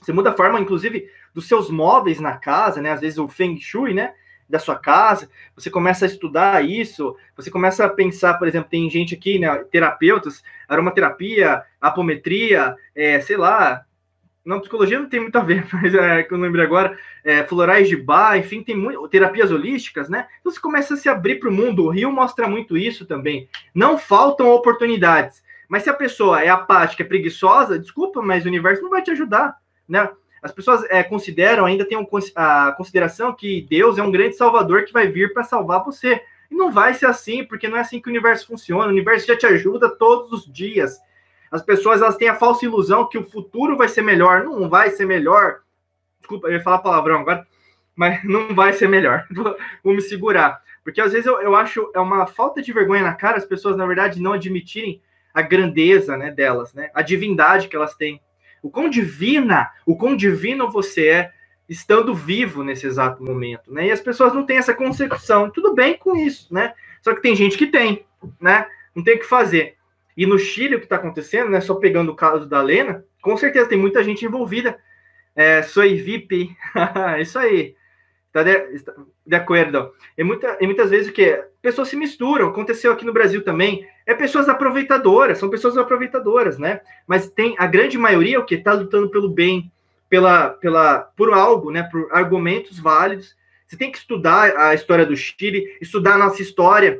[0.02, 2.92] você muda a forma, inclusive, dos seus móveis na casa, né?
[2.92, 4.14] Às vezes o Feng Shui, né?
[4.48, 8.90] Da sua casa, você começa a estudar isso, você começa a pensar, por exemplo, tem
[8.90, 9.54] gente aqui, né?
[9.70, 13.86] Terapeutas, aromaterapia, apometria, é, sei lá,
[14.46, 17.88] não, psicologia não tem muito a ver, mas é que eu lembrei agora, é, florais
[17.88, 20.28] de bar, enfim, tem muito, terapias holísticas, né?
[20.40, 21.86] Então você começa a se abrir para o mundo.
[21.86, 23.50] O Rio mostra muito isso também.
[23.74, 25.44] Não faltam oportunidades.
[25.68, 29.12] Mas se a pessoa é apática, é preguiçosa, desculpa, mas o universo não vai te
[29.12, 29.56] ajudar,
[29.88, 30.10] né?
[30.42, 31.98] As pessoas é, consideram, ainda tem
[32.36, 36.22] a consideração que Deus é um grande salvador que vai vir para salvar você.
[36.50, 38.88] E não vai ser assim, porque não é assim que o universo funciona.
[38.88, 40.98] O universo já te ajuda todos os dias.
[41.52, 44.44] As pessoas elas têm a falsa ilusão que o futuro vai ser melhor.
[44.44, 45.62] Não vai ser melhor.
[46.20, 47.48] Desculpa, eu ia falar palavrão agora,
[47.96, 49.26] mas não vai ser melhor.
[49.84, 50.62] Vou me segurar.
[50.84, 53.76] Porque às vezes eu, eu acho é uma falta de vergonha na cara as pessoas,
[53.76, 55.02] na verdade, não admitirem
[55.34, 56.90] a grandeza né, delas, né?
[56.94, 58.22] A divindade que elas têm.
[58.62, 61.32] O quão divina, o quão divino você é
[61.68, 63.88] estando vivo nesse exato momento, né?
[63.88, 65.50] E as pessoas não têm essa concepção.
[65.50, 66.74] Tudo bem com isso, né?
[67.02, 68.06] Só que tem gente que tem,
[68.42, 68.68] né?
[68.96, 69.78] Não tem o que fazer.
[70.20, 73.38] E no Chile, o que está acontecendo, né, só pegando o caso da Lena, com
[73.38, 74.78] certeza tem muita gente envolvida.
[75.34, 76.54] É, sou VIP,
[77.22, 77.74] isso aí.
[78.34, 78.84] Tá de,
[79.26, 79.94] de acordo.
[80.18, 81.42] E, muita, e muitas vezes o que?
[81.62, 82.50] Pessoas se misturam.
[82.50, 83.88] Aconteceu aqui no Brasil também.
[84.06, 86.82] É pessoas aproveitadoras, são pessoas aproveitadoras, né?
[87.08, 89.72] Mas tem a grande maioria o que está lutando pelo bem,
[90.10, 91.84] pela, pela, por algo, né?
[91.84, 93.38] Por argumentos válidos.
[93.66, 97.00] Você tem que estudar a história do Chile, estudar a nossa história,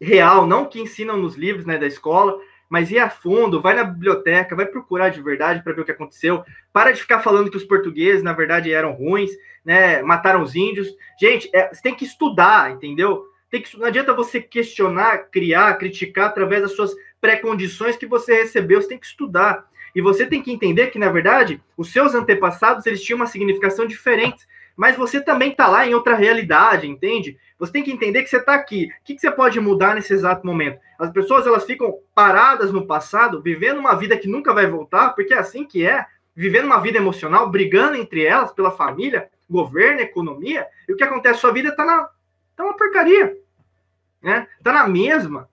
[0.00, 2.38] real, não que ensinam nos livros né, da escola,
[2.68, 5.92] mas ir a fundo, vai na biblioteca, vai procurar de verdade para ver o que
[5.92, 6.44] aconteceu.
[6.72, 9.30] Para de ficar falando que os portugueses, na verdade, eram ruins,
[9.64, 10.02] né?
[10.02, 10.88] Mataram os índios.
[11.20, 13.24] Gente, é, você tem que estudar, entendeu?
[13.50, 18.82] Tem que, não adianta você questionar, criar, criticar através das suas pré-condições que você recebeu,
[18.82, 19.64] você tem que estudar.
[19.94, 23.86] E você tem que entender que, na verdade, os seus antepassados, eles tinham uma significação
[23.86, 24.46] diferente
[24.76, 27.38] mas você também está lá em outra realidade, entende?
[27.58, 28.90] Você tem que entender que você está aqui.
[29.00, 30.78] O que, que, você pode mudar nesse exato momento?
[30.98, 35.32] As pessoas elas ficam paradas no passado, vivendo uma vida que nunca vai voltar, porque
[35.32, 36.04] é assim que é,
[36.34, 41.40] vivendo uma vida emocional, brigando entre elas pela família, governo, economia, e o que acontece?
[41.40, 42.08] Sua vida está na
[42.54, 43.34] tá uma porcaria,
[44.22, 44.46] né?
[44.62, 45.48] Tá na mesma.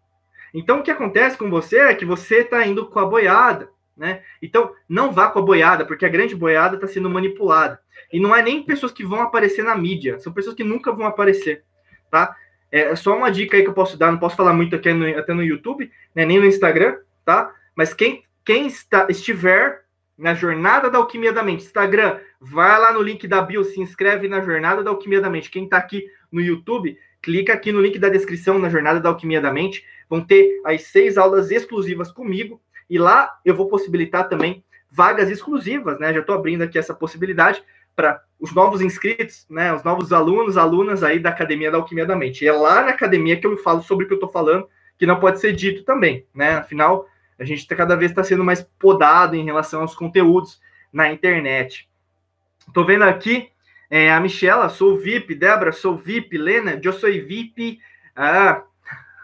[0.53, 3.69] Então o que acontece com você é que você está indo com a boiada,
[4.03, 4.21] né?
[4.41, 7.79] Então não vá com a boiada, porque a grande boiada está sendo manipulada.
[8.11, 11.07] E não é nem pessoas que vão aparecer na mídia, são pessoas que nunca vão
[11.07, 11.63] aparecer,
[12.11, 12.35] tá?
[12.69, 14.91] É, é só uma dica aí que eu posso dar, não posso falar muito aqui
[14.91, 17.49] no, até no YouTube, né, nem no Instagram, tá?
[17.73, 19.85] Mas quem, quem está, estiver
[20.17, 24.27] na Jornada da Alquimia da Mente, Instagram, vai lá no link da bio, se inscreve
[24.27, 25.49] na Jornada da Alquimia da Mente.
[25.49, 29.39] Quem está aqui no YouTube, clica aqui no link da descrição na Jornada da Alquimia
[29.39, 29.81] da Mente.
[30.09, 35.99] Vão ter as seis aulas exclusivas comigo e lá eu vou possibilitar também vagas exclusivas,
[35.99, 36.13] né?
[36.13, 37.63] Já estou abrindo aqui essa possibilidade
[37.95, 42.15] para os novos inscritos, né, os novos alunos, alunas aí da Academia da Alquimia da
[42.15, 42.43] Mente.
[42.43, 44.67] E é lá na academia que eu falo sobre o que eu estou falando,
[44.97, 46.55] que não pode ser dito também, né?
[46.55, 47.07] Afinal,
[47.38, 50.59] a gente tá, cada vez está sendo mais podado em relação aos conteúdos
[50.91, 51.89] na internet.
[52.67, 53.49] Estou vendo aqui
[53.89, 57.79] é, a Michela, sou VIP, Débora, sou VIP, Lena, eu sou VIP,
[58.15, 58.63] ah,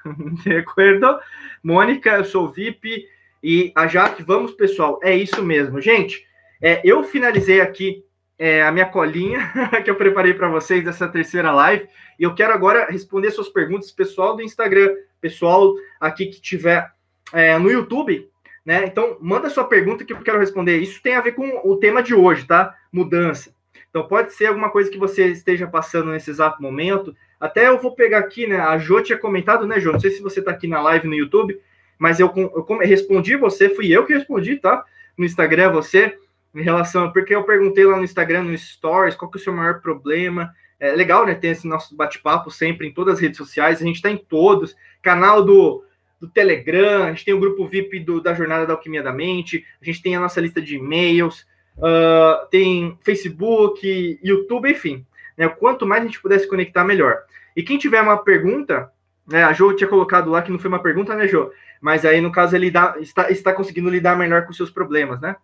[0.44, 1.20] de acordo?
[1.64, 3.08] Mônica, eu sou VIP,
[3.44, 5.80] e a Jaque, vamos pessoal, é isso mesmo.
[5.82, 6.26] Gente,
[6.62, 8.04] é, eu finalizei aqui
[8.38, 9.52] é, a minha colinha
[9.84, 11.88] que eu preparei para vocês dessa terceira live.
[12.18, 16.90] E eu quero agora responder suas perguntas, pessoal do Instagram, pessoal aqui que tiver
[17.34, 18.30] é, no YouTube,
[18.66, 18.86] né?
[18.86, 20.78] Então, manda sua pergunta que eu quero responder.
[20.78, 22.76] Isso tem a ver com o tema de hoje, tá?
[22.92, 23.54] Mudança.
[23.90, 27.16] Então, pode ser alguma coisa que você esteja passando nesse exato momento.
[27.40, 28.58] Até eu vou pegar aqui, né?
[28.58, 29.94] A Jo tinha comentado, né, Jo?
[29.94, 31.60] Não sei se você está aqui na live no YouTube,
[32.00, 34.84] mas eu, eu respondi você, fui eu que respondi, tá?
[35.18, 36.18] No Instagram, você
[36.56, 39.54] em relação, porque eu perguntei lá no Instagram, no Stories, qual que é o seu
[39.54, 40.52] maior problema.
[40.80, 43.98] É legal, né, ter esse nosso bate-papo sempre em todas as redes sociais, a gente
[43.98, 45.84] está em todos, canal do,
[46.20, 49.66] do Telegram, a gente tem o grupo VIP do, da Jornada da Alquimia da Mente,
[49.82, 51.46] a gente tem a nossa lista de e-mails,
[51.78, 55.06] uh, tem Facebook, YouTube, enfim.
[55.38, 57.20] Né, quanto mais a gente puder se conectar, melhor.
[57.56, 58.90] E quem tiver uma pergunta,
[59.30, 61.52] né, a Jo tinha colocado lá que não foi uma pergunta, né, Jo?
[61.82, 65.36] Mas aí, no caso, ele dá, está, está conseguindo lidar melhor com seus problemas, né?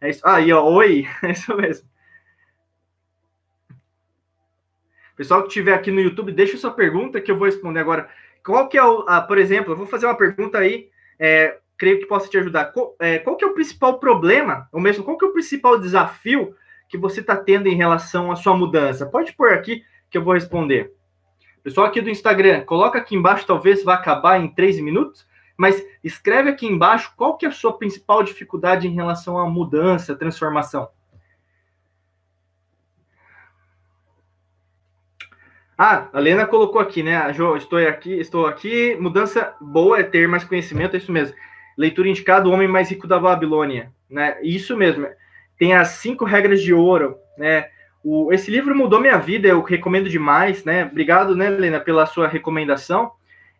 [0.00, 0.20] É isso.
[0.26, 1.88] Aí, ó, oi, é isso mesmo.
[5.16, 8.08] Pessoal que estiver aqui no YouTube, deixa sua pergunta que eu vou responder agora.
[8.44, 11.98] Qual que é o, ah, por exemplo, eu vou fazer uma pergunta aí, é, creio
[11.98, 12.66] que possa te ajudar.
[12.66, 15.78] Qual, é, qual que é o principal problema, ou mesmo qual que é o principal
[15.78, 16.54] desafio
[16.88, 19.06] que você está tendo em relação à sua mudança?
[19.06, 20.92] Pode pôr aqui que eu vou responder.
[21.62, 25.26] Pessoal aqui do Instagram, coloca aqui embaixo, talvez vá acabar em três minutos.
[25.56, 30.16] Mas escreve aqui embaixo qual que é a sua principal dificuldade em relação à mudança,
[30.16, 30.88] transformação.
[35.76, 37.32] Ah, a Lena colocou aqui, né?
[37.32, 38.96] Jo, estou aqui, estou aqui.
[39.00, 41.36] Mudança boa é ter mais conhecimento, é isso mesmo.
[41.76, 44.38] Leitura indicada, o homem mais rico da Babilônia, né?
[44.42, 45.06] Isso mesmo.
[45.58, 47.68] Tem as cinco regras de ouro, né?
[48.04, 50.84] O, esse livro mudou minha vida, eu recomendo demais, né?
[50.84, 53.12] Obrigado, né, Lena, pela sua recomendação.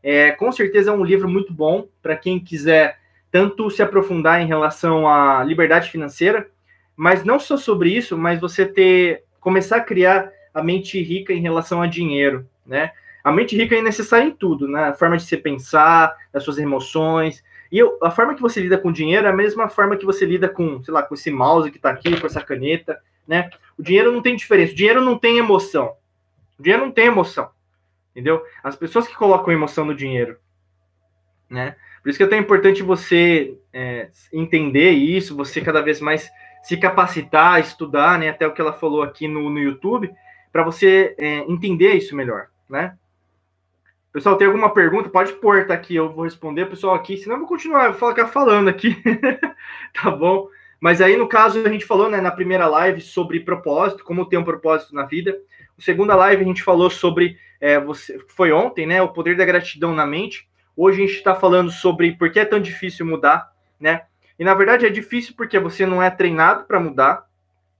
[0.03, 2.99] É, com certeza é um livro muito bom para quem quiser
[3.31, 6.49] tanto se aprofundar em relação à liberdade financeira,
[6.97, 11.41] mas não só sobre isso, mas você ter começar a criar a mente rica em
[11.41, 12.93] relação a dinheiro, né?
[13.25, 14.85] A mente rica é necessária em tudo, né?
[14.85, 17.43] A forma de se pensar, as suas emoções.
[17.71, 20.27] E eu, a forma que você lida com dinheiro é a mesma forma que você
[20.27, 23.49] lida com, sei lá, com esse mouse que está aqui, com essa caneta, né?
[23.79, 24.73] O dinheiro não tem diferença.
[24.73, 25.95] O dinheiro não tem emoção.
[26.59, 27.51] O dinheiro não tem emoção
[28.13, 28.45] entendeu?
[28.63, 30.39] As pessoas que colocam emoção no dinheiro,
[31.51, 31.77] né?
[32.03, 36.31] Por isso que é tão importante você é, entender isso, você cada vez mais
[36.63, 38.29] se capacitar, estudar, né?
[38.29, 40.13] Até o que ela falou aqui no, no YouTube,
[40.53, 42.97] para você é, entender isso melhor, né?
[44.13, 45.09] Pessoal, tem alguma pergunta?
[45.09, 46.67] Pode pôr, tá aqui, eu vou responder.
[46.67, 48.95] Pessoal, aqui, senão eu vou continuar, eu vou ficar falando aqui,
[49.95, 50.49] tá bom?
[50.83, 54.37] Mas aí, no caso, a gente falou né, na primeira live sobre propósito, como ter
[54.37, 55.31] um propósito na vida.
[55.79, 59.01] Na segunda live, a gente falou sobre é, você, foi ontem, né?
[59.01, 60.49] O poder da gratidão na mente.
[60.77, 64.07] Hoje a gente está falando sobre por que é tão difícil mudar, né?
[64.37, 67.27] E na verdade é difícil porque você não é treinado para mudar,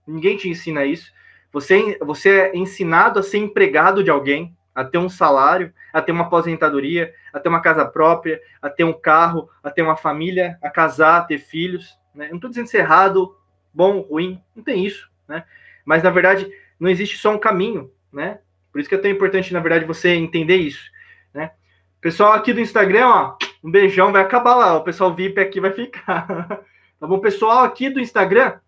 [0.07, 1.11] ninguém te ensina isso.
[1.51, 6.13] Você, você é ensinado a ser empregado de alguém, a ter um salário, a ter
[6.13, 10.57] uma aposentadoria, a ter uma casa própria, a ter um carro, a ter uma família,
[10.63, 12.01] a casar, a ter filhos.
[12.13, 12.27] Né?
[12.29, 13.35] não estou dizendo se é errado,
[13.73, 15.09] bom, ruim, não tem isso.
[15.27, 15.43] Né?
[15.85, 16.49] Mas, na verdade,
[16.79, 17.91] não existe só um caminho.
[18.11, 18.39] Né?
[18.71, 20.91] Por isso que é tão importante, na verdade, você entender isso.
[21.33, 21.51] Né?
[21.99, 24.75] Pessoal aqui do Instagram, ó, um beijão, vai acabar lá.
[24.75, 26.27] O pessoal VIP aqui vai ficar.
[26.99, 27.19] tá bom?
[27.19, 28.59] Pessoal aqui do Instagram,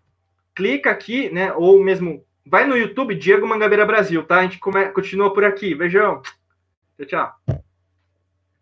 [0.56, 1.54] clica aqui, né?
[1.54, 4.38] Ou mesmo vai no YouTube, Diego Mangabeira Brasil, tá?
[4.40, 4.86] A gente come...
[4.90, 5.76] continua por aqui.
[5.76, 6.22] Beijão.
[6.98, 7.62] Tchau, tchau.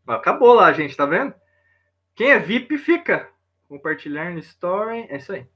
[0.07, 1.33] Acabou lá, gente, tá vendo?
[2.15, 3.29] Quem é VIP fica.
[3.73, 5.07] Compartilhar no Story.
[5.09, 5.47] É isso aí.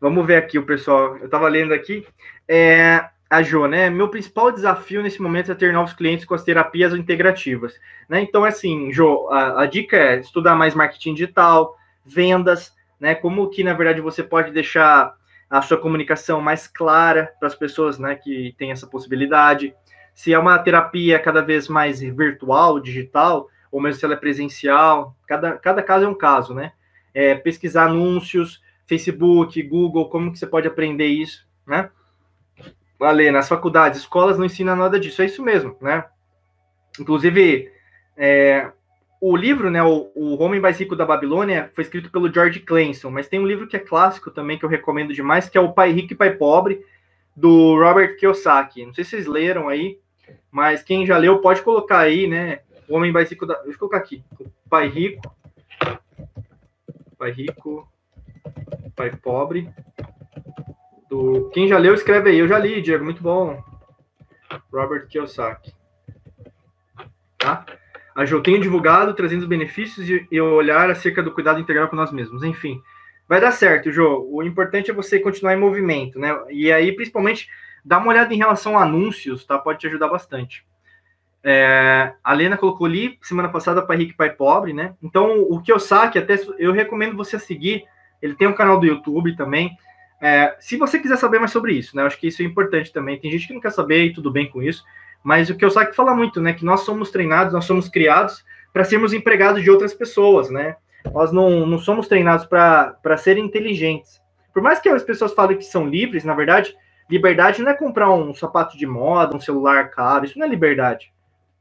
[0.00, 1.16] Vamos ver aqui o pessoal.
[1.16, 2.06] Eu tava lendo aqui.
[2.46, 3.90] É, a Jo, né?
[3.90, 7.74] Meu principal desafio nesse momento é ter novos clientes com as terapias integrativas.
[8.08, 8.20] Né?
[8.20, 11.76] Então, assim, Jo, a, a dica é estudar mais marketing digital,
[12.06, 13.16] vendas, né?
[13.16, 15.16] Como que, na verdade, você pode deixar
[15.50, 19.74] a sua comunicação mais clara para as pessoas né, que têm essa possibilidade.
[20.14, 25.16] Se é uma terapia cada vez mais virtual, digital, ou mesmo se ela é presencial,
[25.26, 26.70] cada, cada caso é um caso, né?
[27.14, 31.88] É, pesquisar anúncios, Facebook, Google, como que você pode aprender isso, né?
[33.00, 36.04] Ale, nas faculdades, escolas não ensinam nada disso, é isso mesmo, né?
[36.98, 37.70] Inclusive,
[38.16, 38.70] é,
[39.20, 43.10] o livro, né, o, o Homem Mais Rico da Babilônia, foi escrito pelo George Clayson,
[43.10, 45.72] mas tem um livro que é clássico também, que eu recomendo demais, que é o
[45.72, 46.84] Pai Rico e Pai Pobre,
[47.34, 48.86] do Robert Kiyosaki.
[48.86, 49.98] Não sei se vocês leram aí,
[50.50, 53.54] mas quem já leu pode colocar aí, né, o Homem Mais Rico da...
[53.54, 54.22] Deixa eu colocar aqui.
[54.38, 55.34] O Pai Rico,
[57.24, 57.88] Pai Rico,
[58.94, 59.70] Pai Pobre,
[61.08, 61.48] do...
[61.54, 62.38] Quem já leu, escreve aí.
[62.38, 63.64] Eu já li, Diego, muito bom.
[64.70, 65.72] Robert Kiyosaki.
[67.38, 67.64] Tá?
[68.14, 71.96] A Jo tem divulgado, trazendo os benefícios e, e olhar acerca do cuidado integral com
[71.96, 72.44] nós mesmos.
[72.44, 72.82] Enfim,
[73.26, 74.28] vai dar certo, Jo.
[74.30, 76.38] O importante é você continuar em movimento, né?
[76.50, 77.48] E aí, principalmente,
[77.82, 79.58] dá uma olhada em relação a anúncios, tá?
[79.58, 80.62] Pode te ajudar bastante.
[81.44, 84.94] É, a Lena colocou ali semana passada para Rico Pai Pobre, né?
[85.02, 87.84] Então, o que eu saque, até eu recomendo você seguir.
[88.22, 89.76] Ele tem um canal do YouTube também.
[90.22, 92.02] É, se você quiser saber mais sobre isso, né?
[92.02, 93.20] Eu acho que isso é importante também.
[93.20, 94.82] Tem gente que não quer saber e tudo bem com isso.
[95.22, 96.54] Mas o que o Saki fala muito, né?
[96.54, 98.42] Que nós somos treinados, nós somos criados
[98.72, 100.76] para sermos empregados de outras pessoas, né?
[101.12, 104.20] Nós não, não somos treinados para ser inteligentes.
[104.52, 106.74] Por mais que as pessoas falem que são livres, na verdade,
[107.10, 111.12] liberdade não é comprar um sapato de moda, um celular caro, isso não é liberdade,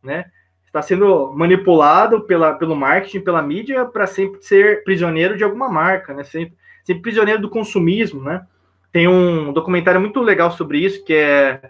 [0.04, 0.26] né?
[0.66, 6.14] Está sendo manipulado pela, pelo marketing, pela mídia, para sempre ser prisioneiro de alguma marca,
[6.14, 6.24] né?
[6.24, 8.45] Sempre, sempre prisioneiro do consumismo, né?
[8.91, 11.62] Tem um documentário muito legal sobre isso, que é.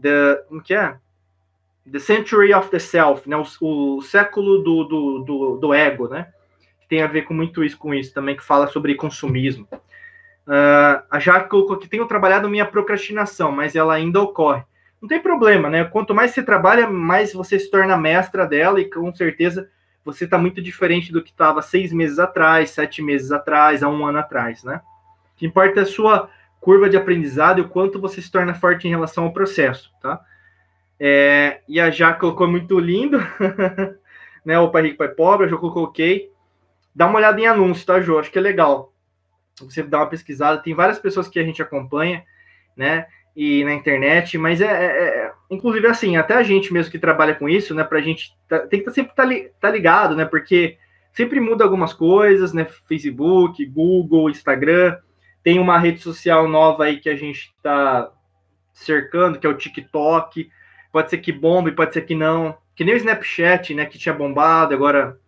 [0.00, 0.96] The, como que é?
[1.90, 3.36] The Century of the Self, né?
[3.36, 6.28] O, o século do, do, do, do, ego, né?
[6.80, 9.66] Que tem a ver com muito isso, com isso também, que fala sobre consumismo.
[10.46, 14.62] Uh, a Jaque colocou que tenho trabalhado minha procrastinação, mas ela ainda ocorre.
[15.02, 15.84] Não tem problema, né?
[15.84, 19.68] Quanto mais você trabalha, mais você se torna mestra dela e com certeza
[20.04, 24.06] você está muito diferente do que estava seis meses atrás, sete meses atrás, há um
[24.06, 24.80] ano atrás, né?
[25.34, 26.30] O que importa é a sua
[26.60, 30.20] curva de aprendizado e o quanto você se torna forte em relação ao processo, tá?
[31.00, 33.18] É, e a Já colocou muito lindo,
[34.46, 34.56] né?
[34.60, 36.30] O Pai Rico, Pai Pobre, eu já coloquei.
[36.94, 38.20] Dá uma olhada em anúncios, tá, Jô?
[38.20, 38.92] Acho que é legal.
[39.60, 40.62] Você dá uma pesquisada.
[40.62, 42.22] Tem várias pessoas que a gente acompanha,
[42.76, 43.06] né?
[43.34, 47.34] E na internet, mas é, é, é inclusive assim, até a gente mesmo que trabalha
[47.34, 47.82] com isso, né?
[47.82, 49.24] Pra gente tá, tem que tá sempre tá,
[49.58, 50.24] tá ligado, né?
[50.26, 50.76] Porque
[51.12, 52.66] sempre muda algumas coisas, né?
[52.86, 54.98] Facebook, Google, Instagram.
[55.42, 58.10] Tem uma rede social nova aí que a gente está
[58.72, 60.50] cercando, que é o TikTok
[60.92, 62.56] pode ser que bombe, pode ser que não.
[62.76, 65.18] Que nem o Snapchat, né, que tinha bombado, agora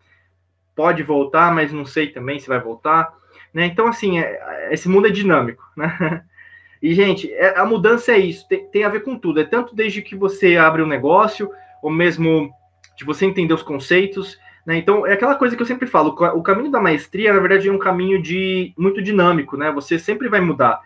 [0.77, 3.13] pode voltar, mas não sei também se vai voltar.
[3.53, 3.67] Né?
[3.67, 6.25] Então, assim, é, esse mundo é dinâmico, né?
[6.85, 9.41] E, gente, é, a mudança é isso, tem, tem, a ver com tudo.
[9.41, 11.51] É tanto desde que você abre um negócio,
[11.83, 12.53] ou mesmo
[12.95, 14.77] de você entender os conceitos, né?
[14.77, 17.73] Então, é aquela coisa que eu sempre falo, o caminho da maestria, na verdade, é
[17.73, 19.73] um caminho de muito dinâmico, né?
[19.73, 20.83] Você sempre vai mudar.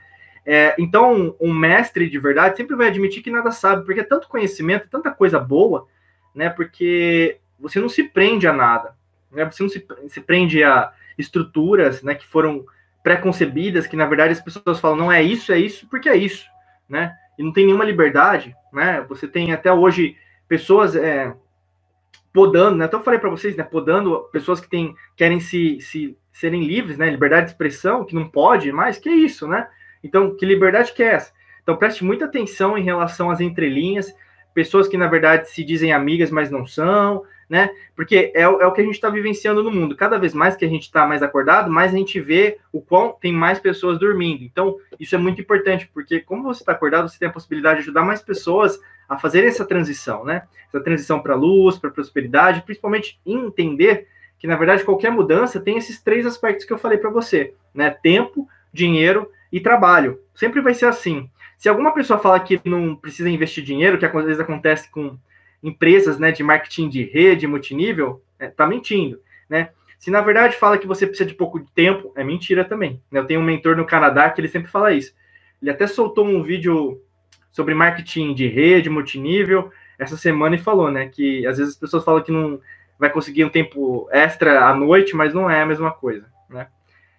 [0.46, 4.28] É, então, um mestre de verdade sempre vai admitir que nada sabe, porque é tanto
[4.28, 5.88] conhecimento, tanta coisa boa,
[6.32, 6.48] né?
[6.48, 8.94] Porque você não se prende a nada,
[9.32, 9.44] né?
[9.46, 12.14] Você não se, se prende a estruturas, né?
[12.14, 12.64] Que foram
[13.02, 16.46] pré-concebidas, que na verdade as pessoas falam, não é isso, é isso, porque é isso,
[16.88, 17.14] né?
[17.38, 19.04] E não tem nenhuma liberdade, né?
[19.08, 20.16] Você tem até hoje
[20.48, 21.32] pessoas é,
[22.32, 22.84] podando, né?
[22.84, 23.64] Até eu falei para vocês, né?
[23.64, 27.08] Podando pessoas que têm, querem se, se serem livres, né?
[27.10, 29.68] Liberdade de expressão, que não pode mais, que é isso, né?
[30.02, 31.32] Então, que liberdade que é essa?
[31.62, 34.14] Então, preste muita atenção em relação às entrelinhas,
[34.54, 37.70] pessoas que, na verdade, se dizem amigas, mas não são, né?
[37.96, 39.96] Porque é, é o que a gente está vivenciando no mundo.
[39.96, 43.16] Cada vez mais que a gente está mais acordado, mais a gente vê o quão
[43.18, 44.44] tem mais pessoas dormindo.
[44.44, 47.82] Então, isso é muito importante, porque como você está acordado, você tem a possibilidade de
[47.84, 48.78] ajudar mais pessoas
[49.08, 50.42] a fazer essa transição, né?
[50.68, 54.06] Essa transição para a luz, para a prosperidade, principalmente entender
[54.38, 57.90] que, na verdade, qualquer mudança tem esses três aspectos que eu falei para você, né?
[57.90, 60.20] Tempo, dinheiro e trabalho.
[60.34, 61.30] Sempre vai ser assim.
[61.56, 65.18] Se alguma pessoa fala que não precisa investir dinheiro, que às vezes acontece com
[65.62, 69.70] empresas né, de marketing de rede, multinível, é, tá mentindo, né?
[69.98, 73.02] Se na verdade fala que você precisa de pouco tempo, é mentira também.
[73.10, 73.18] Né?
[73.18, 75.12] Eu tenho um mentor no Canadá que ele sempre fala isso.
[75.60, 77.02] Ele até soltou um vídeo
[77.50, 82.04] sobre marketing de rede, multinível, essa semana e falou, né, que às vezes as pessoas
[82.04, 82.60] falam que não
[82.96, 86.68] vai conseguir um tempo extra à noite, mas não é a mesma coisa, né?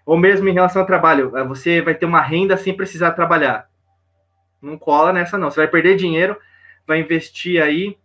[0.05, 3.69] Ou mesmo em relação ao trabalho, é, você vai ter uma renda sem precisar trabalhar.
[4.61, 5.51] Não cola nessa não.
[5.51, 6.37] Você vai perder dinheiro,
[6.87, 7.97] vai investir aí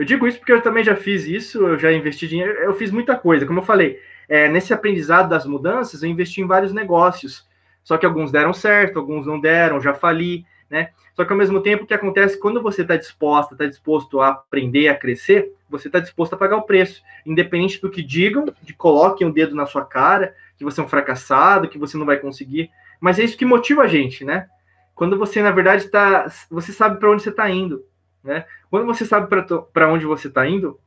[0.00, 2.90] eu digo isso porque eu também já fiz isso, eu já investi dinheiro, eu fiz
[2.90, 3.44] muita coisa.
[3.44, 7.46] Como eu falei, é, nesse aprendizado das mudanças, eu investi em vários negócios.
[7.84, 10.88] Só que alguns deram certo, alguns não deram, já fali, né?
[11.12, 14.28] Só que ao mesmo tempo, o que acontece quando você está disposta, está disposto a
[14.28, 18.72] aprender, a crescer, você está disposto a pagar o preço, independente do que digam, de
[18.72, 22.16] coloquem o dedo na sua cara, que você é um fracassado, que você não vai
[22.16, 22.70] conseguir.
[22.98, 24.48] Mas é isso que motiva a gente, né?
[24.94, 26.26] Quando você, na verdade, está.
[26.50, 27.84] Você sabe para onde você está indo.
[28.22, 28.44] Né?
[28.70, 29.28] Quando você sabe
[29.72, 30.78] para onde você está indo,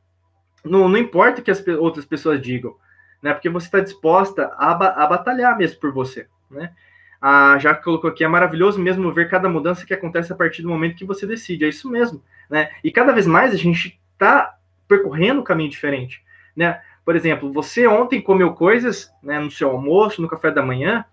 [0.64, 2.74] não, não importa o que as outras pessoas digam,
[3.22, 3.34] né?
[3.34, 6.72] Porque você está disposta a, a batalhar mesmo por você, né?
[7.20, 10.68] A já colocou aqui, é maravilhoso mesmo ver cada mudança que acontece a partir do
[10.68, 11.64] momento que você decide.
[11.64, 12.70] É isso mesmo, né?
[12.82, 14.56] E cada vez mais a gente está
[14.88, 16.24] percorrendo um caminho diferente,
[16.56, 16.80] né?
[17.04, 21.04] Por exemplo, você ontem comeu coisas, né, no seu almoço, no café da manhã,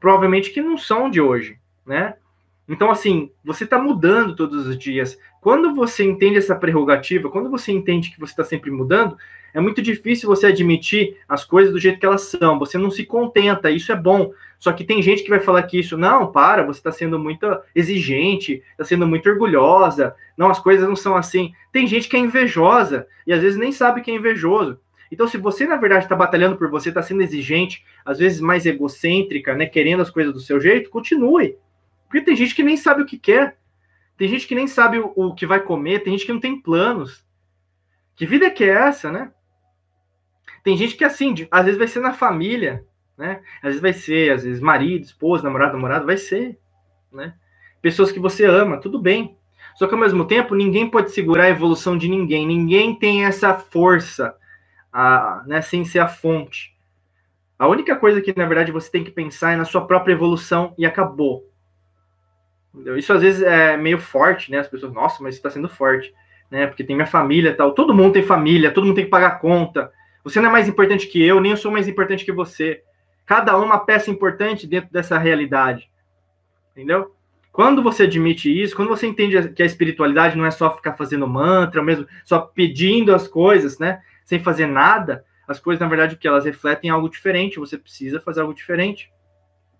[0.00, 2.16] provavelmente que não são de hoje, né?
[2.68, 5.18] Então, assim, você está mudando todos os dias.
[5.40, 9.16] Quando você entende essa prerrogativa, quando você entende que você está sempre mudando,
[9.54, 12.58] é muito difícil você admitir as coisas do jeito que elas são.
[12.58, 14.32] Você não se contenta, isso é bom.
[14.58, 17.46] Só que tem gente que vai falar que isso, não, para, você está sendo muito
[17.74, 21.52] exigente, está sendo muito orgulhosa, não, as coisas não são assim.
[21.72, 24.78] Tem gente que é invejosa e às vezes nem sabe que é invejoso.
[25.10, 28.66] Então, se você, na verdade, está batalhando por você, está sendo exigente, às vezes mais
[28.66, 31.56] egocêntrica, né, querendo as coisas do seu jeito, continue.
[32.06, 33.58] Porque tem gente que nem sabe o que quer.
[34.16, 36.60] Tem gente que nem sabe o, o que vai comer, tem gente que não tem
[36.60, 37.24] planos.
[38.14, 39.30] Que vida que é essa, né?
[40.64, 42.84] Tem gente que, assim, de, às vezes vai ser na família,
[43.16, 43.42] né?
[43.58, 46.58] Às vezes vai ser, às vezes, marido, esposa, namorado, namorado, vai ser,
[47.12, 47.34] né?
[47.82, 49.36] Pessoas que você ama, tudo bem.
[49.76, 52.46] Só que, ao mesmo tempo, ninguém pode segurar a evolução de ninguém.
[52.46, 54.34] Ninguém tem essa força,
[54.90, 56.74] a, né, sem ser a fonte.
[57.58, 60.74] A única coisa que, na verdade, você tem que pensar é na sua própria evolução
[60.78, 61.44] e acabou.
[62.96, 64.58] Isso às vezes é meio forte, né?
[64.58, 66.12] As pessoas, nossa, mas está sendo forte,
[66.50, 66.66] né?
[66.66, 67.72] Porque tem minha família tal.
[67.72, 69.90] Todo mundo tem família, todo mundo tem que pagar conta.
[70.24, 72.82] Você não é mais importante que eu, nem eu sou mais importante que você.
[73.24, 75.90] Cada um é uma peça importante dentro dessa realidade.
[76.72, 77.14] Entendeu?
[77.50, 81.26] Quando você admite isso, quando você entende que a espiritualidade não é só ficar fazendo
[81.26, 84.02] mantra, mesmo só pedindo as coisas, né?
[84.24, 87.58] Sem fazer nada, as coisas, na verdade, o que elas refletem algo diferente.
[87.58, 89.10] Você precisa fazer algo diferente,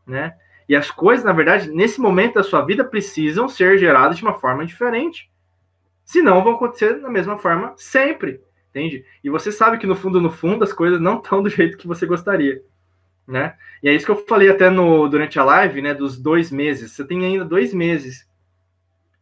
[0.06, 0.34] né?
[0.68, 4.34] E as coisas, na verdade, nesse momento da sua vida, precisam ser geradas de uma
[4.34, 5.30] forma diferente.
[6.04, 8.40] Senão vão acontecer da mesma forma sempre,
[8.70, 9.04] entende?
[9.22, 11.86] E você sabe que no fundo, no fundo, as coisas não estão do jeito que
[11.86, 12.62] você gostaria,
[13.26, 13.56] né?
[13.82, 15.94] E é isso que eu falei até no, durante a live, né?
[15.94, 16.92] Dos dois meses.
[16.92, 18.28] Você tem ainda dois meses.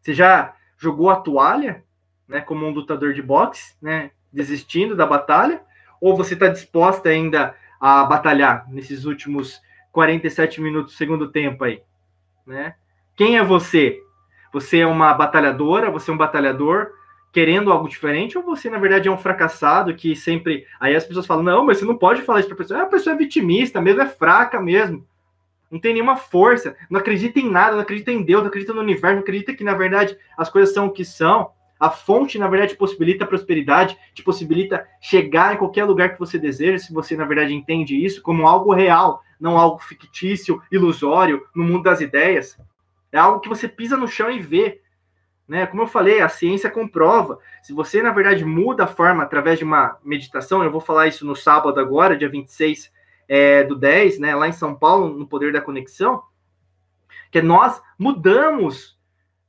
[0.00, 1.84] Você já jogou a toalha,
[2.28, 2.40] né?
[2.40, 4.10] Como um lutador de boxe, né?
[4.32, 5.62] Desistindo da batalha?
[6.00, 9.60] Ou você está disposta ainda a batalhar nesses últimos
[9.94, 11.80] 47 minutos do segundo tempo aí,
[12.44, 12.74] né?
[13.14, 14.02] Quem é você?
[14.52, 16.90] Você é uma batalhadora, você é um batalhador
[17.32, 20.66] querendo algo diferente, ou você, na verdade, é um fracassado que sempre.
[20.80, 22.80] Aí as pessoas falam, não, mas você não pode falar isso para pessoa.
[22.80, 25.06] Ah, a pessoa é vitimista mesmo, é fraca mesmo.
[25.70, 28.80] Não tem nenhuma força, não acredita em nada, não acredita em Deus, não acredita no
[28.80, 31.50] universo, não acredita que, na verdade, as coisas são o que são.
[31.84, 36.78] A fonte, na verdade, possibilita prosperidade, te possibilita chegar em qualquer lugar que você deseja,
[36.78, 41.82] se você, na verdade, entende isso como algo real, não algo fictício, ilusório, no mundo
[41.82, 42.58] das ideias.
[43.12, 44.80] É algo que você pisa no chão e vê.
[45.46, 45.66] Né?
[45.66, 47.38] Como eu falei, a ciência comprova.
[47.62, 51.26] Se você, na verdade, muda a forma através de uma meditação, eu vou falar isso
[51.26, 52.90] no sábado agora, dia 26
[53.28, 56.22] é, do 10, né, lá em São Paulo, no Poder da Conexão,
[57.30, 58.98] que nós mudamos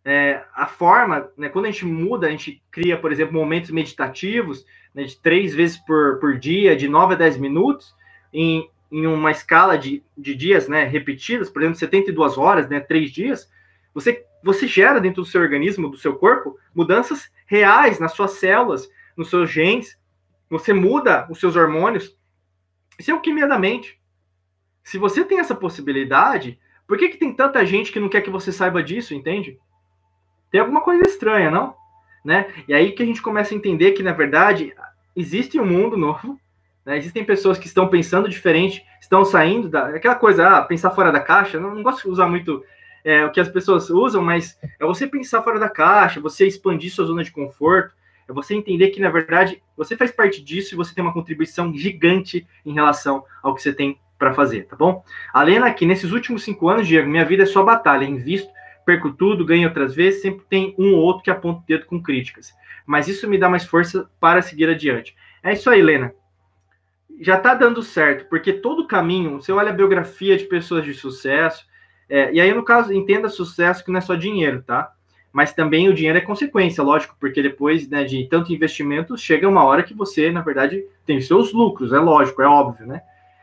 [0.06, 4.64] é, a forma, né, quando a gente muda, a gente cria, por exemplo, momentos meditativos,
[4.94, 7.96] né, de três vezes por, por dia, de 9 a 10 minutos,
[8.32, 13.12] em, em uma escala de, de dias né, repetidas, por exemplo, 72 horas, né, três
[13.12, 13.50] dias,
[13.96, 18.88] você, você gera dentro do seu organismo, do seu corpo, mudanças reais nas suas células,
[19.18, 19.98] nos seus genes,
[20.50, 22.16] Você muda os seus hormônios.
[23.00, 24.00] Isso é alquimia da mente.
[24.84, 28.30] Se você tem essa possibilidade, por que, que tem tanta gente que não quer que
[28.30, 29.60] você saiba disso, entende?
[30.56, 31.76] Tem alguma coisa estranha, não?
[32.24, 32.48] Né?
[32.66, 34.74] E aí que a gente começa a entender que, na verdade,
[35.14, 36.40] existe um mundo novo,
[36.86, 36.98] né?
[36.98, 39.88] existem pessoas que estão pensando diferente, estão saindo da.
[39.90, 42.64] Aquela coisa, ah, pensar fora da caixa, não, não gosto de usar muito
[43.04, 46.90] é, o que as pessoas usam, mas é você pensar fora da caixa, você expandir
[46.90, 47.94] sua zona de conforto,
[48.26, 51.76] é você entender que, na verdade, você faz parte disso e você tem uma contribuição
[51.76, 55.04] gigante em relação ao que você tem para fazer, tá bom?
[55.34, 58.56] A Lena aqui, nesses últimos cinco anos, Diego, minha vida é só batalha, invisto,
[58.86, 62.02] perco tudo, ganho outras vezes, sempre tem um ou outro que aponta o dedo com
[62.02, 62.54] críticas.
[62.86, 65.16] Mas isso me dá mais força para seguir adiante.
[65.44, 66.14] É isso aí, Lena.
[67.20, 71.66] Já tá dando certo, porque todo caminho, você olha a biografia de pessoas de sucesso,
[72.10, 74.92] é, e aí, no caso, entenda sucesso que não é só dinheiro, tá?
[75.32, 79.64] Mas também o dinheiro é consequência, lógico, porque depois né, de tanto investimento, chega uma
[79.64, 83.02] hora que você, na verdade, tem seus lucros, é lógico, é óbvio, né?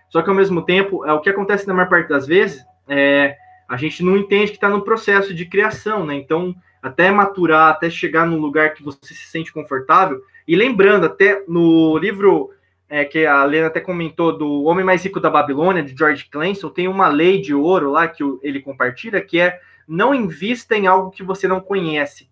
[0.09, 3.37] Só que ao mesmo tempo, é o que acontece na maior parte das vezes, é,
[3.73, 6.15] a gente não entende que está no processo de criação, né?
[6.15, 10.21] Então, até maturar, até chegar num lugar que você se sente confortável.
[10.47, 12.51] E lembrando, até no livro
[12.87, 16.69] é, que a Lena até comentou do Homem Mais Rico da Babilônia, de George Clancy,
[16.75, 19.59] tem uma lei de ouro lá que ele compartilha, que é
[19.89, 22.29] não invista em algo que você não conhece.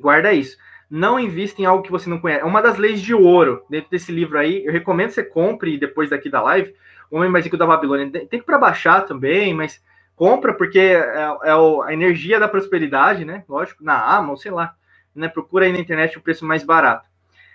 [0.00, 0.56] Guarda isso
[0.90, 2.40] não invista em algo que você não conhece.
[2.40, 4.64] É uma das leis de ouro dentro desse livro aí.
[4.64, 6.74] Eu recomendo que você compre depois daqui da live.
[7.10, 8.10] O Homem Mais Rico da Babilônia.
[8.10, 9.82] Tem que para baixar também, mas
[10.18, 11.52] compra porque é, é,
[11.84, 13.44] a energia da prosperidade, né?
[13.48, 14.74] Lógico, na Amazon, sei lá.
[15.14, 15.28] Né?
[15.28, 17.08] Procura aí na internet o preço mais barato.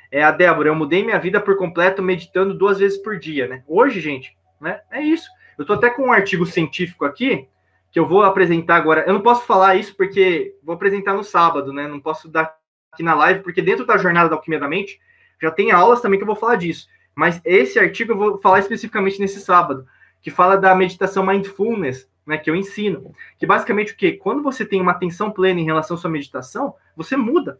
[0.10, 3.64] É a Débora, eu mudei minha vida por completo meditando duas vezes por dia, né?
[3.68, 4.80] Hoje, gente, né?
[4.90, 5.28] É isso.
[5.58, 7.48] Eu tô até com um artigo científico aqui
[7.92, 9.04] que eu vou apresentar agora.
[9.06, 11.88] Eu não posso falar isso porque vou apresentar no sábado, né?
[11.88, 12.56] Não posso dar
[12.92, 15.00] aqui na live, porque dentro da jornada da Alquimia da Mente
[15.42, 16.88] já tem aulas também que eu vou falar disso.
[17.14, 19.86] Mas esse artigo eu vou falar especificamente nesse sábado,
[20.22, 23.14] que fala da meditação mindfulness, né, que eu ensino.
[23.38, 24.14] Que basicamente o quê?
[24.14, 27.60] Quando você tem uma atenção plena em relação à sua meditação, você muda.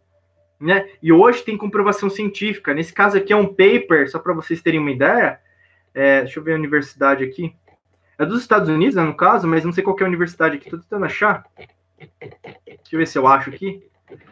[0.60, 0.88] Né?
[1.02, 2.74] E hoje tem comprovação científica.
[2.74, 5.40] Nesse caso aqui é um paper, só para vocês terem uma ideia.
[5.94, 7.56] É, deixa eu ver a universidade aqui.
[8.18, 10.68] É dos Estados Unidos, né, no caso, mas não sei qual é a universidade aqui.
[10.68, 11.44] Estou tentando achar.
[12.00, 13.84] Deixa eu ver se eu acho aqui.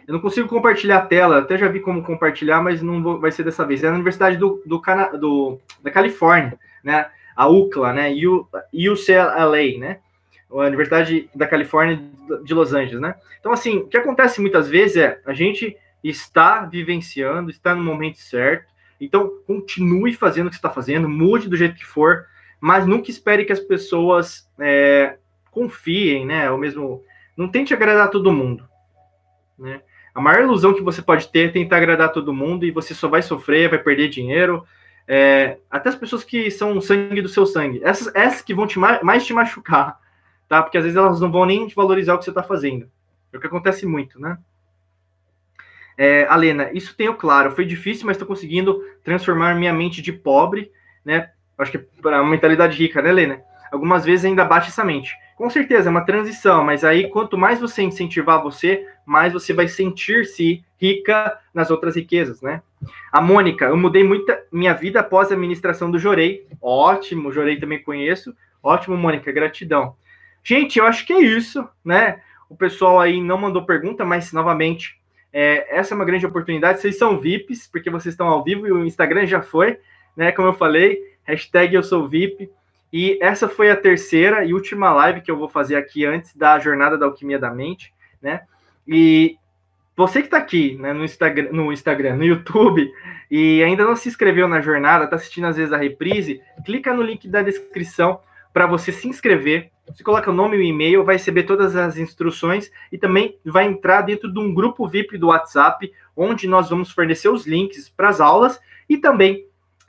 [0.07, 3.31] Eu não consigo compartilhar a tela, até já vi como compartilhar, mas não vou, vai
[3.31, 3.83] ser dessa vez.
[3.83, 4.81] É na Universidade do, do,
[5.17, 7.09] do, da Califórnia, né?
[7.35, 8.11] A UCLA, né?
[8.25, 9.99] U, UCLA, né?
[10.51, 12.01] A Universidade da Califórnia
[12.43, 13.15] de Los Angeles, né?
[13.39, 18.17] Então, assim, o que acontece muitas vezes é a gente está vivenciando, está no momento
[18.17, 22.25] certo, então continue fazendo o que está fazendo, mude do jeito que for,
[22.59, 25.17] mas nunca espere que as pessoas é,
[25.49, 26.49] confiem, né?
[26.51, 27.03] Ou mesmo
[27.35, 28.67] não tente agradar todo mundo.
[29.57, 29.81] Né?
[30.13, 33.07] A maior ilusão que você pode ter é tentar agradar todo mundo e você só
[33.07, 34.63] vai sofrer, vai perder dinheiro.
[35.07, 37.81] É, até as pessoas que são sangue do seu sangue.
[37.83, 39.97] Essas, essas que vão te mais te machucar,
[40.51, 40.61] tá?
[40.61, 42.91] Porque às vezes elas não vão nem valorizar o que você está fazendo.
[43.31, 44.37] É o que acontece muito, né?
[45.97, 47.51] É, Alena, isso tenho claro.
[47.51, 50.69] Foi difícil, mas estou conseguindo transformar minha mente de pobre,
[51.05, 51.29] né?
[51.57, 53.41] Acho que para uma mentalidade rica, né, Helena?
[53.71, 55.15] Algumas vezes ainda bate essa mente.
[55.37, 59.69] Com certeza, é uma transição, mas aí quanto mais você incentivar você, mais você vai
[59.69, 62.61] sentir-se rica nas outras riquezas, né?
[63.09, 66.45] A Mônica, eu mudei muito minha vida após a administração do Jorei.
[66.61, 68.35] Ótimo, Jorei também conheço.
[68.61, 69.95] Ótimo, Mônica, gratidão.
[70.43, 72.21] Gente, eu acho que é isso, né?
[72.49, 74.99] O pessoal aí não mandou pergunta, mas novamente,
[75.31, 76.81] é, essa é uma grande oportunidade.
[76.81, 79.79] Vocês são VIPs, porque vocês estão ao vivo e o Instagram já foi,
[80.15, 80.31] né?
[80.31, 82.49] Como eu falei, hashtag eu sou VIP.
[82.91, 86.59] E essa foi a terceira e última live que eu vou fazer aqui antes da
[86.59, 88.41] jornada da alquimia da mente, né?
[88.85, 89.37] E
[89.95, 92.91] você que está aqui né, no, Instagram, no Instagram, no YouTube
[93.29, 97.01] e ainda não se inscreveu na jornada, está assistindo às vezes a reprise, clica no
[97.01, 98.19] link da descrição
[98.53, 99.71] para você se inscrever.
[99.87, 103.65] Você coloca o nome e o e-mail, vai receber todas as instruções e também vai
[103.65, 108.09] entrar dentro de um grupo VIP do WhatsApp, onde nós vamos fornecer os links para
[108.09, 109.45] as aulas e também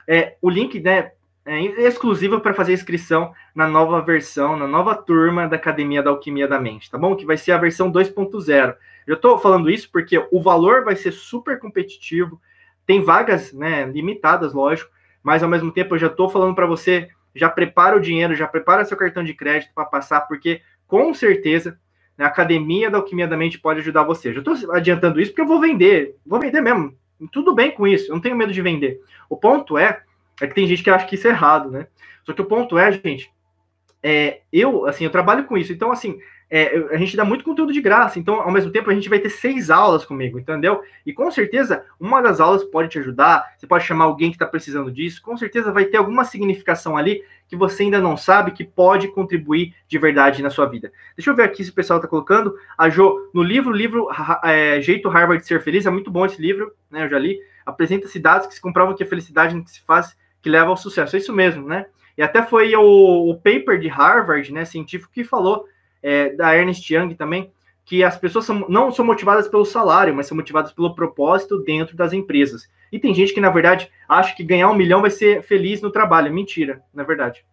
[0.07, 1.11] é, o link né,
[1.45, 6.47] é, exclusiva para fazer inscrição na nova versão, na nova turma da Academia da Alquimia
[6.47, 7.15] da Mente, tá bom?
[7.15, 8.75] Que vai ser a versão 2.0.
[9.05, 12.41] Eu estou falando isso porque o valor vai ser super competitivo,
[12.85, 14.91] tem vagas né, limitadas, lógico,
[15.21, 18.47] mas ao mesmo tempo eu já estou falando para você, já prepara o dinheiro, já
[18.47, 21.79] prepara seu cartão de crédito para passar, porque com certeza
[22.17, 24.33] né, a Academia da Alquimia da Mente pode ajudar você.
[24.33, 26.95] Já estou adiantando isso porque eu vou vender, vou vender mesmo.
[27.31, 28.99] Tudo bem com isso, eu não tenho medo de vender.
[29.29, 30.01] O ponto é
[30.41, 31.87] é que tem gente que acha que isso é errado, né?
[32.25, 33.31] Só que o ponto é, gente,
[34.01, 35.71] é, eu, assim, eu trabalho com isso.
[35.71, 36.19] Então, assim,
[36.55, 39.17] é, a gente dá muito conteúdo de graça, então ao mesmo tempo a gente vai
[39.17, 40.83] ter seis aulas comigo, entendeu?
[41.03, 44.45] E com certeza uma das aulas pode te ajudar, você pode chamar alguém que está
[44.45, 48.63] precisando disso, com certeza vai ter alguma significação ali que você ainda não sabe que
[48.63, 50.91] pode contribuir de verdade na sua vida.
[51.17, 52.55] Deixa eu ver aqui se o pessoal está colocando.
[52.77, 54.07] A Jo, no livro, livro
[54.43, 57.05] é, Jeito Harvard de Ser Feliz, é muito bom esse livro, né?
[57.05, 57.39] Eu já li.
[57.65, 61.15] Apresenta-se dados que se comprovam que a felicidade se faz que leva ao sucesso.
[61.15, 61.87] É isso mesmo, né?
[62.15, 65.65] E até foi o, o paper de Harvard, né, científico, que falou
[66.03, 67.51] é, da Ernest Young também,
[67.85, 71.95] que as pessoas são, não são motivadas pelo salário, mas são motivadas pelo propósito dentro
[71.95, 72.69] das empresas.
[72.91, 75.91] E tem gente que, na verdade, acha que ganhar um milhão vai ser feliz no
[75.91, 76.31] trabalho.
[76.31, 77.43] Mentira, na verdade.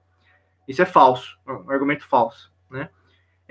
[0.68, 2.90] Isso é falso, é um argumento falso, né?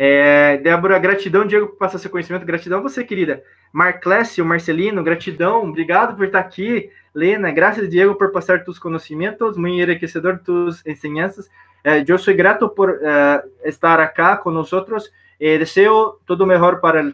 [0.02, 2.46] É, Débora, gratidão, Diego, por passar seu conhecimento.
[2.46, 3.44] Gratidão você, querida.
[3.74, 5.68] Marclécio, Marcelino, gratidão.
[5.68, 6.90] Obrigado por estar aqui.
[7.14, 9.58] Lena, graças, Diego, por passar tus conhecimentos.
[9.58, 11.50] Muito enriquecedor tus enseñanças.
[11.84, 15.12] Eh, yo soy grato por eh, estar acá con nosotros.
[15.40, 17.14] Eh, deseo todo mejor para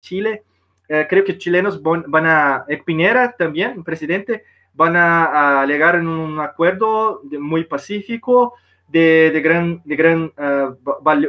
[0.00, 0.44] Chile.
[0.88, 7.64] creo que chilenos van a, Pinera también, presidente, van a, llegar en un acuerdo muy
[7.64, 8.54] pacífico,
[8.86, 10.32] de, gran, de gran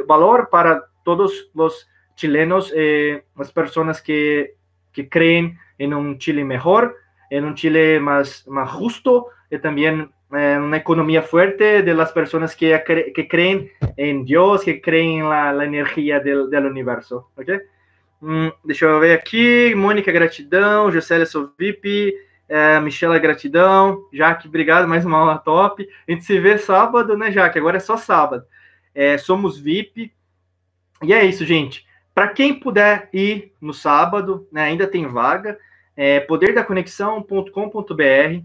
[0.06, 2.72] valor para todos los chilenos,
[3.36, 4.54] las personas que,
[4.92, 6.94] que creen en un Chile mejor,
[7.28, 12.78] en un Chile más, más justo y también uma economia forte de las personas que,
[13.14, 17.60] que creen em Deus, que creem na la, energia do, do universo, ok?
[18.20, 22.14] Hum, deixa eu ver aqui, Mônica, gratidão, Juscelia, sou VIP,
[22.48, 27.30] é, Michela, gratidão, Jaque, obrigado, mais uma aula top, a gente se vê sábado, né,
[27.32, 27.58] Jaque?
[27.58, 28.44] Agora é só sábado.
[28.94, 30.12] É, somos VIP,
[31.02, 31.86] e é isso, gente.
[32.14, 35.56] Para quem puder ir no sábado, né, ainda tem vaga,
[36.00, 37.52] é poderdaconexão.com.br,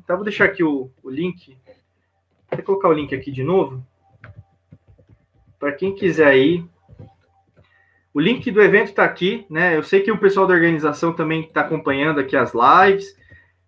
[0.07, 0.15] tá?
[0.15, 1.55] Vou deixar aqui o, o link
[2.55, 3.85] Vou colocar o link aqui de novo.
[5.59, 6.65] Para quem quiser ir.
[8.13, 9.75] O link do evento está aqui, né?
[9.75, 13.17] Eu sei que o pessoal da organização também está acompanhando aqui as lives,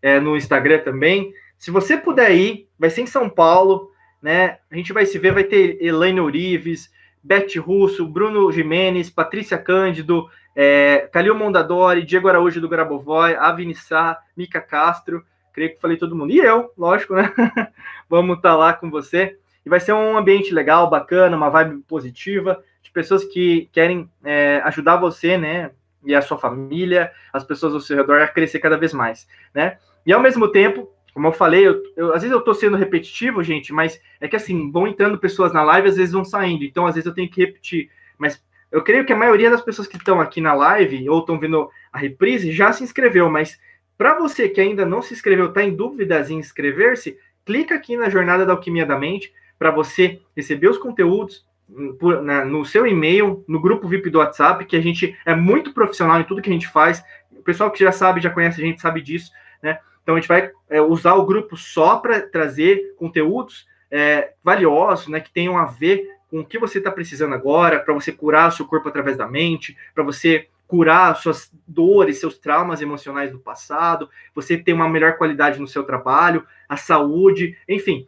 [0.01, 1.33] é, no Instagram também.
[1.57, 3.91] Se você puder ir, vai ser em São Paulo,
[4.21, 4.59] né?
[4.69, 6.91] A gente vai se ver, vai ter Elaine Orives,
[7.23, 14.61] Beth Russo, Bruno Jimenez, Patrícia Cândido, é, Calil Mondadori, Diego Araújo do Grabovoi, Avinissá, Mica
[14.61, 15.23] Castro
[15.55, 16.31] creio que falei todo mundo.
[16.31, 17.33] E eu, lógico, né?
[18.09, 19.37] Vamos estar tá lá com você.
[19.65, 24.61] E vai ser um ambiente legal, bacana, uma vibe positiva, de pessoas que querem é,
[24.65, 25.71] ajudar você, né?
[26.03, 29.77] E a sua família, as pessoas ao seu redor a crescer cada vez mais, né?
[30.05, 33.41] E ao mesmo tempo, como eu falei, eu, eu, às vezes eu tô sendo repetitivo,
[33.41, 36.85] gente, mas é que assim, vão entrando pessoas na live, às vezes vão saindo, então
[36.85, 37.89] às vezes eu tenho que repetir.
[38.19, 38.43] Mas
[38.75, 41.69] eu creio que a maioria das pessoas que estão aqui na live ou estão vendo
[41.93, 43.57] a reprise já se inscreveu, mas
[43.97, 48.09] para você que ainda não se inscreveu, está em dúvidas em inscrever-se, clica aqui na
[48.09, 52.85] Jornada da Alquimia da Mente para você receber os conteúdos hum, por, na, no seu
[52.85, 56.49] e-mail, no grupo VIP do WhatsApp, que a gente é muito profissional em tudo que
[56.49, 57.01] a gente faz.
[57.31, 59.31] O pessoal que já sabe, já conhece a gente, sabe disso,
[59.63, 59.79] né?
[60.03, 65.21] Então a gente vai é, usar o grupo só para trazer conteúdos é, valiosos, né?
[65.21, 68.51] Que tenham a ver com o que você está precisando agora, para você curar o
[68.51, 74.09] seu corpo através da mente, para você curar suas dores, seus traumas emocionais do passado,
[74.33, 78.05] você ter uma melhor qualidade no seu trabalho, a saúde, enfim,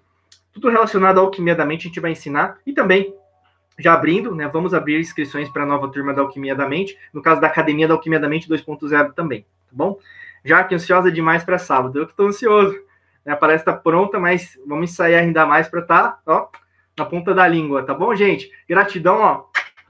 [0.51, 3.15] tudo relacionado à alquimia da mente a gente vai ensinar e também
[3.79, 7.21] já abrindo, né, vamos abrir inscrições para a nova turma da Alquimia da Mente, no
[7.21, 9.99] caso da Academia da Alquimia da Mente 2.0 também, tá bom?
[10.43, 12.75] Já que ansiosa demais para sábado, eu que estou ansioso,
[13.23, 16.47] né, parece estar tá pronta, mas vamos ensaiar ainda mais para estar, tá, ó,
[16.97, 18.49] na ponta da língua, tá bom, gente?
[18.67, 19.43] Gratidão, ó,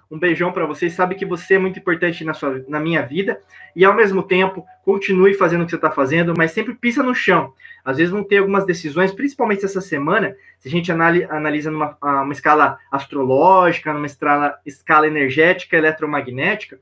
[0.10, 0.94] um beijão para vocês.
[0.94, 3.42] Sabe que você é muito importante na, sua, na minha vida.
[3.76, 7.14] E ao mesmo tempo, continue fazendo o que você está fazendo, mas sempre pisa no
[7.14, 7.54] chão.
[7.84, 12.34] Às vezes vão ter algumas decisões, principalmente essa semana, se a gente analisa numa uma
[12.34, 16.80] escala astrológica, numa escala, escala energética, eletromagnética.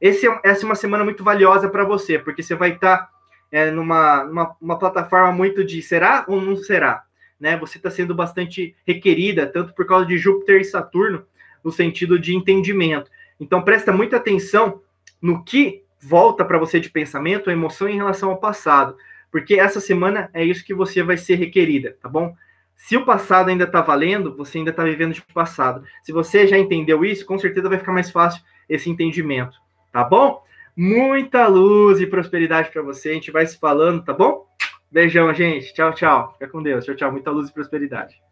[0.00, 3.08] Esse é, essa é uma semana muito valiosa para você, porque você vai estar tá,
[3.50, 7.02] é, numa, numa uma plataforma muito de será ou não será.
[7.44, 7.58] Né?
[7.58, 11.26] Você está sendo bastante requerida, tanto por causa de Júpiter e Saturno,
[11.62, 13.10] no sentido de entendimento.
[13.38, 14.80] Então, presta muita atenção
[15.20, 18.96] no que volta para você de pensamento, emoção em relação ao passado,
[19.30, 22.34] porque essa semana é isso que você vai ser requerida, tá bom?
[22.76, 25.84] Se o passado ainda está valendo, você ainda está vivendo de passado.
[26.02, 29.58] Se você já entendeu isso, com certeza vai ficar mais fácil esse entendimento,
[29.92, 30.42] tá bom?
[30.74, 33.10] Muita luz e prosperidade para você.
[33.10, 34.46] A gente vai se falando, tá bom?
[34.94, 35.74] Beijão, gente.
[35.74, 36.34] Tchau, tchau.
[36.34, 36.84] Fica com Deus.
[36.84, 37.10] Tchau, tchau.
[37.10, 38.22] Muita luz e prosperidade.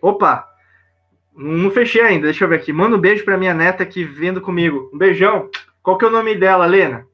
[0.00, 0.48] Opa!
[1.34, 2.72] Não fechei ainda, deixa eu ver aqui.
[2.72, 4.88] Manda um beijo para minha neta aqui vendo comigo.
[4.94, 5.50] Um beijão.
[5.82, 7.08] Qual que é o nome dela, Lena?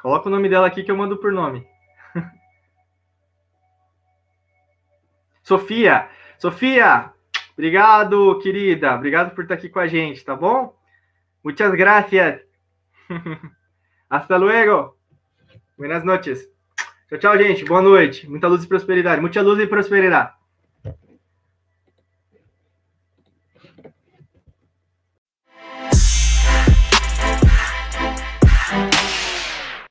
[0.00, 1.68] Coloca o nome dela aqui que eu mando por nome.
[5.44, 6.08] Sofia.
[6.38, 7.12] Sofia,
[7.52, 8.94] Obrigado, querida.
[8.94, 10.74] Obrigado por estar aqui com a gente, tá bom?
[11.44, 12.40] Muchas gracias.
[14.08, 15.01] Hasta luego.
[15.82, 16.48] Buenas noches.
[17.08, 17.64] Tchau, tchau, gente.
[17.64, 18.30] Boa noite.
[18.30, 19.20] Muita luz e prosperidade.
[19.20, 20.32] Muita luz e prosperidade.